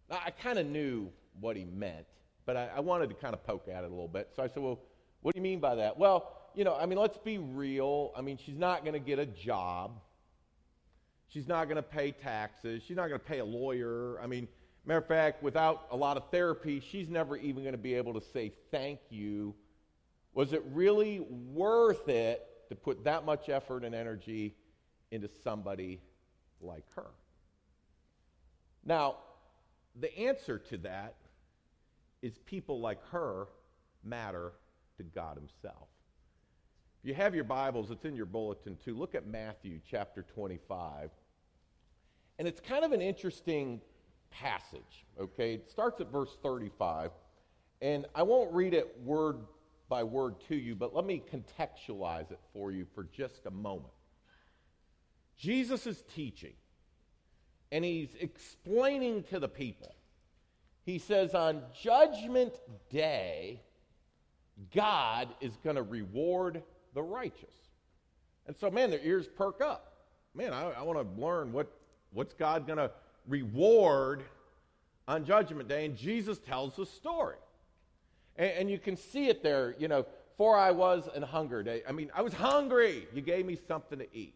Now, 0.09 0.19
I 0.23 0.29
kind 0.29 0.59
of 0.59 0.67
knew 0.67 1.09
what 1.39 1.57
he 1.57 1.65
meant, 1.65 2.05
but 2.45 2.55
I, 2.55 2.69
I 2.75 2.79
wanted 2.81 3.09
to 3.09 3.15
kind 3.15 3.33
of 3.33 3.43
poke 3.43 3.67
at 3.67 3.83
it 3.83 3.87
a 3.87 3.89
little 3.89 4.07
bit. 4.07 4.29
So 4.35 4.43
I 4.43 4.47
said, 4.47 4.61
well, 4.61 4.79
what 5.21 5.33
do 5.33 5.39
you 5.39 5.43
mean 5.43 5.59
by 5.59 5.73
that? 5.75 5.97
Well, 5.97 6.31
you 6.55 6.63
know, 6.63 6.75
I 6.75 6.85
mean, 6.85 6.97
let's 6.97 7.17
be 7.17 7.37
real. 7.37 8.11
I 8.15 8.21
mean, 8.21 8.37
she's 8.43 8.57
not 8.57 8.83
going 8.83 8.93
to 8.93 8.99
get 8.99 9.19
a 9.19 9.25
job. 9.25 9.99
She's 11.27 11.47
not 11.47 11.65
going 11.65 11.77
to 11.77 11.83
pay 11.83 12.11
taxes. 12.11 12.83
She's 12.87 12.95
not 12.95 13.07
going 13.07 13.19
to 13.19 13.25
pay 13.25 13.39
a 13.39 13.45
lawyer. 13.45 14.19
I 14.21 14.27
mean, 14.27 14.47
matter 14.85 14.99
of 14.99 15.07
fact, 15.07 15.43
without 15.43 15.87
a 15.91 15.95
lot 15.95 16.17
of 16.17 16.29
therapy, 16.31 16.79
she's 16.79 17.09
never 17.09 17.35
even 17.37 17.63
going 17.63 17.73
to 17.73 17.77
be 17.77 17.95
able 17.95 18.13
to 18.13 18.21
say 18.33 18.53
thank 18.71 18.99
you. 19.09 19.53
Was 20.33 20.53
it 20.53 20.63
really 20.71 21.19
worth 21.19 22.07
it 22.07 22.45
to 22.69 22.75
put 22.75 23.03
that 23.03 23.25
much 23.25 23.49
effort 23.49 23.83
and 23.83 23.93
energy 23.93 24.55
into 25.11 25.29
somebody 25.43 26.01
like 26.61 26.85
her? 26.95 27.11
Now, 28.83 29.17
the 29.99 30.15
answer 30.17 30.59
to 30.59 30.77
that 30.79 31.15
is 32.21 32.37
people 32.45 32.79
like 32.79 32.99
her 33.09 33.47
matter 34.03 34.53
to 34.97 35.03
God 35.03 35.37
Himself. 35.37 35.87
You 37.05 37.13
have 37.13 37.35
your 37.35 37.43
Bibles, 37.43 37.91
it's 37.91 38.03
in 38.03 38.15
your 38.15 38.25
bulletin 38.25 38.79
too. 38.83 38.97
Look 38.97 39.13
at 39.13 39.27
Matthew 39.27 39.79
chapter 39.87 40.23
25. 40.23 41.11
And 42.39 42.47
it's 42.47 42.59
kind 42.59 42.83
of 42.83 42.93
an 42.93 43.01
interesting 43.01 43.79
passage, 44.31 45.05
okay? 45.19 45.53
It 45.53 45.69
starts 45.69 46.01
at 46.01 46.11
verse 46.11 46.35
35. 46.41 47.11
And 47.83 48.07
I 48.15 48.23
won't 48.23 48.51
read 48.51 48.73
it 48.73 48.97
word 49.03 49.37
by 49.87 50.01
word 50.01 50.37
to 50.47 50.55
you, 50.55 50.73
but 50.73 50.95
let 50.95 51.05
me 51.05 51.21
contextualize 51.31 52.31
it 52.31 52.39
for 52.53 52.71
you 52.71 52.87
for 52.95 53.03
just 53.03 53.45
a 53.45 53.51
moment. 53.51 53.93
Jesus 55.37 55.85
is 55.85 56.03
teaching, 56.15 56.53
and 57.71 57.85
he's 57.85 58.15
explaining 58.19 59.25
to 59.25 59.39
the 59.39 59.47
people. 59.47 59.93
He 60.87 60.97
says, 60.97 61.35
On 61.35 61.61
Judgment 61.79 62.55
Day, 62.89 63.61
God 64.73 65.27
is 65.39 65.55
going 65.63 65.75
to 65.75 65.83
reward 65.83 66.63
the 66.95 67.03
righteous. 67.03 67.53
And 68.47 68.55
so, 68.55 68.71
man, 68.71 68.89
their 68.89 69.01
ears 69.03 69.27
perk 69.27 69.61
up. 69.61 69.93
Man, 70.33 70.53
I, 70.53 70.71
I 70.71 70.81
want 70.81 70.99
to 70.99 71.21
learn 71.21 71.53
what, 71.53 71.71
what's 72.11 72.33
God 72.33 72.65
going 72.65 72.77
to 72.77 72.89
reward 73.27 74.23
on 75.07 75.25
Judgment 75.25 75.69
Day. 75.69 75.85
And 75.85 75.95
Jesus 75.95 76.39
tells 76.39 76.75
the 76.75 76.85
story. 76.85 77.37
And, 78.37 78.51
and 78.51 78.71
you 78.71 78.79
can 78.79 78.97
see 78.97 79.27
it 79.27 79.43
there, 79.43 79.75
you 79.77 79.87
know, 79.87 80.05
for 80.37 80.57
I 80.57 80.71
was 80.71 81.07
and 81.13 81.23
hungered. 81.23 81.69
I 81.87 81.91
mean, 81.91 82.11
I 82.15 82.21
was 82.21 82.33
hungry. 82.33 83.07
You 83.13 83.21
gave 83.21 83.45
me 83.45 83.57
something 83.67 83.99
to 83.99 84.07
eat. 84.15 84.35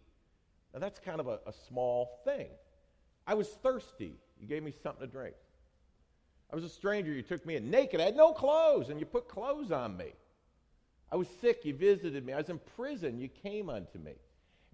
Now, 0.74 0.80
that's 0.80 1.00
kind 1.00 1.20
of 1.20 1.28
a, 1.28 1.40
a 1.48 1.54
small 1.68 2.20
thing. 2.24 2.48
I 3.26 3.34
was 3.34 3.48
thirsty. 3.48 4.14
You 4.40 4.48
gave 4.48 4.64
me 4.64 4.74
something 4.84 5.06
to 5.06 5.12
drink. 5.12 5.36
I 6.52 6.56
was 6.56 6.64
a 6.64 6.70
stranger. 6.70 7.12
You 7.12 7.22
took 7.22 7.46
me 7.46 7.56
in 7.58 7.70
naked. 7.70 8.02
I 8.02 8.06
had 8.06 8.16
no 8.16 8.32
clothes, 8.34 8.90
and 8.90 9.00
you 9.00 9.06
put 9.06 9.28
clothes 9.28 9.72
on 9.72 9.98
me. 9.98 10.14
I 11.12 11.16
was 11.16 11.28
sick. 11.42 11.66
You 11.66 11.74
visited 11.74 12.26
me. 12.26 12.34
I 12.34 12.38
was 12.38 12.50
in 12.50 12.60
prison. 12.76 13.20
You 13.20 13.28
came 13.28 13.70
unto 13.70 13.98
me. 14.00 14.14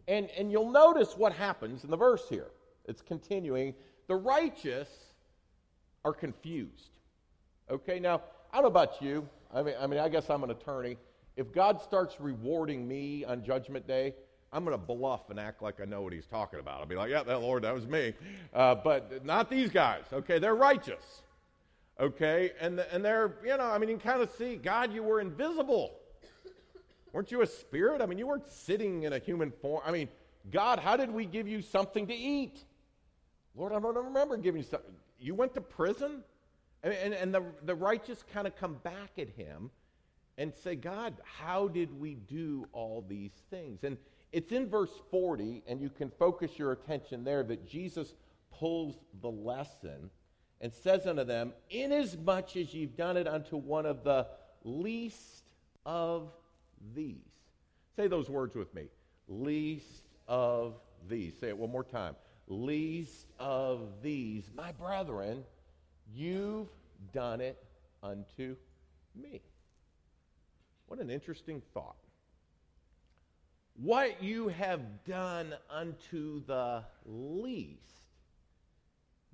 And, 0.08 0.30
and 0.38 0.52
you'll 0.52 0.70
notice 0.70 1.18
what 1.18 1.34
happens 1.34 1.84
in 1.84 1.90
the 1.90 1.98
verse 1.98 2.28
here. 2.30 2.48
It's 2.86 3.02
continuing. 3.02 3.74
The 4.08 4.16
righteous 4.16 4.90
are 6.04 6.14
confused. 6.14 6.92
Okay, 7.70 8.00
now, 8.00 8.22
I 8.52 8.58
don't 8.58 8.64
know 8.64 8.68
about 8.68 9.02
you. 9.02 9.28
I 9.54 9.64
mean, 9.64 9.76
I 9.80 9.88
mean, 9.88 10.00
I 10.00 10.10
guess 10.10 10.30
I'm 10.30 10.44
an 10.44 10.52
attorney. 10.52 10.98
If 11.36 11.52
God 11.52 11.82
starts 11.82 12.20
rewarding 12.20 12.88
me 12.88 13.26
on 13.26 13.44
Judgment 13.44 13.88
Day, 13.88 14.14
I'm 14.54 14.64
going 14.64 14.78
to 14.78 14.86
bluff 14.86 15.30
and 15.30 15.40
act 15.40 15.62
like 15.62 15.82
I 15.82 15.86
know 15.86 16.02
what 16.02 16.14
he's 16.14 16.28
talking 16.28 16.60
about. 16.60 16.80
I'll 16.80 16.86
be 16.86 16.96
like, 16.96 17.10
yeah, 17.10 17.24
that 17.24 17.42
Lord, 17.42 17.64
that 17.64 17.74
was 17.74 17.88
me. 17.88 18.14
Uh, 18.54 18.76
but 18.76 19.26
not 19.26 19.50
these 19.50 19.70
guys, 19.70 20.04
okay? 20.14 20.40
They're 20.40 20.56
righteous, 20.56 21.24
okay? 22.00 22.52
And, 22.62 22.80
and 22.80 23.04
they're, 23.04 23.34
you 23.44 23.58
know, 23.58 23.66
I 23.66 23.78
mean, 23.80 23.90
you 23.90 23.98
can 23.98 24.12
kind 24.12 24.22
of 24.22 24.32
see, 24.38 24.56
God, 24.56 24.94
you 24.94 25.04
were 25.04 25.20
invisible. 25.20 25.96
Weren't 27.16 27.32
you 27.32 27.44
a 27.44 27.48
spirit? 27.48 28.02
I 28.02 28.08
mean, 28.08 28.18
you 28.18 28.28
weren't 28.28 28.52
sitting 28.52 29.04
in 29.04 29.14
a 29.14 29.20
human 29.20 29.50
form. 29.50 29.82
I 29.86 29.92
mean, 29.92 30.10
God, 30.52 30.80
how 30.80 30.98
did 30.98 31.10
we 31.10 31.26
give 31.26 31.48
you 31.48 31.62
something 31.62 32.08
to 32.08 32.14
eat? 32.14 32.60
Lord, 33.56 33.72
I 33.72 33.80
don't 33.80 33.96
remember 33.96 34.36
giving 34.36 34.62
you 34.62 34.68
something. 34.68 34.92
You 35.18 35.34
went 35.34 35.54
to 35.54 35.62
prison? 35.62 36.26
And, 36.84 36.94
and, 36.94 37.14
and 37.14 37.34
the, 37.34 37.42
the 37.64 37.74
righteous 37.74 38.22
kind 38.34 38.46
of 38.46 38.58
come 38.58 38.74
back 38.84 39.12
at 39.18 39.30
him 39.30 39.72
and 40.38 40.54
say, 40.62 40.76
God, 40.76 41.14
how 41.24 41.70
did 41.70 41.98
we 41.98 42.16
do 42.16 42.68
all 42.74 43.06
these 43.08 43.32
things? 43.50 43.86
And 43.86 43.96
it's 44.34 44.52
in 44.52 44.70
verse 44.70 44.92
40, 45.10 45.64
and 45.68 45.80
you 45.80 45.90
can 45.90 46.12
focus 46.20 46.60
your 46.60 46.74
attention 46.74 47.24
there 47.24 47.44
that 47.44 47.66
Jesus 47.66 48.14
pulls 48.52 48.98
the 49.22 49.32
lesson 49.32 50.10
and 50.60 50.74
says 50.74 51.08
unto 51.08 51.24
them, 51.24 51.54
Inasmuch 51.70 52.58
as 52.58 52.74
you've 52.74 52.98
done 52.98 53.16
it 53.16 53.26
unto 53.26 53.56
one 53.56 53.86
of 53.86 54.04
the 54.04 54.28
least 54.66 55.46
of 55.86 56.34
these. 56.94 57.16
Say 57.96 58.08
those 58.08 58.30
words 58.30 58.56
with 58.56 58.74
me. 58.74 58.84
Least 59.28 60.04
of 60.28 60.76
these. 61.08 61.38
Say 61.40 61.48
it 61.48 61.58
one 61.58 61.72
more 61.72 61.84
time. 61.84 62.16
Least 62.48 63.28
of 63.40 63.88
these, 64.04 64.52
my 64.56 64.72
brethren, 64.72 65.44
you've 66.14 66.68
done 67.12 67.42
it 67.42 67.64
unto 68.04 68.56
me. 69.16 69.42
What 70.88 71.00
an 71.00 71.10
interesting 71.10 71.62
thought. 71.74 71.96
What 73.78 74.22
you 74.22 74.48
have 74.50 75.04
done 75.06 75.54
unto 75.70 76.46
the 76.46 76.84
least, 77.06 77.82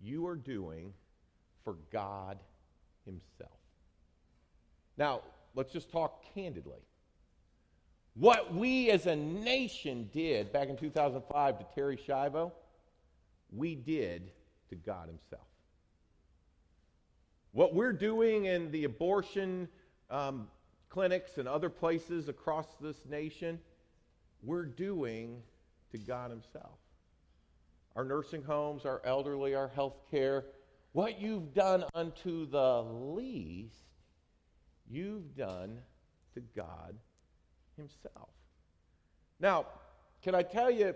you 0.02 0.26
are 0.28 0.36
doing 0.36 0.94
for 1.64 1.76
God 1.92 2.40
Himself. 3.06 3.52
Now, 4.98 5.22
let's 5.54 5.72
just 5.72 5.92
talk 5.92 6.24
candidly. 6.34 6.80
What 8.14 8.54
we 8.54 8.90
as 8.92 9.06
a 9.06 9.16
nation 9.16 10.10
did 10.12 10.52
back 10.52 10.68
in 10.68 10.76
2005 10.76 11.60
to 11.60 11.80
Terri 11.80 11.98
Schiavo, 11.98 12.52
we 13.52 13.76
did 13.76 14.32
to 14.70 14.76
God 14.76 15.08
Himself. 15.08 15.48
What 17.54 17.74
we're 17.74 17.94
doing 17.94 18.46
in 18.46 18.72
the 18.72 18.84
abortion 18.84 19.68
um, 20.10 20.48
clinics 20.90 21.38
and 21.38 21.48
other 21.48 21.70
places 21.70 22.28
across 22.28 22.68
this 22.82 23.06
nation, 23.10 23.60
we're 24.44 24.66
doing 24.66 25.42
to 25.92 25.98
God 25.98 26.32
Himself. 26.32 26.80
Our 27.96 28.04
nursing 28.04 28.44
homes, 28.44 28.86
our 28.86 29.02
elderly, 29.06 29.56
our 29.56 29.70
health 29.70 30.00
care, 30.10 30.46
what 30.92 31.22
you've 31.22 31.54
done 31.54 31.86
unto 31.94 32.46
the 32.50 32.82
least, 32.84 33.76
you've 34.90 35.36
done 35.36 35.78
to 36.34 36.42
God 36.56 36.96
himself. 37.82 38.30
Now, 39.40 39.66
can 40.22 40.36
I 40.36 40.44
tell 40.44 40.70
you, 40.70 40.96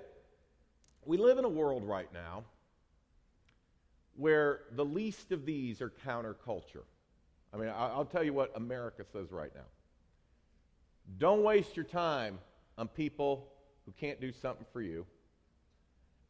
we 1.06 1.18
live 1.18 1.38
in 1.38 1.46
a 1.46 1.50
world 1.50 1.84
right 1.84 2.12
now 2.14 2.44
where 4.16 4.62
the 4.76 4.86
least 4.86 5.32
of 5.32 5.46
these 5.46 5.82
are 5.82 5.92
counterculture. 6.06 6.86
I 7.54 7.58
mean, 7.58 7.70
I'll 7.76 8.06
tell 8.06 8.24
you 8.24 8.34
what 8.34 8.52
America 8.56 9.04
says 9.12 9.32
right 9.32 9.54
now. 9.56 9.68
Don't 11.18 11.44
waste 11.44 11.76
your 11.76 11.86
time 11.86 12.40
on 12.78 12.88
people 12.88 13.48
who 13.86 13.94
can't 14.00 14.20
do 14.20 14.32
something 14.32 14.66
for 14.74 14.82
you. 14.82 15.06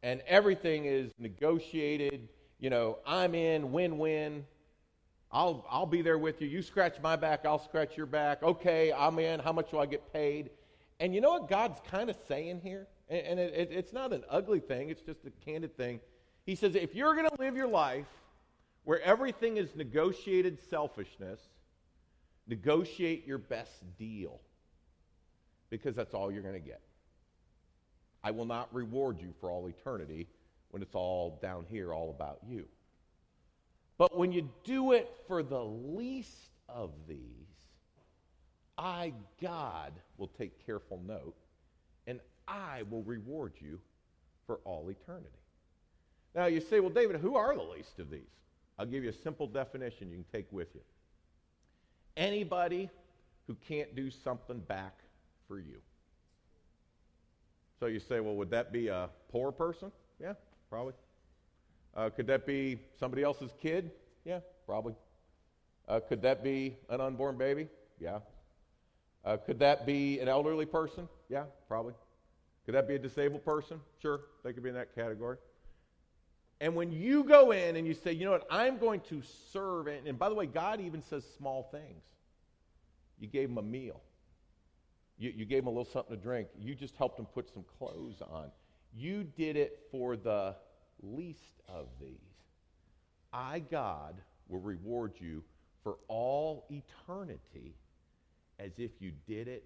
And 0.03 0.21
everything 0.27 0.85
is 0.85 1.11
negotiated. 1.17 2.27
You 2.59 2.69
know, 2.69 2.99
I'm 3.05 3.33
in, 3.33 3.71
win 3.71 3.97
win. 3.97 4.45
I'll, 5.36 5.65
I'll 5.69 5.86
be 5.86 6.01
there 6.01 6.17
with 6.17 6.41
you. 6.41 6.47
You 6.47 6.61
scratch 6.61 6.95
my 7.03 7.17
back, 7.17 7.45
I'll 7.45 7.59
scratch 7.59 7.97
your 7.97 8.05
back. 8.05 8.41
Okay, 8.41 8.93
I'm 8.93 9.19
in. 9.19 9.41
How 9.41 9.51
much 9.51 9.69
do 9.69 9.77
I 9.77 9.86
get 9.86 10.13
paid? 10.13 10.49
And 11.01 11.13
you 11.13 11.19
know 11.19 11.31
what 11.31 11.49
God's 11.49 11.81
kind 11.91 12.09
of 12.09 12.15
saying 12.25 12.61
here? 12.63 12.88
And, 13.09 13.19
and 13.27 13.39
it, 13.41 13.53
it, 13.53 13.69
it's 13.69 13.91
not 13.91 14.13
an 14.13 14.23
ugly 14.29 14.61
thing, 14.61 14.89
it's 14.89 15.01
just 15.01 15.25
a 15.25 15.31
candid 15.43 15.75
thing. 15.75 15.99
He 16.45 16.55
says, 16.55 16.75
if 16.75 16.95
you're 16.95 17.13
going 17.15 17.27
to 17.27 17.36
live 17.38 17.57
your 17.57 17.67
life 17.67 18.07
where 18.86 19.01
everything 19.01 19.57
is 19.57 19.75
negotiated 19.75 20.57
selfishness, 20.69 21.41
negotiate 22.47 23.27
your 23.27 23.39
best 23.39 23.83
deal 23.97 24.39
because 25.69 25.97
that's 25.97 26.13
all 26.13 26.31
you're 26.31 26.43
going 26.43 26.53
to 26.53 26.61
get. 26.61 26.79
I 28.23 28.31
will 28.31 28.45
not 28.45 28.73
reward 28.73 29.19
you 29.19 29.33
for 29.41 29.51
all 29.51 29.67
eternity 29.67 30.29
when 30.69 30.81
it's 30.81 30.95
all 30.95 31.39
down 31.41 31.65
here, 31.69 31.93
all 31.93 32.09
about 32.09 32.39
you. 32.47 32.67
But 33.97 34.17
when 34.17 34.31
you 34.31 34.49
do 34.63 34.91
it 34.91 35.09
for 35.27 35.41
the 35.41 35.63
least 35.63 36.49
of 36.67 36.91
these, 37.07 37.19
I, 38.77 39.13
God, 39.41 39.93
will 40.17 40.27
take 40.27 40.65
careful 40.65 41.01
note, 41.07 41.35
and 42.07 42.19
I 42.47 42.83
will 42.89 43.03
reward 43.03 43.53
you 43.59 43.79
for 44.45 44.59
all 44.65 44.89
eternity. 44.89 45.29
Now, 46.35 46.47
you 46.47 46.59
say, 46.59 46.81
well, 46.81 46.89
David, 46.89 47.21
who 47.21 47.35
are 47.35 47.55
the 47.55 47.63
least 47.63 47.99
of 47.99 48.09
these? 48.09 48.21
I'll 48.77 48.85
give 48.85 49.03
you 49.03 49.09
a 49.09 49.13
simple 49.13 49.47
definition 49.47 50.09
you 50.09 50.17
can 50.17 50.25
take 50.33 50.51
with 50.51 50.67
you. 50.75 50.81
Anybody 52.17 52.89
who 53.47 53.55
can't 53.67 53.95
do 53.95 54.11
something 54.11 54.59
back 54.59 54.99
for 55.47 55.57
you. 55.57 55.77
So 57.79 57.85
you 57.85 57.99
say, 57.99 58.19
well, 58.19 58.35
would 58.35 58.49
that 58.51 58.73
be 58.73 58.87
a 58.87 59.09
poor 59.31 59.51
person? 59.51 59.91
Yeah, 60.19 60.33
probably. 60.69 60.93
Uh, 61.95 62.09
could 62.09 62.27
that 62.27 62.45
be 62.45 62.79
somebody 62.99 63.23
else's 63.23 63.51
kid? 63.61 63.91
Yeah, 64.25 64.39
probably. 64.65 64.95
Uh, 65.87 65.99
could 65.99 66.21
that 66.23 66.43
be 66.43 66.75
an 66.89 66.99
unborn 66.99 67.37
baby? 67.37 67.67
Yeah. 67.99 68.19
Uh, 69.23 69.37
could 69.37 69.59
that 69.59 69.85
be 69.85 70.19
an 70.19 70.27
elderly 70.27 70.65
person? 70.65 71.07
Yeah, 71.29 71.45
probably. 71.67 71.93
Could 72.65 72.75
that 72.75 72.87
be 72.87 72.95
a 72.95 72.99
disabled 72.99 73.45
person? 73.45 73.79
Sure, 74.01 74.21
they 74.43 74.53
could 74.53 74.63
be 74.63 74.69
in 74.69 74.75
that 74.75 74.93
category. 74.93 75.37
And 76.61 76.75
when 76.75 76.91
you 76.91 77.23
go 77.23 77.51
in 77.51 77.75
and 77.75 77.85
you 77.85 77.93
say, 77.93 78.11
you 78.11 78.25
know 78.25 78.31
what, 78.31 78.47
I'm 78.49 78.77
going 78.77 79.01
to 79.09 79.21
serve, 79.51 79.87
and, 79.87 80.07
and 80.07 80.17
by 80.17 80.29
the 80.29 80.35
way, 80.35 80.45
God 80.45 80.79
even 80.79 81.01
says 81.01 81.23
small 81.37 81.69
things. 81.71 82.03
You 83.19 83.27
gave 83.27 83.49
them 83.49 83.57
a 83.57 83.63
meal, 83.63 84.01
you, 85.17 85.31
you 85.35 85.45
gave 85.45 85.59
them 85.63 85.67
a 85.67 85.71
little 85.71 85.91
something 85.91 86.15
to 86.15 86.21
drink, 86.21 86.47
you 86.59 86.75
just 86.75 86.95
helped 86.97 87.17
them 87.17 87.25
put 87.25 87.51
some 87.53 87.65
clothes 87.77 88.21
on. 88.21 88.51
You 88.93 89.23
did 89.23 89.55
it 89.57 89.87
for 89.91 90.15
the 90.15 90.55
least 91.01 91.61
of 91.67 91.87
these, 91.99 92.09
I, 93.33 93.59
God, 93.59 94.15
will 94.47 94.59
reward 94.59 95.13
you 95.19 95.43
for 95.83 95.97
all 96.07 96.65
eternity 96.69 97.75
as 98.59 98.71
if 98.77 98.91
you 98.99 99.11
did 99.27 99.47
it 99.47 99.65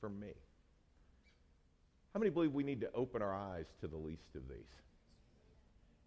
for 0.00 0.08
me. 0.08 0.32
How 2.14 2.20
many 2.20 2.30
believe 2.30 2.52
we 2.52 2.62
need 2.62 2.80
to 2.80 2.90
open 2.94 3.20
our 3.20 3.34
eyes 3.34 3.66
to 3.80 3.88
the 3.88 3.96
least 3.96 4.34
of 4.34 4.48
these? 4.48 4.56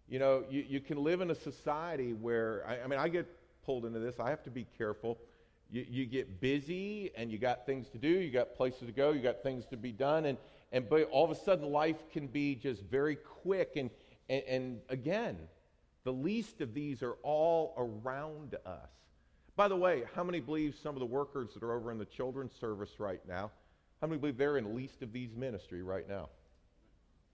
You 0.08 0.18
know, 0.18 0.44
you, 0.50 0.64
you 0.68 0.80
can 0.80 1.02
live 1.02 1.20
in 1.20 1.30
a 1.30 1.34
society 1.34 2.12
where, 2.12 2.64
I, 2.66 2.80
I 2.82 2.86
mean, 2.86 2.98
I 2.98 3.08
get 3.08 3.26
pulled 3.64 3.84
into 3.84 3.98
this. 3.98 4.18
I 4.18 4.30
have 4.30 4.42
to 4.44 4.50
be 4.50 4.66
careful. 4.76 5.18
you, 5.72 5.86
you 5.88 6.06
get 6.06 6.40
busy 6.40 7.10
and 7.16 7.32
you 7.32 7.38
got 7.38 7.66
things 7.66 7.88
to 7.88 7.98
do, 7.98 8.08
you 8.08 8.30
got 8.30 8.54
places 8.54 8.86
to 8.86 8.92
go, 8.92 9.10
you 9.10 9.20
got 9.20 9.42
things 9.42 9.64
to 9.66 9.76
be 9.76 9.90
done, 9.90 10.26
and, 10.26 10.38
and 10.70 10.88
but 10.88 11.08
all 11.10 11.24
of 11.24 11.30
a 11.30 11.34
sudden 11.34 11.70
life 11.70 11.96
can 12.12 12.26
be 12.26 12.54
just 12.54 12.82
very 12.82 13.16
quick. 13.16 13.72
And, 13.76 13.90
and, 14.32 14.42
and 14.48 14.80
again, 14.88 15.36
the 16.04 16.12
least 16.12 16.62
of 16.62 16.72
these 16.72 17.02
are 17.02 17.16
all 17.22 17.74
around 17.76 18.56
us. 18.64 18.88
By 19.56 19.68
the 19.68 19.76
way, 19.76 20.04
how 20.14 20.24
many 20.24 20.40
believe 20.40 20.74
some 20.82 20.96
of 20.96 21.00
the 21.00 21.06
workers 21.06 21.52
that 21.52 21.62
are 21.62 21.74
over 21.74 21.92
in 21.92 21.98
the 21.98 22.06
children's 22.06 22.54
service 22.58 22.98
right 22.98 23.20
now, 23.28 23.50
how 24.00 24.06
many 24.06 24.18
believe 24.18 24.38
they're 24.38 24.56
in 24.56 24.64
the 24.64 24.70
least 24.70 25.02
of 25.02 25.12
these 25.12 25.36
ministry 25.36 25.82
right 25.82 26.08
now? 26.08 26.30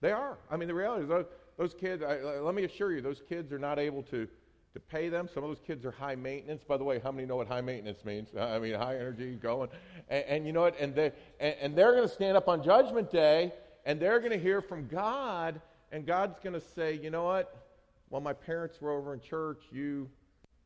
They 0.01 0.11
are. 0.11 0.37
I 0.51 0.57
mean, 0.57 0.67
the 0.67 0.73
reality 0.73 1.03
is 1.03 1.09
those, 1.09 1.25
those 1.57 1.73
kids, 1.73 2.03
I, 2.03 2.17
let 2.39 2.53
me 2.53 2.65
assure 2.65 2.91
you, 2.91 2.99
those 2.99 3.21
kids 3.27 3.53
are 3.53 3.59
not 3.59 3.79
able 3.79 4.03
to, 4.03 4.27
to 4.73 4.79
pay 4.81 5.07
them. 5.07 5.29
Some 5.33 5.43
of 5.45 5.49
those 5.49 5.65
kids 5.65 5.85
are 5.85 5.91
high 5.91 6.15
maintenance. 6.15 6.63
By 6.65 6.75
the 6.75 6.83
way, 6.83 6.99
how 6.99 7.13
many 7.13 7.25
know 7.25 7.37
what 7.37 7.47
high 7.47 7.61
maintenance 7.61 8.03
means? 8.03 8.27
I 8.39 8.59
mean, 8.59 8.73
high 8.73 8.97
energy 8.97 9.35
going. 9.35 9.69
And, 10.09 10.25
and 10.25 10.45
you 10.45 10.51
know 10.51 10.61
what? 10.61 10.77
And, 10.77 10.93
they, 10.93 11.13
and, 11.39 11.55
and 11.61 11.75
they're 11.77 11.93
going 11.93 12.07
to 12.07 12.13
stand 12.13 12.35
up 12.35 12.49
on 12.49 12.61
Judgment 12.61 13.09
Day 13.09 13.53
and 13.85 13.99
they're 13.99 14.19
going 14.19 14.33
to 14.33 14.39
hear 14.39 14.61
from 14.61 14.87
God, 14.87 15.61
and 15.91 16.05
God's 16.05 16.39
going 16.39 16.53
to 16.53 16.61
say, 16.75 16.93
you 16.93 17.09
know 17.09 17.23
what? 17.23 17.67
While 18.09 18.21
my 18.21 18.33
parents 18.33 18.81
were 18.81 18.91
over 18.91 19.13
in 19.13 19.19
church, 19.19 19.63
you 19.71 20.09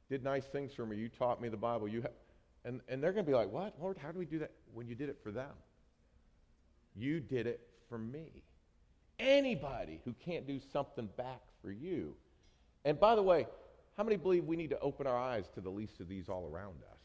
did 0.09 0.23
nice 0.23 0.45
things 0.45 0.73
for 0.73 0.85
me. 0.85 0.97
You 0.97 1.09
taught 1.09 1.41
me 1.41 1.49
the 1.49 1.57
Bible. 1.57 1.87
You 1.87 2.03
and, 2.65 2.81
and 2.87 3.03
they're 3.03 3.11
going 3.11 3.25
to 3.25 3.31
be 3.31 3.35
like, 3.35 3.51
what? 3.51 3.73
Lord, 3.81 3.97
how 3.97 4.11
do 4.11 4.19
we 4.19 4.25
do 4.25 4.39
that? 4.39 4.51
When 4.73 4.87
you 4.87 4.95
did 4.95 5.09
it 5.09 5.19
for 5.23 5.31
them. 5.31 5.51
You 6.95 7.19
did 7.19 7.47
it 7.47 7.61
for 7.89 7.97
me. 7.97 8.43
Anybody 9.19 9.99
who 10.05 10.13
can't 10.13 10.47
do 10.47 10.59
something 10.71 11.09
back 11.17 11.41
for 11.61 11.71
you. 11.71 12.15
And 12.85 12.99
by 12.99 13.15
the 13.15 13.23
way, 13.23 13.47
how 13.97 14.03
many 14.03 14.15
believe 14.15 14.45
we 14.45 14.55
need 14.55 14.69
to 14.71 14.79
open 14.79 15.07
our 15.07 15.17
eyes 15.17 15.45
to 15.55 15.61
the 15.61 15.69
least 15.69 15.99
of 15.99 16.07
these 16.07 16.29
all 16.29 16.49
around 16.51 16.75
us? 16.91 16.99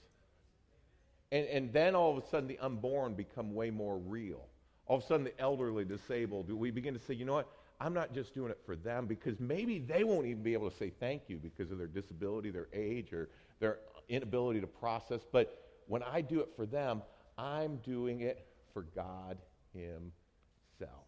And, 1.30 1.46
and 1.46 1.72
then 1.72 1.94
all 1.94 2.16
of 2.16 2.24
a 2.24 2.26
sudden 2.28 2.48
the 2.48 2.58
unborn 2.58 3.14
become 3.14 3.54
way 3.54 3.70
more 3.70 3.98
real. 3.98 4.46
All 4.86 4.96
of 4.96 5.04
a 5.04 5.06
sudden 5.06 5.24
the 5.24 5.38
elderly, 5.38 5.84
disabled, 5.84 6.50
we 6.50 6.70
begin 6.70 6.94
to 6.94 7.00
say, 7.00 7.14
you 7.14 7.24
know 7.24 7.34
what? 7.34 7.48
I'm 7.80 7.94
not 7.94 8.12
just 8.12 8.34
doing 8.34 8.50
it 8.50 8.58
for 8.66 8.74
them 8.74 9.06
because 9.06 9.38
maybe 9.38 9.78
they 9.78 10.02
won't 10.02 10.26
even 10.26 10.42
be 10.42 10.52
able 10.52 10.68
to 10.68 10.76
say 10.76 10.90
thank 10.98 11.22
you 11.28 11.36
because 11.36 11.70
of 11.70 11.78
their 11.78 11.86
disability, 11.86 12.50
their 12.50 12.68
age, 12.72 13.12
or 13.12 13.28
their 13.60 13.78
inability 14.08 14.60
to 14.60 14.66
process. 14.66 15.20
But 15.30 15.56
when 15.86 16.02
I 16.02 16.20
do 16.20 16.40
it 16.40 16.48
for 16.56 16.66
them, 16.66 17.02
I'm 17.36 17.76
doing 17.78 18.22
it 18.22 18.46
for 18.72 18.82
God 18.82 19.38
Himself. 19.72 21.04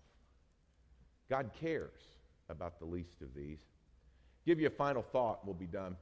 God 1.28 1.50
cares 1.60 2.00
about 2.48 2.78
the 2.78 2.84
least 2.84 3.20
of 3.20 3.34
these. 3.34 3.58
Give 4.46 4.60
you 4.60 4.68
a 4.68 4.70
final 4.70 5.02
thought, 5.02 5.44
we'll 5.44 5.54
be 5.54 5.66
done. 5.66 5.96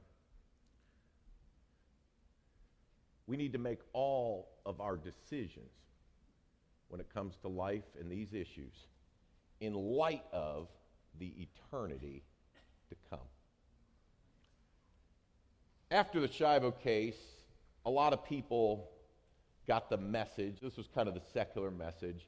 We 3.25 3.37
need 3.37 3.53
to 3.53 3.59
make 3.59 3.79
all 3.93 4.49
of 4.65 4.81
our 4.81 4.97
decisions 4.97 5.71
when 6.89 6.99
it 6.99 7.11
comes 7.13 7.35
to 7.41 7.47
life 7.47 7.83
and 7.99 8.11
these 8.11 8.33
issues 8.33 8.73
in 9.59 9.73
light 9.73 10.23
of 10.31 10.67
the 11.19 11.33
eternity 11.37 12.23
to 12.89 12.95
come. 13.09 13.19
After 15.91 16.19
the 16.19 16.27
Schiavo 16.27 16.71
case, 16.81 17.17
a 17.85 17.89
lot 17.89 18.13
of 18.13 18.23
people 18.23 18.89
got 19.67 19.89
the 19.89 19.97
message. 19.97 20.59
This 20.61 20.77
was 20.77 20.87
kind 20.93 21.07
of 21.07 21.13
the 21.13 21.21
secular 21.33 21.71
message. 21.71 22.27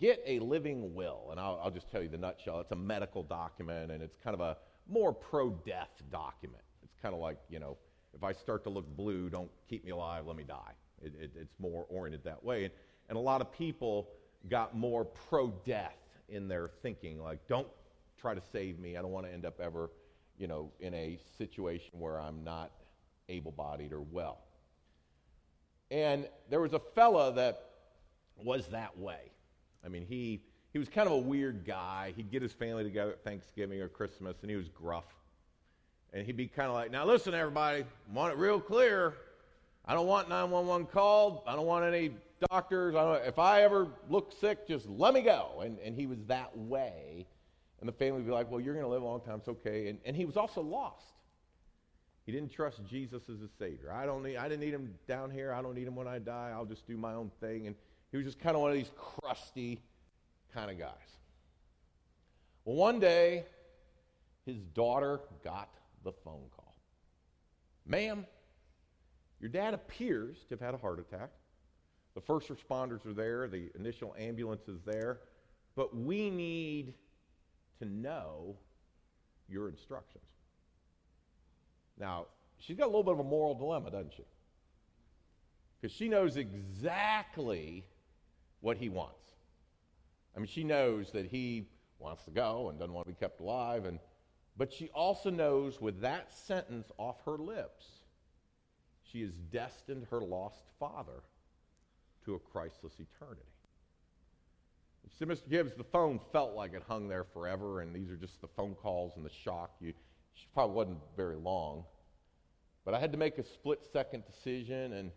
Get 0.00 0.22
a 0.26 0.38
living 0.40 0.94
will. 0.94 1.28
And 1.30 1.40
I'll, 1.40 1.60
I'll 1.62 1.70
just 1.70 1.90
tell 1.90 2.02
you 2.02 2.08
the 2.08 2.18
nutshell. 2.18 2.60
It's 2.60 2.72
a 2.72 2.76
medical 2.76 3.22
document, 3.22 3.90
and 3.90 4.02
it's 4.02 4.16
kind 4.22 4.34
of 4.34 4.40
a 4.40 4.56
more 4.88 5.12
pro 5.12 5.50
death 5.50 6.02
document. 6.10 6.62
It's 6.82 6.96
kind 7.00 7.14
of 7.14 7.20
like, 7.20 7.38
you 7.48 7.60
know, 7.60 7.76
if 8.14 8.22
I 8.22 8.32
start 8.32 8.62
to 8.64 8.70
look 8.70 8.86
blue, 8.96 9.30
don't 9.30 9.50
keep 9.68 9.84
me 9.84 9.90
alive, 9.90 10.26
let 10.26 10.36
me 10.36 10.44
die. 10.44 10.72
It, 11.02 11.12
it, 11.18 11.30
it's 11.34 11.54
more 11.58 11.86
oriented 11.88 12.24
that 12.24 12.44
way. 12.44 12.64
And, 12.64 12.72
and 13.08 13.16
a 13.16 13.20
lot 13.20 13.40
of 13.40 13.52
people 13.52 14.08
got 14.50 14.76
more 14.76 15.04
pro 15.04 15.48
death 15.64 15.96
in 16.28 16.48
their 16.48 16.70
thinking. 16.82 17.22
Like, 17.22 17.46
don't 17.48 17.68
try 18.18 18.34
to 18.34 18.42
save 18.52 18.78
me. 18.78 18.96
I 18.96 19.02
don't 19.02 19.10
want 19.10 19.26
to 19.26 19.32
end 19.32 19.44
up 19.44 19.60
ever, 19.60 19.90
you 20.38 20.46
know, 20.46 20.70
in 20.80 20.94
a 20.94 21.18
situation 21.38 21.98
where 21.98 22.20
I'm 22.20 22.44
not 22.44 22.70
able 23.28 23.52
bodied 23.52 23.92
or 23.92 24.00
well. 24.00 24.38
And 25.90 26.26
there 26.48 26.60
was 26.60 26.72
a 26.72 26.80
fella 26.94 27.32
that 27.34 27.70
was 28.36 28.66
that 28.68 28.96
way. 28.98 29.30
I 29.84 29.88
mean, 29.88 30.06
he, 30.08 30.42
he 30.72 30.78
was 30.78 30.88
kind 30.88 31.06
of 31.06 31.12
a 31.12 31.18
weird 31.18 31.64
guy. 31.66 32.14
He'd 32.16 32.30
get 32.30 32.42
his 32.42 32.52
family 32.52 32.84
together 32.84 33.12
at 33.12 33.24
Thanksgiving 33.24 33.80
or 33.80 33.88
Christmas, 33.88 34.36
and 34.42 34.50
he 34.50 34.56
was 34.56 34.68
gruff. 34.68 35.04
And 36.12 36.24
he'd 36.26 36.36
be 36.36 36.46
kind 36.46 36.68
of 36.68 36.74
like, 36.74 36.90
now 36.90 37.04
listen, 37.04 37.34
everybody, 37.34 37.84
want 38.12 38.32
it 38.32 38.38
real 38.38 38.60
clear. 38.60 39.14
I 39.84 39.94
don't 39.94 40.06
want 40.06 40.28
911 40.28 40.86
called. 40.86 41.42
I 41.46 41.56
don't 41.56 41.66
want 41.66 41.84
any 41.84 42.12
doctors. 42.50 42.94
I 42.94 43.16
if 43.16 43.38
I 43.38 43.62
ever 43.62 43.88
look 44.08 44.32
sick, 44.40 44.66
just 44.66 44.88
let 44.88 45.14
me 45.14 45.22
go. 45.22 45.62
And, 45.64 45.78
and 45.80 45.96
he 45.96 46.06
was 46.06 46.18
that 46.28 46.56
way. 46.56 47.26
And 47.80 47.88
the 47.88 47.92
family 47.92 48.20
would 48.20 48.26
be 48.26 48.32
like, 48.32 48.48
well, 48.48 48.60
you're 48.60 48.74
going 48.74 48.86
to 48.86 48.90
live 48.90 49.02
a 49.02 49.04
long 49.04 49.20
time. 49.20 49.38
It's 49.38 49.48
okay. 49.48 49.88
And, 49.88 49.98
and 50.04 50.14
he 50.14 50.24
was 50.24 50.36
also 50.36 50.60
lost. 50.60 51.06
He 52.24 52.30
didn't 52.30 52.52
trust 52.52 52.80
Jesus 52.88 53.24
as 53.28 53.40
a 53.40 53.48
Savior. 53.58 53.92
I, 53.92 54.06
don't 54.06 54.22
need, 54.22 54.36
I 54.36 54.44
didn't 54.44 54.60
need 54.60 54.72
him 54.72 54.94
down 55.08 55.32
here. 55.32 55.52
I 55.52 55.60
don't 55.60 55.74
need 55.74 55.88
him 55.88 55.96
when 55.96 56.06
I 56.06 56.20
die. 56.20 56.52
I'll 56.54 56.64
just 56.64 56.86
do 56.86 56.96
my 56.96 57.14
own 57.14 57.32
thing. 57.40 57.66
And 57.66 57.74
he 58.12 58.16
was 58.16 58.24
just 58.24 58.38
kind 58.38 58.54
of 58.54 58.62
one 58.62 58.70
of 58.70 58.76
these 58.76 58.92
crusty 58.96 59.80
kind 60.54 60.70
of 60.70 60.78
guys. 60.78 60.92
Well, 62.64 62.76
one 62.76 63.00
day, 63.00 63.46
his 64.46 64.58
daughter 64.74 65.20
got 65.42 65.68
the 66.04 66.12
phone 66.12 66.44
call. 66.54 66.76
Ma'am, 67.84 68.24
your 69.42 69.50
dad 69.50 69.74
appears 69.74 70.38
to 70.48 70.50
have 70.50 70.60
had 70.60 70.74
a 70.74 70.78
heart 70.78 71.00
attack. 71.00 71.30
The 72.14 72.20
first 72.20 72.48
responders 72.48 73.04
are 73.04 73.12
there, 73.12 73.48
the 73.48 73.70
initial 73.74 74.14
ambulance 74.18 74.68
is 74.68 74.80
there, 74.84 75.18
but 75.74 75.96
we 75.96 76.30
need 76.30 76.94
to 77.80 77.84
know 77.84 78.56
your 79.48 79.68
instructions. 79.68 80.24
Now, 81.98 82.26
she's 82.58 82.76
got 82.76 82.84
a 82.84 82.86
little 82.86 83.02
bit 83.02 83.14
of 83.14 83.20
a 83.20 83.24
moral 83.24 83.54
dilemma, 83.54 83.90
doesn't 83.90 84.12
she? 84.16 84.24
Because 85.80 85.94
she 85.94 86.08
knows 86.08 86.36
exactly 86.36 87.84
what 88.60 88.76
he 88.76 88.88
wants. 88.88 89.30
I 90.36 90.38
mean, 90.38 90.46
she 90.46 90.62
knows 90.62 91.10
that 91.12 91.26
he 91.26 91.66
wants 91.98 92.24
to 92.24 92.30
go 92.30 92.68
and 92.68 92.78
doesn't 92.78 92.94
want 92.94 93.06
to 93.08 93.12
be 93.12 93.18
kept 93.18 93.40
alive, 93.40 93.84
and 93.86 93.98
but 94.56 94.72
she 94.72 94.88
also 94.90 95.30
knows 95.30 95.80
with 95.80 96.00
that 96.02 96.32
sentence 96.32 96.90
off 96.98 97.16
her 97.24 97.38
lips, 97.38 98.01
she 99.12 99.20
has 99.22 99.32
destined 99.52 100.06
her 100.10 100.20
lost 100.20 100.64
father 100.80 101.22
to 102.24 102.34
a 102.34 102.38
Christless 102.38 102.94
eternity. 102.94 103.42
So, 105.18 105.26
Mr. 105.26 105.48
Gibbs, 105.50 105.74
the 105.74 105.84
phone 105.84 106.20
felt 106.32 106.54
like 106.54 106.74
it 106.74 106.82
hung 106.88 107.08
there 107.08 107.24
forever, 107.24 107.80
and 107.80 107.94
these 107.94 108.08
are 108.08 108.16
just 108.16 108.40
the 108.40 108.48
phone 108.48 108.74
calls 108.74 109.16
and 109.16 109.26
the 109.26 109.30
shock. 109.44 109.72
You, 109.80 109.92
she 110.34 110.46
probably 110.54 110.76
wasn't 110.76 110.98
very 111.16 111.36
long. 111.36 111.84
But 112.84 112.94
I 112.94 113.00
had 113.00 113.12
to 113.12 113.18
make 113.18 113.38
a 113.38 113.44
split 113.44 113.80
second 113.92 114.24
decision, 114.24 114.92
and 114.92 115.10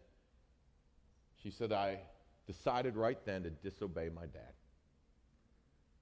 she 1.41 1.51
said, 1.51 1.71
I 1.71 1.99
decided 2.47 2.95
right 2.95 3.17
then 3.25 3.43
to 3.43 3.49
disobey 3.49 4.09
my 4.13 4.25
dad. 4.25 4.53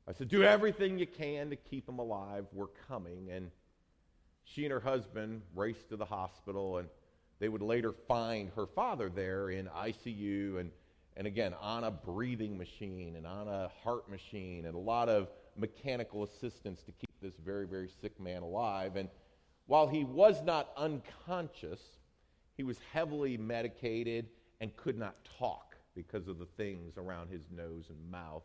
I 0.08 0.14
said, 0.14 0.28
Do 0.28 0.44
everything 0.44 0.98
you 0.98 1.08
can 1.08 1.50
to 1.50 1.56
keep 1.56 1.88
him 1.88 2.00
alive. 2.00 2.46
We're 2.52 2.68
coming. 2.88 3.30
And 3.32 3.52
she 4.44 4.64
and 4.64 4.72
her 4.72 4.80
husband 4.80 5.42
raced 5.56 5.90
to 5.90 5.98
the 5.98 6.06
hospital, 6.06 6.78
and 6.78 6.88
they 7.44 7.50
would 7.50 7.62
later 7.62 7.92
find 8.08 8.50
her 8.56 8.66
father 8.66 9.10
there 9.10 9.50
in 9.50 9.66
ICU 9.66 10.62
and 10.62 10.72
and 11.18 11.28
again 11.28 11.54
on 11.60 11.84
a 11.84 11.92
breathing 11.92 12.58
machine 12.58 13.18
and 13.18 13.28
on 13.28 13.50
a 13.50 13.70
heart 13.84 14.10
machine 14.10 14.64
and 14.66 14.76
a 14.76 14.80
lot 14.80 15.10
of 15.10 15.28
mechanical 15.58 16.24
assistance 16.24 16.84
to 16.84 16.94
keep 16.94 17.10
this 17.22 17.34
very, 17.44 17.68
very 17.68 17.90
sick 18.02 18.18
man 18.18 18.44
alive. 18.44 18.96
And 18.96 19.10
while 19.66 19.88
he 19.88 20.06
was 20.06 20.42
not 20.42 20.70
unconscious, 20.78 21.82
he 22.56 22.64
was 22.64 22.78
heavily 22.94 23.38
medicated 23.38 24.30
and 24.62 24.74
could 24.78 24.98
not 24.98 25.16
talk 25.38 25.76
because 25.96 26.30
of 26.30 26.40
the 26.40 26.48
things 26.56 26.98
around 26.98 27.30
his 27.30 27.44
nose 27.52 27.88
and 27.90 28.10
mouth. 28.10 28.44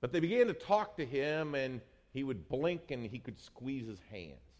But 0.00 0.12
they 0.12 0.20
began 0.20 0.46
to 0.46 0.54
talk 0.54 0.96
to 0.96 1.04
him, 1.04 1.54
and 1.54 1.82
he 2.14 2.24
would 2.24 2.48
blink 2.48 2.90
and 2.90 3.06
he 3.06 3.18
could 3.18 3.38
squeeze 3.38 3.86
his 3.86 4.00
hands. 4.10 4.51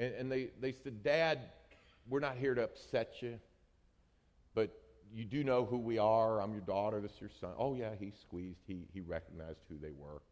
And, 0.00 0.14
and 0.14 0.32
they, 0.32 0.48
they 0.60 0.72
said, 0.72 1.04
Dad, 1.04 1.38
we're 2.08 2.20
not 2.20 2.36
here 2.36 2.54
to 2.54 2.64
upset 2.64 3.16
you, 3.20 3.38
but 4.54 4.70
you 5.12 5.24
do 5.24 5.44
know 5.44 5.66
who 5.66 5.76
we 5.76 5.98
are. 5.98 6.40
I'm 6.40 6.52
your 6.52 6.62
daughter. 6.62 7.00
This 7.00 7.12
is 7.12 7.20
your 7.20 7.30
son. 7.38 7.50
Oh, 7.58 7.74
yeah, 7.74 7.90
he 8.00 8.10
squeezed. 8.18 8.62
He, 8.66 8.86
he 8.94 9.00
recognized 9.00 9.60
who 9.68 9.76
they 9.78 9.92
were. 9.92 10.22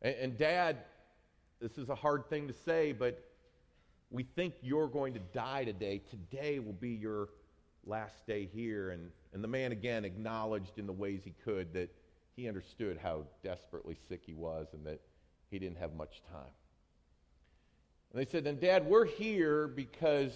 And, 0.00 0.14
and, 0.16 0.38
Dad, 0.38 0.78
this 1.60 1.76
is 1.76 1.90
a 1.90 1.94
hard 1.94 2.28
thing 2.30 2.48
to 2.48 2.54
say, 2.64 2.92
but 2.92 3.22
we 4.10 4.22
think 4.22 4.54
you're 4.62 4.88
going 4.88 5.12
to 5.12 5.20
die 5.34 5.64
today. 5.64 6.00
Today 6.10 6.58
will 6.58 6.72
be 6.72 6.90
your 6.90 7.28
last 7.84 8.26
day 8.26 8.48
here. 8.50 8.90
And, 8.90 9.10
and 9.34 9.44
the 9.44 9.48
man 9.48 9.72
again 9.72 10.06
acknowledged 10.06 10.78
in 10.78 10.86
the 10.86 10.92
ways 10.92 11.20
he 11.22 11.34
could 11.44 11.74
that 11.74 11.94
he 12.34 12.48
understood 12.48 12.98
how 13.02 13.24
desperately 13.44 13.98
sick 14.08 14.22
he 14.24 14.32
was 14.32 14.68
and 14.72 14.86
that 14.86 15.02
he 15.50 15.58
didn't 15.58 15.78
have 15.78 15.94
much 15.94 16.22
time. 16.32 16.52
And 18.12 18.20
they 18.20 18.30
said, 18.30 18.44
Then, 18.44 18.58
Dad, 18.58 18.86
we're 18.86 19.04
here 19.04 19.68
because 19.68 20.32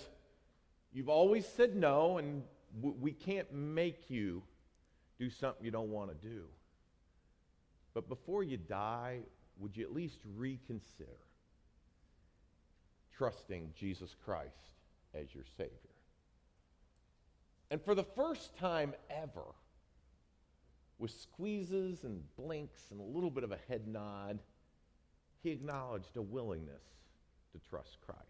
You've 0.95 1.09
always 1.09 1.45
said 1.45 1.75
no, 1.75 2.19
and 2.19 2.45
we 2.81 3.11
can't 3.11 3.53
make 3.53 4.09
you 4.09 4.45
do 5.19 5.29
something 5.29 5.65
you 5.65 5.73
don't 5.73 5.91
want 5.91 6.09
to 6.11 6.29
do. 6.29 6.45
But 7.95 8.09
before 8.09 8.45
you 8.45 8.57
die, 8.57 9.19
would 9.59 9.77
you 9.77 9.83
at 9.83 9.93
least 9.93 10.21
reconsider 10.37 11.19
trusting 13.17 13.73
Jesus 13.77 14.15
Christ 14.25 14.79
as 15.15 15.35
your 15.35 15.45
Savior? 15.57 15.73
And 17.73 17.83
for 17.83 17.97
the 17.97 18.05
first 18.05 18.57
time 18.57 18.95
ever, 19.11 19.47
with 20.99 21.11
squeezes 21.11 22.05
and 22.05 22.23
blinks 22.37 22.83
and 22.93 23.01
a 23.01 23.05
little 23.05 23.31
bit 23.31 23.43
of 23.43 23.51
a 23.51 23.59
head 23.69 23.89
nod, 23.89 24.39
he 25.43 25.51
acknowledged 25.51 26.17
a 26.17 26.23
willingness 26.23 26.85
to 27.55 27.69
trust 27.71 27.97
Christ. 28.07 28.21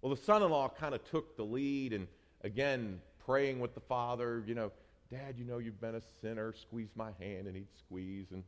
Well, 0.00 0.14
the 0.14 0.22
son 0.22 0.42
in 0.42 0.50
law 0.50 0.68
kind 0.68 0.94
of 0.94 1.04
took 1.10 1.36
the 1.36 1.44
lead 1.44 1.92
and 1.92 2.06
again, 2.42 3.00
praying 3.24 3.60
with 3.60 3.74
the 3.74 3.80
father, 3.80 4.42
you 4.46 4.54
know, 4.54 4.72
Dad, 5.10 5.34
you 5.36 5.44
know 5.44 5.58
you've 5.58 5.80
been 5.80 5.94
a 5.94 6.00
sinner. 6.22 6.54
Squeeze 6.58 6.90
my 6.94 7.10
hand, 7.20 7.46
and 7.46 7.54
he'd 7.54 7.72
squeeze. 7.78 8.28
And, 8.32 8.42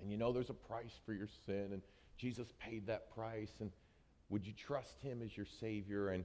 and 0.00 0.10
you 0.10 0.18
know 0.18 0.32
there's 0.32 0.50
a 0.50 0.54
price 0.54 1.00
for 1.06 1.14
your 1.14 1.28
sin, 1.46 1.70
and 1.72 1.80
Jesus 2.18 2.46
paid 2.58 2.86
that 2.88 3.14
price. 3.14 3.52
And 3.60 3.70
would 4.28 4.46
you 4.46 4.52
trust 4.52 5.00
him 5.00 5.22
as 5.24 5.34
your 5.34 5.46
Savior? 5.60 6.10
And 6.10 6.24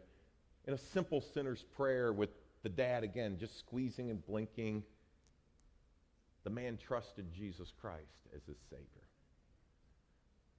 in 0.65 0.73
a 0.73 0.77
simple 0.77 1.21
sinner's 1.33 1.63
prayer 1.77 2.11
with 2.11 2.29
the 2.63 2.69
dad 2.69 3.03
again, 3.03 3.37
just 3.39 3.57
squeezing 3.57 4.09
and 4.09 4.25
blinking, 4.25 4.83
the 6.43 6.49
man 6.49 6.77
trusted 6.77 7.31
Jesus 7.33 7.71
Christ 7.79 8.27
as 8.35 8.41
his 8.45 8.57
Savior. 8.69 9.02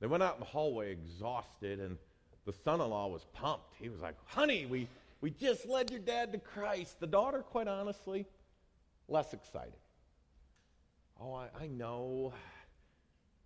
They 0.05 0.09
went 0.09 0.23
out 0.23 0.35
in 0.35 0.41
the 0.41 0.45
hallway 0.45 0.93
exhausted, 0.93 1.81
and 1.81 1.97
the 2.45 2.53
son 2.53 2.83
in 2.83 2.91
law 2.91 3.07
was 3.07 3.25
pumped. 3.33 3.73
He 3.81 3.89
was 3.89 4.03
like, 4.03 4.17
Honey, 4.27 4.67
we, 4.67 4.87
we 5.23 5.31
just 5.31 5.67
led 5.67 5.91
your 5.91 6.01
dad 6.01 6.31
to 6.33 6.39
Christ. 6.39 7.01
The 7.01 7.07
daughter, 7.07 7.39
quite 7.39 7.69
honestly, 7.69 8.27
less 9.09 9.33
excited. 9.33 9.73
Oh, 11.19 11.33
I, 11.33 11.49
I 11.59 11.69
know. 11.69 12.35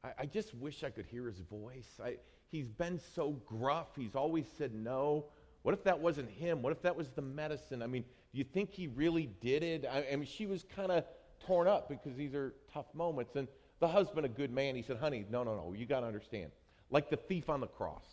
I, 0.03 0.09
I, 0.19 0.27
just 0.27 0.53
wish 0.57 0.83
I 0.83 0.91
could 0.91 1.07
hear 1.07 1.27
his 1.27 1.39
voice. 1.39 2.01
I, 2.05 2.17
he's 2.51 2.67
been 2.67 2.99
so 3.15 3.41
gruff. 3.47 3.95
He's 3.95 4.17
always 4.17 4.47
said 4.59 4.75
no. 4.75 5.27
What 5.63 5.75
if 5.75 5.85
that 5.85 6.01
wasn't 6.01 6.29
him? 6.29 6.61
What 6.61 6.73
if 6.73 6.83
that 6.83 6.97
was 6.97 7.07
the 7.11 7.23
medicine? 7.23 7.85
I 7.85 7.87
mean, 7.87 8.03
do 8.33 8.39
you 8.39 8.43
think 8.43 8.73
he 8.73 8.89
really 8.89 9.31
did 9.41 9.63
it? 9.63 9.85
I, 9.89 10.07
I 10.13 10.17
mean, 10.17 10.27
she 10.27 10.47
was 10.47 10.65
kind 10.75 10.91
of 10.91 11.05
torn 11.47 11.69
up 11.69 11.89
because 11.89 12.17
these 12.17 12.35
are 12.35 12.53
tough 12.75 12.93
moments. 12.95 13.37
And 13.37 13.47
the 13.81 13.89
husband, 13.89 14.27
a 14.27 14.29
good 14.29 14.51
man, 14.51 14.75
he 14.75 14.83
said, 14.83 14.97
honey, 14.99 15.25
no, 15.31 15.45
no, 15.45 15.55
no, 15.55 15.75
you 15.77 15.87
got 15.87 16.01
to 16.01 16.07
understand. 16.07 16.51
Like 16.91 17.11
the 17.11 17.17
thief 17.17 17.49
on 17.49 17.61
the 17.61 17.67
cross. 17.67 18.05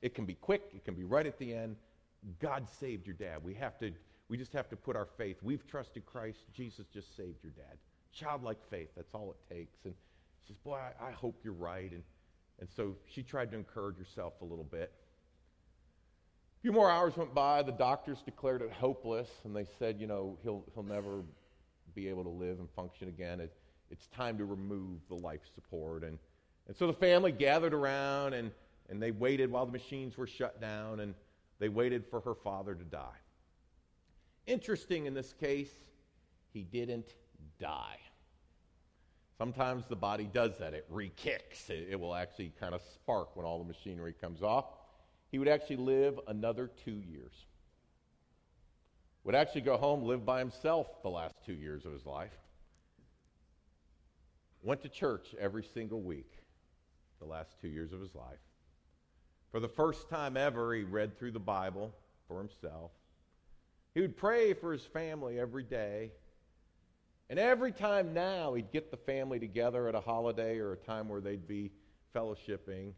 It 0.00 0.14
can 0.14 0.24
be 0.24 0.34
quick, 0.34 0.62
it 0.74 0.84
can 0.84 0.94
be 0.94 1.04
right 1.04 1.26
at 1.26 1.38
the 1.38 1.54
end. 1.54 1.76
God 2.40 2.68
saved 2.80 3.06
your 3.06 3.16
dad. 3.16 3.42
We 3.42 3.54
have 3.54 3.78
to 3.78 3.92
we 4.32 4.38
just 4.38 4.54
have 4.54 4.70
to 4.70 4.76
put 4.76 4.96
our 4.96 5.08
faith. 5.18 5.36
We've 5.42 5.66
trusted 5.66 6.06
Christ. 6.06 6.38
Jesus 6.54 6.86
just 6.86 7.14
saved 7.18 7.42
your 7.42 7.52
dad. 7.52 7.76
Childlike 8.14 8.56
faith, 8.70 8.88
that's 8.96 9.14
all 9.14 9.30
it 9.30 9.54
takes. 9.54 9.84
And 9.84 9.92
she 10.46 10.54
says, 10.54 10.56
Boy, 10.64 10.78
I, 10.78 11.08
I 11.08 11.10
hope 11.10 11.40
you're 11.44 11.52
right. 11.52 11.92
And, 11.92 12.02
and 12.58 12.66
so 12.74 12.96
she 13.06 13.22
tried 13.22 13.50
to 13.50 13.58
encourage 13.58 13.98
herself 13.98 14.32
a 14.40 14.44
little 14.46 14.64
bit. 14.64 14.90
A 16.58 16.62
few 16.62 16.72
more 16.72 16.90
hours 16.90 17.14
went 17.14 17.34
by. 17.34 17.62
The 17.62 17.72
doctors 17.72 18.22
declared 18.24 18.62
it 18.62 18.70
hopeless, 18.70 19.28
and 19.44 19.54
they 19.54 19.66
said, 19.78 20.00
you 20.00 20.06
know, 20.06 20.38
he'll, 20.42 20.64
he'll 20.72 20.82
never 20.82 21.24
be 21.94 22.08
able 22.08 22.24
to 22.24 22.30
live 22.30 22.58
and 22.58 22.70
function 22.74 23.08
again. 23.08 23.38
It, 23.38 23.52
it's 23.92 24.06
time 24.08 24.38
to 24.38 24.46
remove 24.46 25.06
the 25.08 25.14
life 25.14 25.42
support. 25.54 26.02
And, 26.02 26.18
and 26.66 26.74
so 26.74 26.86
the 26.86 26.94
family 26.94 27.30
gathered 27.30 27.74
around, 27.74 28.32
and, 28.32 28.50
and 28.88 29.00
they 29.00 29.10
waited 29.10 29.50
while 29.52 29.66
the 29.66 29.72
machines 29.72 30.16
were 30.16 30.26
shut 30.26 30.60
down, 30.60 31.00
and 31.00 31.14
they 31.58 31.68
waited 31.68 32.06
for 32.06 32.20
her 32.20 32.34
father 32.34 32.74
to 32.74 32.84
die. 32.84 33.20
Interesting 34.46 35.06
in 35.06 35.14
this 35.14 35.34
case, 35.34 35.70
he 36.52 36.62
didn't 36.62 37.14
die. 37.60 37.98
Sometimes 39.36 39.84
the 39.86 39.96
body 39.96 40.28
does 40.32 40.58
that. 40.58 40.72
It 40.72 40.86
re 40.88 41.12
kicks. 41.14 41.68
It, 41.68 41.88
it, 41.90 42.00
will 42.00 42.14
actually 42.14 42.52
kind 42.58 42.74
of 42.74 42.80
spark 42.94 43.36
when 43.36 43.44
all 43.44 43.58
the 43.58 43.64
machinery 43.64 44.14
comes 44.18 44.42
off. 44.42 44.66
He 45.30 45.38
would 45.38 45.48
actually 45.48 45.76
live 45.76 46.18
another 46.28 46.70
two 46.84 47.00
years. 47.10 47.32
Would 49.24 49.34
actually 49.34 49.60
go 49.60 49.76
home, 49.76 50.02
live 50.02 50.24
by 50.24 50.38
himself 50.38 51.02
the 51.02 51.10
last 51.10 51.34
two 51.44 51.52
years 51.52 51.84
of 51.84 51.92
his 51.92 52.06
life. 52.06 52.32
Went 54.62 54.82
to 54.82 54.88
church 54.88 55.34
every 55.40 55.64
single 55.74 56.00
week 56.00 56.30
the 57.20 57.26
last 57.26 57.60
two 57.60 57.68
years 57.68 57.92
of 57.92 58.00
his 58.00 58.14
life. 58.14 58.38
For 59.50 59.60
the 59.60 59.68
first 59.68 60.08
time 60.08 60.36
ever, 60.36 60.74
he 60.74 60.82
read 60.82 61.18
through 61.18 61.32
the 61.32 61.40
Bible 61.40 61.92
for 62.26 62.38
himself. 62.38 62.90
He 63.94 64.00
would 64.00 64.16
pray 64.16 64.54
for 64.54 64.72
his 64.72 64.84
family 64.84 65.38
every 65.38 65.62
day. 65.62 66.12
And 67.28 67.38
every 67.38 67.72
time 67.72 68.14
now 68.14 68.54
he'd 68.54 68.72
get 68.72 68.90
the 68.90 68.96
family 68.96 69.38
together 69.38 69.88
at 69.88 69.94
a 69.94 70.00
holiday 70.00 70.58
or 70.58 70.72
a 70.72 70.76
time 70.76 71.08
where 71.08 71.20
they'd 71.20 71.46
be 71.46 71.70
fellowshipping, 72.14 72.92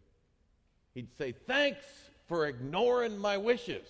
he'd 0.95 1.09
say, 1.19 1.33
Thanks 1.47 1.85
for 2.27 2.47
ignoring 2.47 3.19
my 3.19 3.37
wishes 3.37 3.87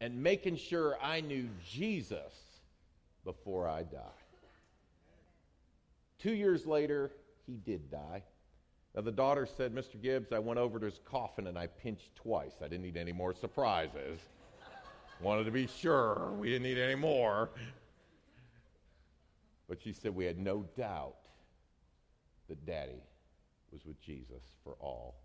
and 0.00 0.22
making 0.22 0.56
sure 0.56 0.96
I 1.02 1.20
knew 1.20 1.48
Jesus 1.68 2.32
before 3.24 3.68
I 3.68 3.82
die. 3.82 4.21
Two 6.22 6.34
years 6.34 6.66
later, 6.66 7.10
he 7.46 7.56
did 7.56 7.90
die. 7.90 8.22
Now, 8.94 9.00
the 9.00 9.10
daughter 9.10 9.44
said, 9.44 9.74
Mr. 9.74 10.00
Gibbs, 10.00 10.32
I 10.32 10.38
went 10.38 10.60
over 10.60 10.78
to 10.78 10.86
his 10.86 11.00
coffin 11.04 11.48
and 11.48 11.58
I 11.58 11.66
pinched 11.66 12.14
twice. 12.14 12.52
I 12.60 12.68
didn't 12.68 12.82
need 12.82 12.96
any 12.96 13.12
more 13.12 13.34
surprises. 13.34 14.20
Wanted 15.20 15.44
to 15.44 15.50
be 15.50 15.66
sure 15.66 16.32
we 16.38 16.48
didn't 16.48 16.62
need 16.62 16.78
any 16.78 16.94
more. 16.94 17.50
But 19.68 19.82
she 19.82 19.92
said 19.92 20.14
we 20.14 20.24
had 20.24 20.38
no 20.38 20.64
doubt 20.76 21.16
that 22.48 22.64
Daddy 22.66 23.02
was 23.72 23.84
with 23.84 24.00
Jesus 24.00 24.44
for 24.62 24.74
all 24.78 25.16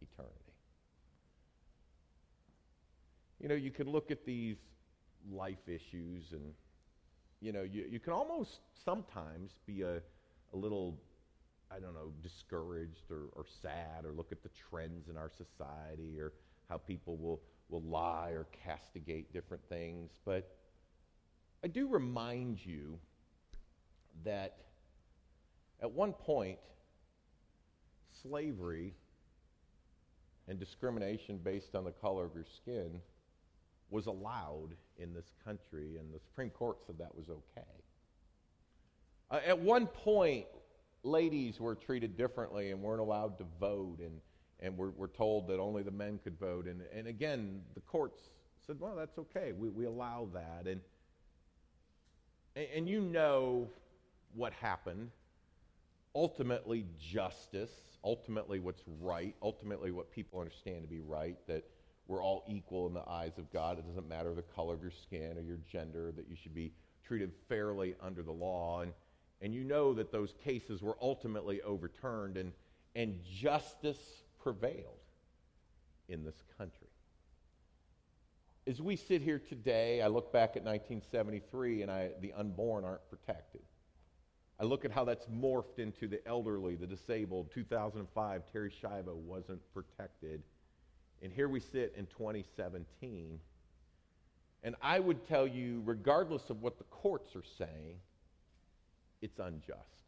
eternity. 0.00 0.34
You 3.38 3.48
know, 3.48 3.54
you 3.54 3.70
can 3.70 3.88
look 3.88 4.10
at 4.10 4.24
these 4.24 4.56
life 5.30 5.68
issues 5.68 6.32
and, 6.32 6.54
you 7.40 7.52
know, 7.52 7.62
you, 7.62 7.84
you 7.88 8.00
can 8.00 8.12
almost 8.12 8.60
sometimes 8.84 9.52
be 9.66 9.82
a, 9.82 10.00
a 10.52 10.56
little, 10.56 10.98
I 11.70 11.78
don't 11.78 11.94
know, 11.94 12.12
discouraged 12.22 13.10
or, 13.10 13.28
or 13.32 13.44
sad 13.62 14.04
or 14.04 14.12
look 14.12 14.32
at 14.32 14.42
the 14.42 14.50
trends 14.50 15.08
in 15.08 15.16
our 15.16 15.30
society 15.30 16.18
or 16.18 16.32
how 16.68 16.78
people 16.78 17.16
will 17.16 17.40
will 17.70 17.82
lie 17.82 18.30
or 18.30 18.46
castigate 18.64 19.32
different 19.32 19.62
things. 19.68 20.10
But 20.24 20.56
I 21.64 21.68
do 21.68 21.86
remind 21.86 22.64
you 22.64 22.98
that 24.24 24.56
at 25.80 25.90
one 25.90 26.12
point, 26.12 26.58
slavery 28.22 28.94
and 30.48 30.58
discrimination 30.58 31.38
based 31.38 31.74
on 31.74 31.84
the 31.84 31.92
color 31.92 32.24
of 32.24 32.34
your 32.34 32.44
skin 32.44 33.00
was 33.88 34.06
allowed 34.06 34.74
in 34.98 35.14
this 35.14 35.32
country, 35.44 35.96
and 35.96 36.12
the 36.12 36.20
Supreme 36.20 36.50
Court 36.50 36.78
said 36.86 36.98
that 36.98 37.14
was 37.14 37.28
okay. 37.28 37.66
Uh, 39.30 39.40
at 39.46 39.58
one 39.58 39.86
point, 39.86 40.46
ladies 41.02 41.60
were 41.60 41.74
treated 41.74 42.16
differently 42.16 42.70
and 42.70 42.82
weren't 42.82 43.00
allowed 43.00 43.38
to 43.38 43.44
vote, 43.58 43.98
and 44.00 44.20
and 44.62 44.76
we're, 44.76 44.90
we're 44.90 45.06
told 45.06 45.48
that 45.48 45.58
only 45.58 45.82
the 45.82 45.90
men 45.90 46.20
could 46.22 46.38
vote. 46.38 46.66
And, 46.66 46.82
and 46.94 47.06
again, 47.06 47.62
the 47.74 47.80
courts 47.80 48.28
said, 48.66 48.78
well, 48.78 48.94
that's 48.94 49.18
okay. 49.18 49.52
We, 49.52 49.70
we 49.70 49.86
allow 49.86 50.28
that. 50.34 50.66
And, 50.66 50.80
and, 52.54 52.88
you 52.88 53.00
know 53.00 53.68
what 54.34 54.52
happened. 54.52 55.10
Ultimately, 56.14 56.84
justice, 56.98 57.70
ultimately, 58.04 58.58
what's 58.58 58.82
right, 59.00 59.34
ultimately, 59.40 59.92
what 59.92 60.10
people 60.10 60.40
understand 60.40 60.82
to 60.82 60.88
be 60.88 61.00
right, 61.00 61.38
that 61.46 61.64
we're 62.06 62.22
all 62.22 62.44
equal 62.46 62.86
in 62.86 62.92
the 62.92 63.08
eyes 63.08 63.38
of 63.38 63.50
God. 63.52 63.78
It 63.78 63.86
doesn't 63.86 64.08
matter 64.08 64.34
the 64.34 64.42
color 64.42 64.74
of 64.74 64.82
your 64.82 64.90
skin 64.90 65.38
or 65.38 65.42
your 65.42 65.60
gender, 65.72 66.12
that 66.16 66.28
you 66.28 66.36
should 66.36 66.54
be 66.54 66.72
treated 67.02 67.32
fairly 67.48 67.94
under 68.02 68.22
the 68.22 68.32
law. 68.32 68.82
And, 68.82 68.92
and 69.40 69.54
you 69.54 69.64
know 69.64 69.94
that 69.94 70.12
those 70.12 70.34
cases 70.44 70.82
were 70.82 70.96
ultimately 71.00 71.62
overturned, 71.62 72.36
and, 72.36 72.52
and 72.94 73.18
justice 73.24 74.22
prevailed 74.42 74.98
in 76.08 76.24
this 76.24 76.42
country. 76.58 76.88
As 78.66 78.80
we 78.80 78.96
sit 78.96 79.22
here 79.22 79.38
today, 79.38 80.02
I 80.02 80.08
look 80.08 80.32
back 80.32 80.50
at 80.56 80.64
1973 80.64 81.82
and 81.82 81.90
I, 81.90 82.10
the 82.20 82.32
unborn 82.34 82.84
aren't 82.84 83.08
protected. 83.08 83.62
I 84.60 84.64
look 84.64 84.84
at 84.84 84.92
how 84.92 85.04
that's 85.04 85.26
morphed 85.26 85.78
into 85.78 86.06
the 86.06 86.26
elderly, 86.28 86.76
the 86.76 86.86
disabled. 86.86 87.50
2005, 87.50 88.42
Terri 88.54 88.70
Schiavo 88.70 89.14
wasn't 89.14 89.60
protected. 89.72 90.42
And 91.22 91.32
here 91.32 91.48
we 91.48 91.60
sit 91.60 91.94
in 91.96 92.04
2017. 92.06 93.40
And 94.62 94.76
I 94.82 95.00
would 95.00 95.26
tell 95.26 95.46
you, 95.46 95.82
regardless 95.86 96.50
of 96.50 96.60
what 96.60 96.76
the 96.76 96.84
courts 96.84 97.34
are 97.34 97.44
saying, 97.56 97.96
it's 99.22 99.38
unjust. 99.38 100.00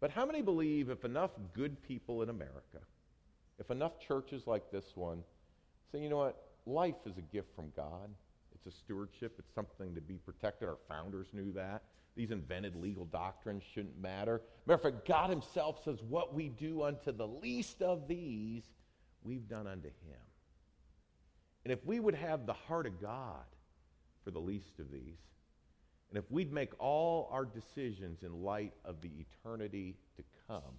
But 0.00 0.10
how 0.10 0.24
many 0.24 0.42
believe 0.42 0.90
if 0.90 1.04
enough 1.04 1.32
good 1.54 1.82
people 1.82 2.22
in 2.22 2.28
America, 2.28 2.78
if 3.58 3.70
enough 3.70 3.98
churches 3.98 4.46
like 4.46 4.70
this 4.70 4.92
one 4.94 5.22
say, 5.90 5.98
you 5.98 6.08
know 6.08 6.18
what, 6.18 6.48
life 6.66 6.94
is 7.06 7.18
a 7.18 7.22
gift 7.22 7.54
from 7.56 7.72
God. 7.74 8.10
It's 8.54 8.66
a 8.66 8.78
stewardship. 8.78 9.36
It's 9.38 9.54
something 9.54 9.94
to 9.94 10.00
be 10.00 10.18
protected. 10.18 10.68
Our 10.68 10.78
founders 10.88 11.28
knew 11.32 11.52
that. 11.52 11.82
These 12.16 12.30
invented 12.30 12.74
legal 12.74 13.04
doctrines 13.04 13.62
shouldn't 13.74 14.00
matter. 14.00 14.42
Matter 14.66 14.74
of 14.74 14.82
fact, 14.82 15.06
God 15.06 15.30
Himself 15.30 15.82
says, 15.84 15.98
What 16.08 16.34
we 16.34 16.48
do 16.48 16.82
unto 16.82 17.12
the 17.12 17.26
least 17.26 17.80
of 17.80 18.08
these, 18.08 18.64
we've 19.22 19.48
done 19.48 19.66
unto 19.66 19.88
Him. 19.88 20.20
And 21.64 21.72
if 21.72 21.84
we 21.84 22.00
would 22.00 22.14
have 22.14 22.46
the 22.46 22.54
heart 22.54 22.86
of 22.86 23.00
God 23.00 23.44
for 24.24 24.30
the 24.30 24.40
least 24.40 24.78
of 24.80 24.90
these, 24.90 25.18
and 26.10 26.18
if 26.18 26.30
we'd 26.30 26.52
make 26.52 26.70
all 26.78 27.28
our 27.30 27.44
decisions 27.44 28.22
in 28.22 28.42
light 28.42 28.72
of 28.84 29.00
the 29.02 29.10
eternity 29.20 29.96
to 30.16 30.22
come, 30.46 30.78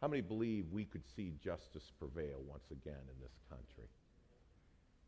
how 0.00 0.08
many 0.08 0.22
believe 0.22 0.66
we 0.72 0.84
could 0.84 1.04
see 1.14 1.34
justice 1.42 1.92
prevail 1.98 2.40
once 2.48 2.64
again 2.70 3.02
in 3.14 3.20
this 3.20 3.38
country? 3.48 3.88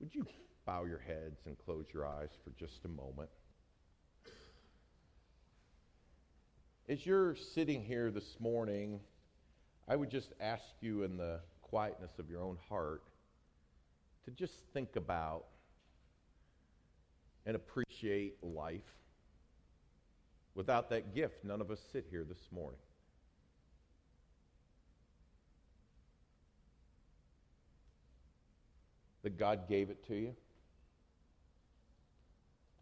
Would 0.01 0.14
you 0.14 0.27
bow 0.64 0.85
your 0.85 1.01
heads 1.01 1.40
and 1.47 1.56
close 1.59 1.86
your 1.93 2.06
eyes 2.06 2.31
for 2.44 2.51
just 2.51 2.85
a 2.85 2.89
moment? 2.89 3.31
As 6.89 7.06
you're 7.06 7.36
sitting 7.55 7.82
here 7.82 8.10
this 8.10 8.36
morning, 8.39 9.01
I 9.89 9.97
would 9.97 10.10
just 10.10 10.35
ask 10.40 10.64
you 10.81 11.05
in 11.05 11.16
the 11.16 11.40
quietness 11.62 12.10
of 12.19 12.28
your 12.28 12.43
own 12.43 12.59
heart 12.69 13.02
to 14.24 14.31
just 14.31 14.55
think 14.74 14.97
about 14.97 15.44
and 17.47 17.56
appreciate 17.56 18.36
life. 18.43 18.82
Without 20.55 20.91
that 20.91 21.15
gift, 21.15 21.45
none 21.45 21.61
of 21.61 21.70
us 21.70 21.81
sit 21.93 22.07
here 22.11 22.24
this 22.24 22.49
morning. 22.51 22.79
That 29.23 29.39
God 29.39 29.69
gave 29.69 29.89
it 29.89 30.07
to 30.09 30.15
you. 30.15 30.35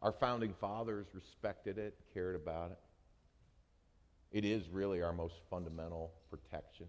Our 0.03 0.13
founding 0.13 0.55
fathers 0.55 1.07
respected 1.13 1.77
it, 1.77 1.99
cared 2.15 2.35
about 2.35 2.73
it. 2.73 2.79
It 4.33 4.45
is 4.45 4.69
really 4.71 5.03
our 5.03 5.13
most 5.13 5.35
fundamental 5.51 6.13
protection 6.31 6.87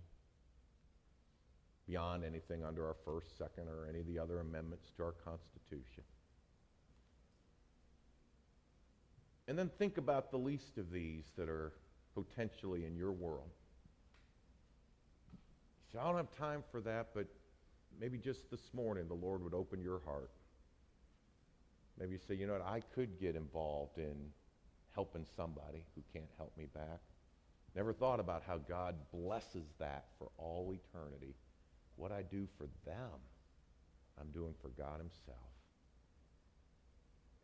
beyond 1.87 2.23
anything 2.23 2.63
under 2.63 2.87
our 2.87 2.95
first, 3.03 3.37
second, 3.37 3.67
or 3.67 3.85
any 3.89 3.99
of 3.99 4.07
the 4.07 4.17
other 4.17 4.39
amendments 4.39 4.91
to 4.95 5.03
our 5.03 5.11
Constitution. 5.11 6.03
And 9.51 9.59
then 9.59 9.69
think 9.77 9.97
about 9.97 10.31
the 10.31 10.37
least 10.37 10.77
of 10.77 10.93
these 10.93 11.25
that 11.37 11.49
are 11.49 11.73
potentially 12.15 12.85
in 12.85 12.95
your 12.95 13.11
world. 13.11 13.49
So 15.91 15.99
I 15.99 16.05
don't 16.05 16.15
have 16.15 16.31
time 16.37 16.63
for 16.71 16.79
that, 16.79 17.07
but 17.13 17.27
maybe 17.99 18.17
just 18.17 18.49
this 18.49 18.73
morning 18.73 19.09
the 19.09 19.13
Lord 19.13 19.43
would 19.43 19.53
open 19.53 19.81
your 19.81 19.99
heart. 20.05 20.31
Maybe 21.99 22.13
you 22.13 22.19
say, 22.25 22.35
you 22.35 22.47
know 22.47 22.53
what, 22.53 22.65
I 22.65 22.79
could 22.95 23.19
get 23.19 23.35
involved 23.35 23.97
in 23.97 24.15
helping 24.95 25.25
somebody 25.35 25.83
who 25.95 26.01
can't 26.13 26.31
help 26.37 26.57
me 26.57 26.67
back. 26.73 27.01
Never 27.75 27.91
thought 27.91 28.21
about 28.21 28.43
how 28.47 28.57
God 28.57 28.95
blesses 29.13 29.65
that 29.79 30.05
for 30.17 30.29
all 30.37 30.73
eternity. 30.73 31.35
What 31.97 32.13
I 32.13 32.21
do 32.21 32.47
for 32.57 32.67
them, 32.85 33.19
I'm 34.17 34.31
doing 34.31 34.53
for 34.61 34.69
God 34.69 34.99
Himself. 34.99 35.50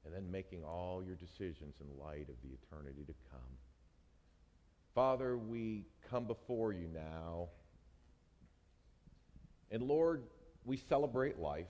And 0.07 0.15
then 0.15 0.31
making 0.31 0.63
all 0.63 1.03
your 1.05 1.17
decisions 1.17 1.75
in 1.81 1.87
light 2.01 2.29
of 2.29 2.35
the 2.41 2.55
eternity 2.63 3.03
to 3.07 3.13
come. 3.29 3.41
Father, 4.95 5.37
we 5.37 5.83
come 6.09 6.23
before 6.23 6.71
you 6.71 6.87
now. 6.93 7.49
And 9.69 9.83
Lord, 9.83 10.23
we 10.63 10.77
celebrate 10.77 11.39
life, 11.39 11.67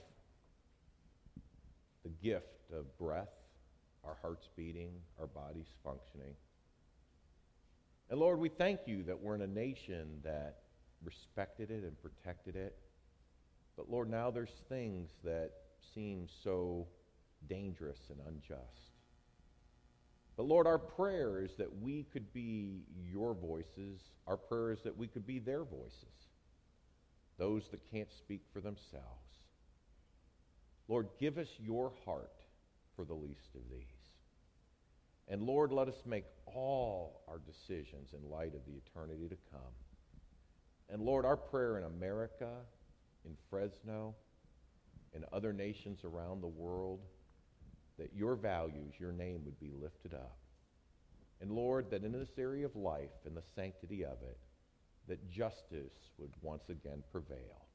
the 2.04 2.10
gift 2.22 2.70
of 2.72 2.96
breath, 2.96 3.34
our 4.04 4.16
hearts 4.22 4.48
beating, 4.56 4.92
our 5.18 5.26
bodies 5.26 5.66
functioning. 5.82 6.34
And 8.08 8.20
Lord, 8.20 8.38
we 8.38 8.50
thank 8.50 8.82
you 8.86 9.02
that 9.02 9.20
we're 9.20 9.34
in 9.34 9.42
a 9.42 9.48
nation 9.48 10.20
that 10.22 10.58
respected 11.02 11.72
it 11.72 11.82
and 11.82 12.00
protected 12.00 12.54
it. 12.54 12.76
But 13.76 13.90
Lord, 13.90 14.08
now 14.08 14.30
there's 14.30 14.62
things 14.68 15.10
that 15.24 15.50
seem 15.92 16.28
so 16.44 16.86
dangerous 17.46 18.00
and 18.10 18.18
unjust. 18.26 18.92
But 20.36 20.46
Lord, 20.46 20.66
our 20.66 20.78
prayer 20.78 21.40
is 21.42 21.50
that 21.58 21.80
we 21.80 22.04
could 22.12 22.32
be 22.32 22.84
your 23.10 23.34
voices. 23.34 24.00
Our 24.26 24.36
prayer 24.36 24.72
is 24.72 24.82
that 24.84 24.96
we 24.96 25.08
could 25.08 25.26
be 25.26 25.40
their 25.40 25.64
voices, 25.64 26.28
those 27.38 27.68
that 27.70 27.90
can't 27.90 28.10
speak 28.12 28.42
for 28.52 28.60
themselves. 28.60 29.04
Lord, 30.86 31.08
give 31.18 31.38
us 31.38 31.48
your 31.58 31.92
heart 32.04 32.32
for 32.94 33.04
the 33.04 33.14
least 33.14 33.54
of 33.54 33.62
these. 33.70 33.82
And 35.28 35.42
Lord, 35.42 35.72
let 35.72 35.88
us 35.88 36.02
make 36.06 36.24
all 36.46 37.20
our 37.28 37.38
decisions 37.38 38.14
in 38.14 38.30
light 38.30 38.54
of 38.54 38.64
the 38.64 38.72
eternity 38.72 39.28
to 39.28 39.36
come. 39.50 39.74
And 40.88 41.02
Lord, 41.02 41.26
our 41.26 41.36
prayer 41.36 41.76
in 41.76 41.84
America, 41.84 42.48
in 43.24 43.36
Fresno, 43.50 44.14
in 45.14 45.24
other 45.32 45.52
nations 45.52 46.00
around 46.04 46.40
the 46.40 46.48
world, 46.48 47.00
that 47.98 48.14
your 48.14 48.36
values, 48.36 48.94
your 48.98 49.12
name 49.12 49.44
would 49.44 49.58
be 49.60 49.70
lifted 49.80 50.14
up. 50.14 50.38
And 51.40 51.52
Lord, 51.52 51.90
that 51.90 52.04
in 52.04 52.12
this 52.12 52.38
area 52.38 52.66
of 52.66 52.74
life 52.76 53.24
and 53.24 53.36
the 53.36 53.42
sanctity 53.54 54.04
of 54.04 54.18
it, 54.22 54.38
that 55.08 55.30
justice 55.30 56.10
would 56.18 56.32
once 56.42 56.68
again 56.68 57.02
prevail. 57.10 57.66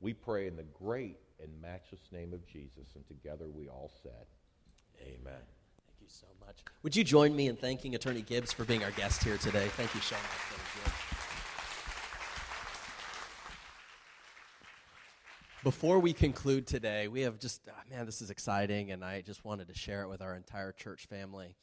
We 0.00 0.12
pray 0.12 0.46
in 0.46 0.56
the 0.56 0.64
great 0.64 1.18
and 1.42 1.50
matchless 1.60 2.00
name 2.12 2.32
of 2.32 2.46
Jesus, 2.46 2.94
and 2.94 3.06
together 3.06 3.48
we 3.48 3.68
all 3.68 3.90
said, 4.02 4.26
Amen 5.02 5.42
Thank 6.00 6.00
you 6.00 6.06
so 6.08 6.26
much. 6.46 6.64
Would 6.82 6.96
you 6.96 7.04
join 7.04 7.34
me 7.34 7.48
in 7.48 7.56
thanking 7.56 7.94
Attorney 7.94 8.22
Gibbs 8.22 8.52
for 8.52 8.64
being 8.64 8.84
our 8.84 8.90
guest 8.92 9.22
here 9.22 9.36
today? 9.36 9.68
Thank 9.76 9.94
you 9.94 10.00
so 10.00 10.16
much, 10.16 10.24
Attorney 10.48 10.84
Gibbs. 10.84 11.20
Before 15.62 15.98
we 15.98 16.14
conclude 16.14 16.66
today, 16.66 17.06
we 17.06 17.20
have 17.20 17.38
just, 17.38 17.60
oh 17.68 17.72
man, 17.90 18.06
this 18.06 18.22
is 18.22 18.30
exciting, 18.30 18.92
and 18.92 19.04
I 19.04 19.20
just 19.20 19.44
wanted 19.44 19.68
to 19.68 19.74
share 19.74 20.00
it 20.00 20.08
with 20.08 20.22
our 20.22 20.34
entire 20.34 20.72
church 20.72 21.04
family. 21.04 21.54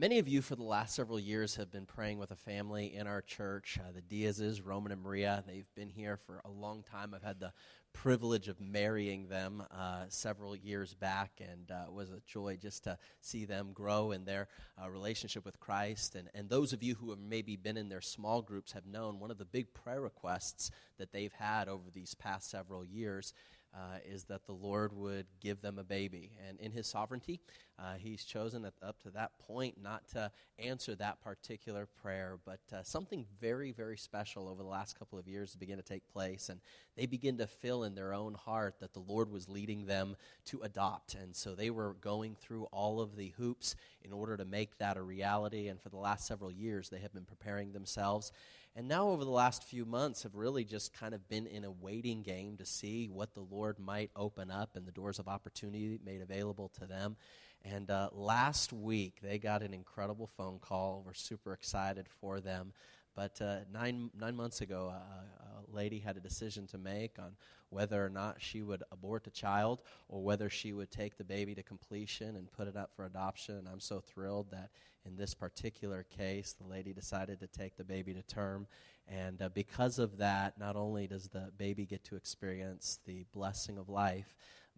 Many 0.00 0.20
of 0.20 0.28
you, 0.28 0.42
for 0.42 0.54
the 0.54 0.62
last 0.62 0.94
several 0.94 1.18
years, 1.18 1.56
have 1.56 1.72
been 1.72 1.84
praying 1.84 2.18
with 2.20 2.30
a 2.30 2.36
family 2.36 2.94
in 2.94 3.08
our 3.08 3.20
church, 3.20 3.80
uh, 3.80 3.90
the 3.90 4.00
Diazes, 4.00 4.64
Roman 4.64 4.92
and 4.92 5.02
Maria. 5.02 5.42
They've 5.44 5.66
been 5.74 5.88
here 5.88 6.16
for 6.16 6.40
a 6.44 6.50
long 6.50 6.84
time. 6.84 7.14
I've 7.14 7.24
had 7.24 7.40
the 7.40 7.52
privilege 7.92 8.46
of 8.46 8.60
marrying 8.60 9.26
them 9.26 9.60
uh, 9.76 10.04
several 10.08 10.54
years 10.54 10.94
back, 10.94 11.32
and 11.40 11.72
uh, 11.72 11.86
it 11.88 11.92
was 11.92 12.10
a 12.10 12.20
joy 12.28 12.56
just 12.62 12.84
to 12.84 12.96
see 13.20 13.44
them 13.44 13.72
grow 13.74 14.12
in 14.12 14.24
their 14.24 14.46
uh, 14.80 14.88
relationship 14.88 15.44
with 15.44 15.58
Christ. 15.58 16.14
And, 16.14 16.28
and 16.32 16.48
those 16.48 16.72
of 16.72 16.80
you 16.80 16.94
who 16.94 17.10
have 17.10 17.18
maybe 17.18 17.56
been 17.56 17.76
in 17.76 17.88
their 17.88 18.00
small 18.00 18.40
groups 18.40 18.70
have 18.70 18.86
known 18.86 19.18
one 19.18 19.32
of 19.32 19.38
the 19.38 19.44
big 19.44 19.74
prayer 19.74 20.00
requests 20.00 20.70
that 20.98 21.10
they've 21.10 21.32
had 21.32 21.68
over 21.68 21.90
these 21.92 22.14
past 22.14 22.48
several 22.48 22.84
years 22.84 23.34
uh, 23.74 23.98
is 24.06 24.24
that 24.24 24.46
the 24.46 24.52
Lord 24.52 24.92
would 24.92 25.26
give 25.40 25.60
them 25.60 25.78
a 25.78 25.84
baby. 25.84 26.32
And 26.48 26.58
in 26.60 26.72
His 26.72 26.86
sovereignty, 26.86 27.40
uh, 27.78 27.94
He's 27.98 28.24
chosen 28.24 28.64
at, 28.64 28.74
up 28.82 29.00
to 29.02 29.10
that 29.10 29.32
point 29.38 29.76
not 29.82 30.08
to 30.12 30.30
answer 30.58 30.94
that 30.96 31.20
particular 31.20 31.86
prayer, 32.02 32.38
but 32.44 32.60
uh, 32.72 32.82
something 32.82 33.26
very, 33.40 33.72
very 33.72 33.96
special 33.96 34.48
over 34.48 34.62
the 34.62 34.68
last 34.68 34.98
couple 34.98 35.18
of 35.18 35.28
years 35.28 35.54
began 35.54 35.76
to 35.76 35.82
take 35.82 36.08
place. 36.12 36.48
And 36.48 36.60
they 36.96 37.06
begin 37.06 37.38
to 37.38 37.46
feel 37.46 37.84
in 37.84 37.94
their 37.94 38.14
own 38.14 38.34
heart 38.34 38.76
that 38.80 38.92
the 38.92 39.00
Lord 39.00 39.30
was 39.30 39.48
leading 39.48 39.86
them 39.86 40.16
to 40.46 40.60
adopt. 40.62 41.14
And 41.14 41.34
so 41.34 41.54
they 41.54 41.70
were 41.70 41.94
going 42.00 42.34
through 42.34 42.64
all 42.72 43.00
of 43.00 43.16
the 43.16 43.34
hoops 43.36 43.76
in 44.02 44.12
order 44.12 44.36
to 44.36 44.44
make 44.44 44.78
that 44.78 44.96
a 44.96 45.02
reality. 45.02 45.68
And 45.68 45.80
for 45.80 45.90
the 45.90 45.96
last 45.96 46.26
several 46.26 46.50
years, 46.50 46.88
they 46.88 46.98
have 46.98 47.12
been 47.12 47.24
preparing 47.24 47.72
themselves. 47.72 48.32
And 48.78 48.86
now, 48.86 49.08
over 49.08 49.24
the 49.24 49.30
last 49.30 49.64
few 49.64 49.84
months, 49.84 50.22
have 50.22 50.36
really 50.36 50.62
just 50.62 50.92
kind 50.92 51.12
of 51.12 51.28
been 51.28 51.48
in 51.48 51.64
a 51.64 51.70
waiting 51.70 52.22
game 52.22 52.56
to 52.58 52.64
see 52.64 53.08
what 53.08 53.34
the 53.34 53.40
Lord 53.40 53.80
might 53.80 54.12
open 54.14 54.52
up 54.52 54.76
and 54.76 54.86
the 54.86 54.92
doors 54.92 55.18
of 55.18 55.26
opportunity 55.26 55.98
made 56.06 56.22
available 56.22 56.70
to 56.78 56.86
them. 56.86 57.16
And 57.64 57.90
uh, 57.90 58.10
last 58.12 58.72
week, 58.72 59.16
they 59.20 59.40
got 59.40 59.64
an 59.64 59.74
incredible 59.74 60.28
phone 60.28 60.60
call. 60.60 61.02
We're 61.04 61.14
super 61.14 61.54
excited 61.54 62.06
for 62.20 62.38
them. 62.38 62.72
But 63.16 63.42
uh, 63.42 63.56
nine, 63.72 64.10
nine 64.16 64.36
months 64.36 64.60
ago, 64.60 64.92
uh, 64.94 65.54
a 65.72 65.76
lady 65.76 65.98
had 65.98 66.16
a 66.16 66.20
decision 66.20 66.68
to 66.68 66.78
make 66.78 67.18
on 67.18 67.32
whether 67.70 68.06
or 68.06 68.08
not 68.08 68.36
she 68.38 68.62
would 68.62 68.84
abort 68.92 69.26
a 69.26 69.30
child 69.30 69.82
or 70.08 70.22
whether 70.22 70.48
she 70.48 70.72
would 70.72 70.92
take 70.92 71.18
the 71.18 71.24
baby 71.24 71.56
to 71.56 71.64
completion 71.64 72.36
and 72.36 72.52
put 72.52 72.68
it 72.68 72.76
up 72.76 72.90
for 72.94 73.06
adoption. 73.06 73.56
And 73.56 73.68
I'm 73.68 73.80
so 73.80 73.98
thrilled 73.98 74.52
that 74.52 74.70
in 75.08 75.16
this 75.16 75.34
particular 75.34 76.04
case, 76.04 76.52
the 76.52 76.66
lady 76.66 76.92
decided 76.92 77.40
to 77.40 77.46
take 77.46 77.76
the 77.76 77.84
baby 77.84 78.12
to 78.14 78.22
term. 78.22 78.66
And 79.08 79.40
uh, 79.40 79.48
because 79.48 79.98
of 79.98 80.18
that, 80.18 80.58
not 80.58 80.76
only 80.76 81.06
does 81.06 81.28
the 81.28 81.50
baby 81.56 81.86
get 81.86 82.04
to 82.04 82.16
experience 82.16 83.00
the 83.06 83.24
blessing 83.32 83.78
of 83.78 83.88
life, 83.88 84.36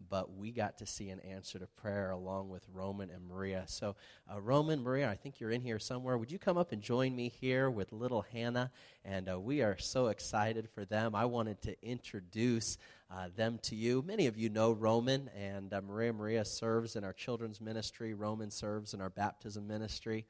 but 0.08 0.36
we 0.36 0.50
got 0.50 0.78
to 0.78 0.86
see 0.86 1.10
an 1.10 1.20
answer 1.20 1.58
to 1.58 1.66
prayer 1.66 2.10
along 2.10 2.48
with 2.48 2.66
Roman 2.72 3.10
and 3.10 3.26
Maria. 3.28 3.64
So, 3.66 3.96
uh, 4.32 4.40
Roman, 4.40 4.82
Maria, 4.82 5.08
I 5.08 5.16
think 5.16 5.40
you're 5.40 5.50
in 5.50 5.62
here 5.62 5.78
somewhere. 5.78 6.16
Would 6.16 6.32
you 6.32 6.38
come 6.38 6.56
up 6.56 6.72
and 6.72 6.80
join 6.82 7.14
me 7.14 7.28
here 7.28 7.70
with 7.70 7.92
little 7.92 8.22
Hannah? 8.22 8.70
And 9.04 9.28
uh, 9.28 9.38
we 9.38 9.62
are 9.62 9.78
so 9.78 10.08
excited 10.08 10.68
for 10.70 10.84
them. 10.84 11.14
I 11.14 11.24
wanted 11.26 11.60
to 11.62 11.76
introduce 11.82 12.78
uh, 13.10 13.28
them 13.36 13.58
to 13.62 13.74
you. 13.74 14.02
Many 14.06 14.26
of 14.26 14.36
you 14.36 14.48
know 14.48 14.72
Roman, 14.72 15.28
and 15.36 15.72
uh, 15.72 15.80
Maria 15.80 16.12
Maria 16.12 16.44
serves 16.44 16.96
in 16.96 17.04
our 17.04 17.12
children's 17.12 17.60
ministry, 17.60 18.14
Roman 18.14 18.50
serves 18.50 18.94
in 18.94 19.00
our 19.00 19.10
baptism 19.10 19.66
ministry 19.66 20.26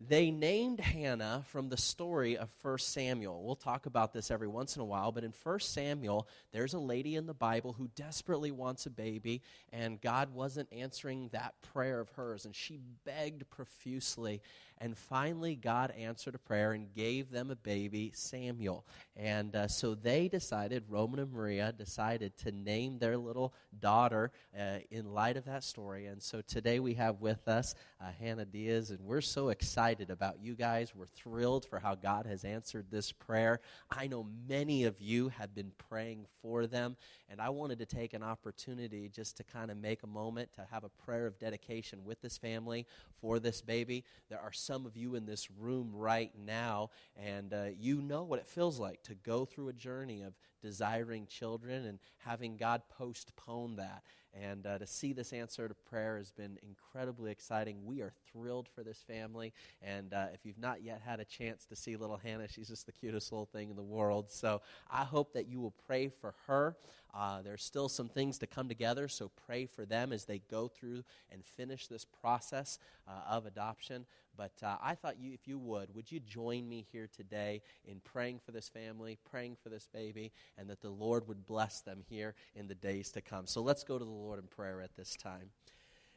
they 0.00 0.30
named 0.30 0.80
Hannah 0.80 1.44
from 1.48 1.68
the 1.68 1.76
story 1.76 2.36
of 2.36 2.50
1 2.60 2.78
Samuel. 2.78 3.42
We'll 3.42 3.56
talk 3.56 3.86
about 3.86 4.12
this 4.12 4.30
every 4.30 4.48
once 4.48 4.76
in 4.76 4.82
a 4.82 4.84
while, 4.84 5.10
but 5.10 5.24
in 5.24 5.32
1 5.42 5.60
Samuel, 5.60 6.28
there's 6.52 6.74
a 6.74 6.78
lady 6.78 7.16
in 7.16 7.26
the 7.26 7.34
Bible 7.34 7.72
who 7.72 7.88
desperately 7.88 8.50
wants 8.50 8.84
a 8.84 8.90
baby, 8.90 9.42
and 9.72 10.00
God 10.00 10.34
wasn't 10.34 10.70
answering 10.70 11.28
that 11.32 11.54
prayer 11.62 11.98
of 11.98 12.10
hers, 12.10 12.44
and 12.44 12.54
she 12.54 12.78
begged 13.04 13.48
profusely. 13.48 14.42
And 14.78 14.96
finally, 14.96 15.56
God 15.56 15.92
answered 15.92 16.34
a 16.34 16.38
prayer 16.38 16.72
and 16.72 16.92
gave 16.94 17.30
them 17.30 17.50
a 17.50 17.56
baby, 17.56 18.12
Samuel. 18.14 18.84
And 19.16 19.56
uh, 19.56 19.68
so 19.68 19.94
they 19.94 20.28
decided, 20.28 20.84
Roman 20.88 21.20
and 21.20 21.32
Maria 21.32 21.72
decided 21.72 22.36
to 22.38 22.52
name 22.52 22.98
their 22.98 23.16
little 23.16 23.54
daughter 23.80 24.32
uh, 24.58 24.78
in 24.90 25.14
light 25.14 25.38
of 25.38 25.46
that 25.46 25.64
story. 25.64 26.06
And 26.06 26.22
so 26.22 26.42
today 26.42 26.78
we 26.78 26.94
have 26.94 27.20
with 27.20 27.48
us 27.48 27.74
uh, 28.00 28.10
Hannah 28.20 28.44
Diaz, 28.44 28.90
and 28.90 29.00
we're 29.00 29.22
so 29.22 29.48
excited 29.48 30.10
about 30.10 30.40
you 30.40 30.54
guys. 30.54 30.94
We're 30.94 31.06
thrilled 31.06 31.64
for 31.64 31.78
how 31.78 31.94
God 31.94 32.26
has 32.26 32.44
answered 32.44 32.86
this 32.90 33.12
prayer. 33.12 33.60
I 33.90 34.06
know 34.06 34.26
many 34.46 34.84
of 34.84 35.00
you 35.00 35.30
have 35.30 35.54
been 35.54 35.72
praying 35.88 36.26
for 36.42 36.66
them, 36.66 36.96
and 37.30 37.40
I 37.40 37.48
wanted 37.48 37.78
to 37.78 37.86
take 37.86 38.12
an 38.12 38.22
opportunity 38.22 39.08
just 39.08 39.38
to 39.38 39.44
kind 39.44 39.70
of 39.70 39.78
make 39.78 40.02
a 40.02 40.06
moment 40.06 40.52
to 40.54 40.66
have 40.70 40.84
a 40.84 40.90
prayer 40.90 41.26
of 41.26 41.38
dedication 41.38 42.04
with 42.04 42.20
this 42.20 42.36
family 42.36 42.86
for 43.20 43.38
this 43.38 43.62
baby. 43.62 44.04
There 44.28 44.40
are 44.40 44.52
some 44.66 44.84
of 44.84 44.96
you 44.96 45.14
in 45.14 45.24
this 45.24 45.48
room 45.60 45.90
right 45.94 46.32
now, 46.44 46.90
and 47.16 47.54
uh, 47.54 47.66
you 47.78 48.02
know 48.02 48.24
what 48.24 48.40
it 48.40 48.48
feels 48.48 48.80
like 48.80 49.02
to 49.04 49.14
go 49.14 49.44
through 49.44 49.68
a 49.68 49.72
journey 49.72 50.22
of 50.22 50.34
desiring 50.62 51.26
children 51.26 51.86
and 51.86 51.98
having 52.18 52.56
God 52.56 52.82
postpone 52.98 53.76
that. 53.76 54.02
And 54.38 54.66
uh, 54.66 54.78
to 54.78 54.86
see 54.86 55.12
this 55.14 55.32
answer 55.32 55.66
to 55.66 55.74
prayer 55.74 56.18
has 56.18 56.30
been 56.30 56.58
incredibly 56.62 57.30
exciting. 57.30 57.86
We 57.86 58.02
are 58.02 58.12
thrilled 58.30 58.68
for 58.68 58.82
this 58.82 59.02
family. 59.06 59.52
And 59.80 60.12
uh, 60.12 60.26
if 60.34 60.40
you've 60.44 60.58
not 60.58 60.82
yet 60.82 61.00
had 61.04 61.20
a 61.20 61.24
chance 61.24 61.64
to 61.66 61.76
see 61.76 61.96
little 61.96 62.18
Hannah, 62.18 62.48
she's 62.48 62.68
just 62.68 62.84
the 62.84 62.92
cutest 62.92 63.32
little 63.32 63.46
thing 63.46 63.70
in 63.70 63.76
the 63.76 63.82
world. 63.82 64.30
So 64.30 64.60
I 64.90 65.04
hope 65.04 65.32
that 65.32 65.48
you 65.48 65.60
will 65.60 65.74
pray 65.86 66.08
for 66.08 66.34
her. 66.46 66.76
Uh, 67.14 67.40
there's 67.40 67.64
still 67.64 67.88
some 67.88 68.10
things 68.10 68.36
to 68.36 68.46
come 68.46 68.68
together, 68.68 69.08
so 69.08 69.30
pray 69.46 69.64
for 69.64 69.86
them 69.86 70.12
as 70.12 70.26
they 70.26 70.42
go 70.50 70.68
through 70.68 71.02
and 71.32 71.42
finish 71.42 71.86
this 71.86 72.04
process 72.04 72.78
uh, 73.08 73.12
of 73.30 73.46
adoption. 73.46 74.04
But 74.36 74.52
uh, 74.62 74.76
I 74.82 74.94
thought 74.94 75.18
you, 75.18 75.32
if 75.32 75.48
you 75.48 75.56
would, 75.58 75.94
would 75.94 76.12
you 76.12 76.20
join 76.20 76.68
me 76.68 76.86
here 76.92 77.08
today 77.10 77.62
in 77.86 78.00
praying 78.00 78.40
for 78.44 78.52
this 78.52 78.68
family, 78.68 79.16
praying 79.30 79.56
for 79.62 79.70
this 79.70 79.88
baby, 79.90 80.30
and 80.58 80.68
that 80.70 80.80
the 80.80 80.90
Lord 80.90 81.28
would 81.28 81.46
bless 81.46 81.80
them 81.80 82.02
here 82.08 82.34
in 82.54 82.68
the 82.68 82.74
days 82.74 83.10
to 83.12 83.20
come. 83.20 83.46
So 83.46 83.62
let's 83.62 83.84
go 83.84 83.98
to 83.98 84.04
the 84.04 84.10
Lord 84.10 84.38
in 84.38 84.46
prayer 84.46 84.80
at 84.80 84.96
this 84.96 85.16
time. 85.16 85.50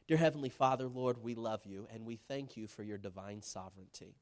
Dear 0.08 0.18
Heavenly 0.18 0.50
Father, 0.50 0.88
Lord, 0.88 1.22
we 1.22 1.36
love 1.36 1.66
you 1.66 1.88
and 1.94 2.06
we 2.06 2.16
thank 2.16 2.58
you 2.58 2.68
for 2.68 2.84
your 2.84 2.98
divine 2.98 3.42
sovereignty. 3.42 4.16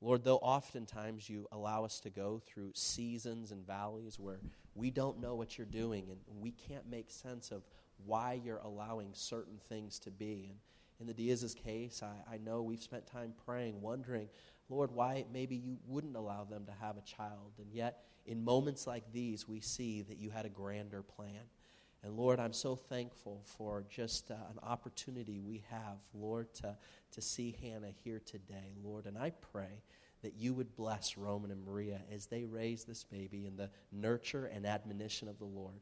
Lord, 0.00 0.24
though 0.24 0.36
oftentimes 0.36 1.28
you 1.28 1.48
allow 1.50 1.84
us 1.84 2.00
to 2.00 2.10
go 2.10 2.40
through 2.46 2.72
seasons 2.74 3.50
and 3.50 3.66
valleys 3.66 4.20
where 4.20 4.40
we 4.74 4.90
don't 4.90 5.20
know 5.20 5.34
what 5.34 5.56
you're 5.56 5.66
doing 5.66 6.04
and 6.10 6.40
we 6.40 6.52
can't 6.52 6.88
make 6.88 7.10
sense 7.10 7.50
of 7.50 7.62
why 8.04 8.40
you're 8.44 8.58
allowing 8.58 9.10
certain 9.14 9.58
things 9.68 9.98
to 10.00 10.10
be. 10.10 10.60
And 10.98 11.08
in 11.08 11.16
the 11.16 11.24
Diaz's 11.26 11.54
case, 11.54 12.02
I, 12.02 12.34
I 12.34 12.38
know 12.38 12.62
we've 12.62 12.82
spent 12.82 13.06
time 13.06 13.32
praying, 13.46 13.80
wondering, 13.80 14.28
Lord, 14.68 14.90
why 14.92 15.24
maybe 15.32 15.56
you 15.56 15.78
wouldn't 15.86 16.16
allow 16.16 16.44
them 16.44 16.66
to 16.66 16.72
have 16.80 16.96
a 16.96 17.02
child. 17.02 17.52
And 17.58 17.72
yet, 17.72 18.04
in 18.26 18.44
moments 18.44 18.86
like 18.86 19.12
these, 19.12 19.48
we 19.48 19.60
see 19.60 20.02
that 20.02 20.18
you 20.18 20.30
had 20.30 20.44
a 20.44 20.50
grander 20.50 21.02
plan. 21.02 21.42
And 22.02 22.16
Lord, 22.16 22.38
I'm 22.38 22.52
so 22.52 22.76
thankful 22.76 23.42
for 23.44 23.84
just 23.88 24.30
uh, 24.30 24.34
an 24.34 24.58
opportunity 24.62 25.40
we 25.40 25.64
have, 25.70 25.98
Lord, 26.14 26.52
to, 26.54 26.76
to 27.12 27.20
see 27.20 27.56
Hannah 27.60 27.92
here 28.04 28.20
today, 28.24 28.74
Lord. 28.82 29.06
And 29.06 29.18
I 29.18 29.30
pray 29.30 29.82
that 30.22 30.34
you 30.36 30.54
would 30.54 30.76
bless 30.76 31.16
Roman 31.16 31.50
and 31.50 31.64
Maria 31.64 32.00
as 32.12 32.26
they 32.26 32.44
raise 32.44 32.84
this 32.84 33.04
baby 33.04 33.46
in 33.46 33.56
the 33.56 33.70
nurture 33.92 34.46
and 34.46 34.66
admonition 34.66 35.28
of 35.28 35.38
the 35.38 35.44
Lord. 35.44 35.80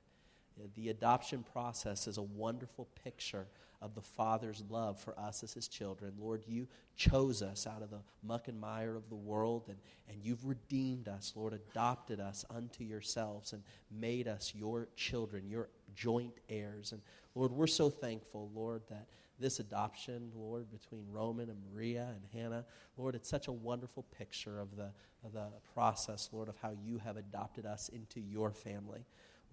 The 0.77 0.89
adoption 0.89 1.45
process 1.53 2.07
is 2.07 2.19
a 2.19 2.23
wonderful 2.23 2.89
picture 3.03 3.47
of 3.83 3.95
the 3.95 4.01
Father's 4.01 4.63
love 4.71 4.99
for 4.99 5.19
us 5.19 5.43
as 5.43 5.53
His 5.53 5.69
children. 5.69 6.15
Lord, 6.19 6.43
you 6.47 6.67
chose 6.97 7.43
us 7.43 7.67
out 7.67 7.83
of 7.83 7.91
the 7.91 8.01
muck 8.23 8.49
and 8.49 8.59
mire 8.59 8.97
of 8.97 9.09
the 9.09 9.15
world, 9.15 9.65
and, 9.69 9.77
and 10.09 10.25
you've 10.25 10.47
redeemed 10.47 11.07
us, 11.07 11.33
Lord, 11.37 11.53
adopted 11.53 12.19
us 12.19 12.45
unto 12.49 12.83
yourselves, 12.83 13.53
and 13.53 13.63
made 13.91 14.27
us 14.27 14.55
your 14.57 14.89
children, 14.97 15.49
your 15.49 15.69
joint 15.95 16.35
heirs. 16.49 16.93
And 16.93 17.03
Lord, 17.35 17.53
we're 17.53 17.67
so 17.67 17.91
thankful, 17.91 18.51
Lord, 18.55 18.83
that 18.89 19.07
this 19.39 19.59
adoption, 19.59 20.31
Lord, 20.35 20.71
between 20.71 21.05
Roman 21.11 21.51
and 21.51 21.59
Maria 21.73 22.09
and 22.15 22.23
Hannah, 22.33 22.65
Lord, 22.97 23.15
it's 23.15 23.29
such 23.29 23.49
a 23.49 23.53
wonderful 23.53 24.05
picture 24.17 24.61
of 24.61 24.77
the, 24.77 24.93
of 25.25 25.33
the 25.33 25.49
process, 25.75 26.31
Lord, 26.33 26.49
of 26.49 26.57
how 26.63 26.71
you 26.71 26.99
have 26.99 27.17
adopted 27.17 27.67
us 27.67 27.91
into 27.91 28.21
your 28.21 28.53
family. 28.53 29.05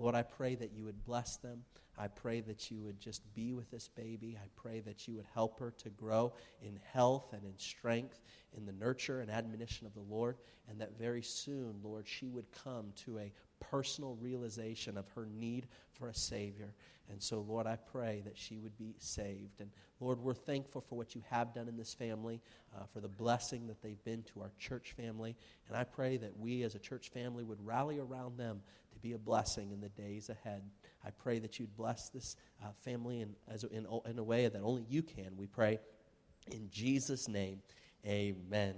Lord, 0.01 0.15
I 0.15 0.23
pray 0.23 0.55
that 0.55 0.71
you 0.73 0.85
would 0.85 1.05
bless 1.05 1.37
them. 1.37 1.63
I 1.95 2.07
pray 2.07 2.41
that 2.41 2.71
you 2.71 2.81
would 2.81 2.99
just 2.99 3.21
be 3.35 3.53
with 3.53 3.69
this 3.69 3.87
baby. 3.87 4.35
I 4.41 4.47
pray 4.55 4.79
that 4.79 5.07
you 5.07 5.13
would 5.13 5.27
help 5.31 5.59
her 5.59 5.69
to 5.77 5.89
grow 5.91 6.33
in 6.63 6.79
health 6.91 7.33
and 7.33 7.43
in 7.43 7.55
strength, 7.59 8.19
in 8.57 8.65
the 8.65 8.71
nurture 8.71 9.21
and 9.21 9.29
admonition 9.29 9.85
of 9.85 9.93
the 9.93 9.99
Lord, 9.99 10.37
and 10.67 10.81
that 10.81 10.97
very 10.97 11.21
soon, 11.21 11.75
Lord, 11.83 12.07
she 12.07 12.29
would 12.29 12.51
come 12.63 12.93
to 13.05 13.19
a 13.19 13.31
personal 13.69 14.17
realization 14.21 14.97
of 14.97 15.07
her 15.15 15.27
need 15.39 15.67
for 15.93 16.09
a 16.09 16.13
Savior. 16.13 16.73
And 17.09 17.21
so, 17.21 17.41
Lord, 17.41 17.67
I 17.67 17.75
pray 17.75 18.21
that 18.25 18.37
she 18.37 18.57
would 18.57 18.77
be 18.77 18.95
saved. 18.97 19.59
And 19.59 19.69
Lord, 19.99 20.19
we're 20.19 20.33
thankful 20.33 20.81
for 20.81 20.97
what 20.97 21.13
you 21.13 21.21
have 21.29 21.53
done 21.53 21.67
in 21.67 21.77
this 21.77 21.93
family, 21.93 22.41
uh, 22.75 22.83
for 22.93 23.01
the 23.01 23.09
blessing 23.09 23.67
that 23.67 23.81
they've 23.81 24.03
been 24.03 24.23
to 24.33 24.41
our 24.41 24.51
church 24.57 24.93
family. 24.95 25.35
And 25.67 25.77
I 25.77 25.83
pray 25.83 26.17
that 26.17 26.37
we 26.39 26.63
as 26.63 26.75
a 26.75 26.79
church 26.79 27.09
family 27.09 27.43
would 27.43 27.65
rally 27.65 27.99
around 27.99 28.37
them 28.37 28.61
to 28.93 28.99
be 28.99 29.13
a 29.13 29.17
blessing 29.17 29.71
in 29.71 29.81
the 29.81 29.89
days 29.89 30.29
ahead. 30.29 30.63
I 31.05 31.09
pray 31.11 31.39
that 31.39 31.59
you'd 31.59 31.75
bless 31.75 32.09
this 32.09 32.35
uh, 32.63 32.67
family 32.83 33.21
in, 33.21 33.35
as, 33.49 33.63
in, 33.65 33.85
in 34.09 34.17
a 34.17 34.23
way 34.23 34.47
that 34.47 34.61
only 34.61 34.85
you 34.89 35.03
can. 35.03 35.35
We 35.37 35.47
pray 35.47 35.79
in 36.51 36.69
Jesus' 36.71 37.27
name. 37.27 37.61
Amen. 38.05 38.75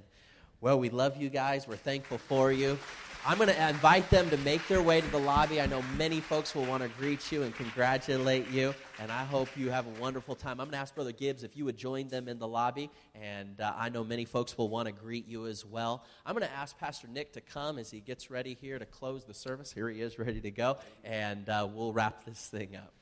Well, 0.64 0.80
we 0.80 0.90
love 0.90 1.18
you 1.18 1.28
guys. 1.28 1.68
We're 1.68 1.76
thankful 1.76 2.18
for 2.18 2.50
you. 2.50 2.80
I'm 3.28 3.36
going 3.36 3.50
to 3.50 3.70
invite 3.70 4.10
them 4.10 4.30
to 4.30 4.38
make 4.38 4.66
their 4.70 4.82
way 4.82 5.02
to 5.02 5.08
the 5.12 5.20
lobby. 5.20 5.60
I 5.60 5.66
know 5.66 5.84
many 5.98 6.22
folks 6.22 6.56
will 6.56 6.64
want 6.64 6.84
to 6.84 6.88
greet 6.88 7.34
you 7.34 7.44
and 7.44 7.54
congratulate 7.54 8.50
you, 8.50 8.74
and 8.98 9.12
I 9.12 9.26
hope 9.26 9.50
you 9.58 9.72
have 9.72 9.86
a 9.86 10.02
wonderful 10.02 10.36
time. 10.36 10.62
I'm 10.62 10.68
going 10.68 10.72
to 10.72 10.78
ask 10.78 10.96
Brother 10.96 11.12
Gibbs 11.12 11.44
if 11.44 11.58
you 11.58 11.66
would 11.66 11.76
join 11.76 12.08
them 12.08 12.30
in 12.30 12.40
the 12.40 12.48
lobby, 12.48 12.90
and 13.14 13.60
uh, 13.60 13.74
I 13.76 13.90
know 13.90 14.06
many 14.06 14.24
folks 14.24 14.58
will 14.58 14.70
want 14.70 14.86
to 14.86 14.94
greet 14.94 15.28
you 15.28 15.48
as 15.48 15.66
well. 15.66 16.06
I'm 16.26 16.34
going 16.34 16.48
to 16.48 16.56
ask 16.56 16.78
Pastor 16.78 17.10
Nick 17.10 17.34
to 17.34 17.42
come 17.42 17.78
as 17.78 17.92
he 17.92 18.00
gets 18.00 18.32
ready 18.32 18.54
here 18.54 18.80
to 18.80 18.86
close 18.86 19.26
the 19.26 19.34
service. 19.34 19.70
Here 19.74 19.90
he 19.90 20.00
is, 20.00 20.18
ready 20.18 20.40
to 20.40 20.52
go, 20.52 20.78
and 21.04 21.50
uh, 21.50 21.68
we'll 21.70 21.92
wrap 21.92 22.24
this 22.24 22.48
thing 22.48 22.78
up. 22.78 22.94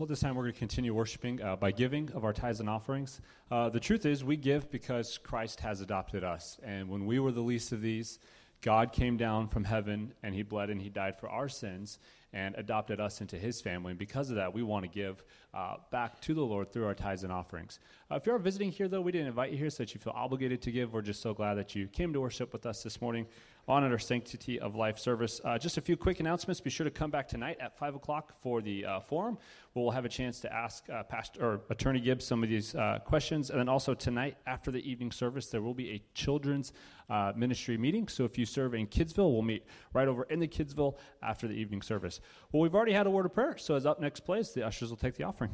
Well, 0.00 0.06
this 0.06 0.20
time 0.20 0.34
we're 0.34 0.44
going 0.44 0.54
to 0.54 0.58
continue 0.58 0.94
worshiping 0.94 1.42
uh, 1.42 1.56
by 1.56 1.72
giving 1.72 2.10
of 2.12 2.24
our 2.24 2.32
tithes 2.32 2.60
and 2.60 2.70
offerings. 2.70 3.20
Uh, 3.50 3.68
the 3.68 3.78
truth 3.78 4.06
is, 4.06 4.24
we 4.24 4.34
give 4.34 4.70
because 4.70 5.18
Christ 5.18 5.60
has 5.60 5.82
adopted 5.82 6.24
us. 6.24 6.58
And 6.62 6.88
when 6.88 7.04
we 7.04 7.18
were 7.18 7.32
the 7.32 7.42
least 7.42 7.70
of 7.72 7.82
these, 7.82 8.18
God 8.62 8.94
came 8.94 9.18
down 9.18 9.46
from 9.48 9.62
heaven 9.62 10.14
and 10.22 10.34
he 10.34 10.42
bled 10.42 10.70
and 10.70 10.80
he 10.80 10.88
died 10.88 11.20
for 11.20 11.28
our 11.28 11.50
sins 11.50 11.98
and 12.32 12.54
adopted 12.54 12.98
us 12.98 13.20
into 13.20 13.36
his 13.36 13.60
family. 13.60 13.90
And 13.90 13.98
because 13.98 14.30
of 14.30 14.36
that, 14.36 14.54
we 14.54 14.62
want 14.62 14.84
to 14.84 14.90
give 14.90 15.22
uh, 15.52 15.74
back 15.90 16.18
to 16.22 16.32
the 16.32 16.40
Lord 16.40 16.72
through 16.72 16.86
our 16.86 16.94
tithes 16.94 17.24
and 17.24 17.32
offerings. 17.32 17.78
Uh, 18.10 18.14
if 18.14 18.24
you 18.24 18.32
are 18.32 18.38
visiting 18.38 18.70
here, 18.70 18.88
though, 18.88 19.02
we 19.02 19.12
didn't 19.12 19.26
invite 19.26 19.50
you 19.50 19.58
here 19.58 19.68
so 19.68 19.82
that 19.82 19.92
you 19.92 20.00
feel 20.00 20.14
obligated 20.16 20.62
to 20.62 20.70
give. 20.70 20.94
We're 20.94 21.02
just 21.02 21.20
so 21.20 21.34
glad 21.34 21.54
that 21.54 21.74
you 21.74 21.88
came 21.88 22.14
to 22.14 22.20
worship 22.20 22.54
with 22.54 22.64
us 22.64 22.82
this 22.82 23.02
morning 23.02 23.26
on 23.70 23.98
Sanctity 24.00 24.58
of 24.58 24.74
Life 24.74 24.98
service. 24.98 25.40
Uh, 25.44 25.56
just 25.56 25.78
a 25.78 25.80
few 25.80 25.96
quick 25.96 26.18
announcements. 26.18 26.60
Be 26.60 26.70
sure 26.70 26.82
to 26.82 26.90
come 26.90 27.08
back 27.08 27.28
tonight 27.28 27.56
at 27.60 27.78
5 27.78 27.94
o'clock 27.94 28.34
for 28.42 28.60
the 28.60 28.84
uh, 28.84 29.00
forum, 29.00 29.38
where 29.72 29.84
we'll 29.84 29.92
have 29.92 30.04
a 30.04 30.08
chance 30.08 30.40
to 30.40 30.52
ask 30.52 30.90
uh, 30.90 31.04
Pastor, 31.04 31.40
or 31.40 31.60
Attorney 31.70 32.00
Gibbs 32.00 32.24
some 32.24 32.42
of 32.42 32.48
these 32.48 32.74
uh, 32.74 32.98
questions. 33.04 33.50
And 33.50 33.60
then 33.60 33.68
also 33.68 33.94
tonight, 33.94 34.38
after 34.48 34.72
the 34.72 34.90
evening 34.90 35.12
service, 35.12 35.46
there 35.46 35.62
will 35.62 35.72
be 35.72 35.90
a 35.90 36.02
children's 36.14 36.72
uh, 37.08 37.32
ministry 37.36 37.78
meeting. 37.78 38.08
So 38.08 38.24
if 38.24 38.36
you 38.36 38.44
serve 38.44 38.74
in 38.74 38.88
Kidsville, 38.88 39.32
we'll 39.32 39.42
meet 39.42 39.64
right 39.92 40.08
over 40.08 40.24
in 40.24 40.40
the 40.40 40.48
Kidsville 40.48 40.96
after 41.22 41.46
the 41.46 41.54
evening 41.54 41.82
service. 41.82 42.20
Well, 42.50 42.62
we've 42.62 42.74
already 42.74 42.92
had 42.92 43.06
a 43.06 43.10
word 43.10 43.26
of 43.26 43.32
prayer. 43.32 43.56
So 43.56 43.76
as 43.76 43.86
up 43.86 44.00
next 44.00 44.20
place, 44.20 44.50
the 44.50 44.66
ushers 44.66 44.90
will 44.90 44.96
take 44.96 45.14
the 45.14 45.24
offering. 45.24 45.52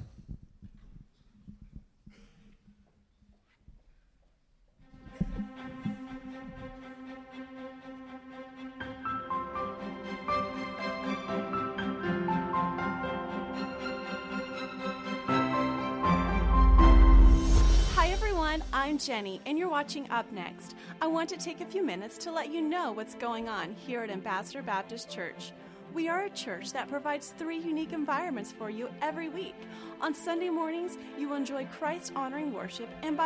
I'm 18.87 18.99
Jenny, 18.99 19.41
and 19.47 19.59
you're 19.59 19.69
watching 19.69 20.09
Up 20.11 20.31
Next. 20.31 20.77
I 21.03 21.09
want 21.09 21.29
to 21.31 21.37
take 21.37 21.61
a 21.61 21.67
few 21.67 21.85
minutes 21.85 22.17
to 22.19 22.31
let 22.31 22.53
you 22.53 22.61
know 22.61 22.93
what's 22.93 23.17
going 23.17 23.49
on 23.49 23.75
here 23.75 24.05
at 24.05 24.11
Ambassador 24.11 24.63
Baptist 24.63 25.11
Church. 25.11 25.51
We 25.93 26.09
are 26.09 26.27
a 26.27 26.31
church 26.31 26.73
that 26.73 26.89
provides 26.89 27.35
three 27.37 27.59
unique 27.59 27.93
environments 27.93 28.53
for 28.53 28.71
you 28.71 28.89
every 29.03 29.29
week. 29.29 29.57
On 30.01 30.15
Sunday 30.15 30.51
mornings, 30.51 30.99
you 31.19 31.29
will 31.29 31.35
enjoy 31.35 31.67
Christ 31.67 32.13
honoring 32.15 32.53
worship 32.53 32.89
and 33.03 33.17
Bible 33.17 33.25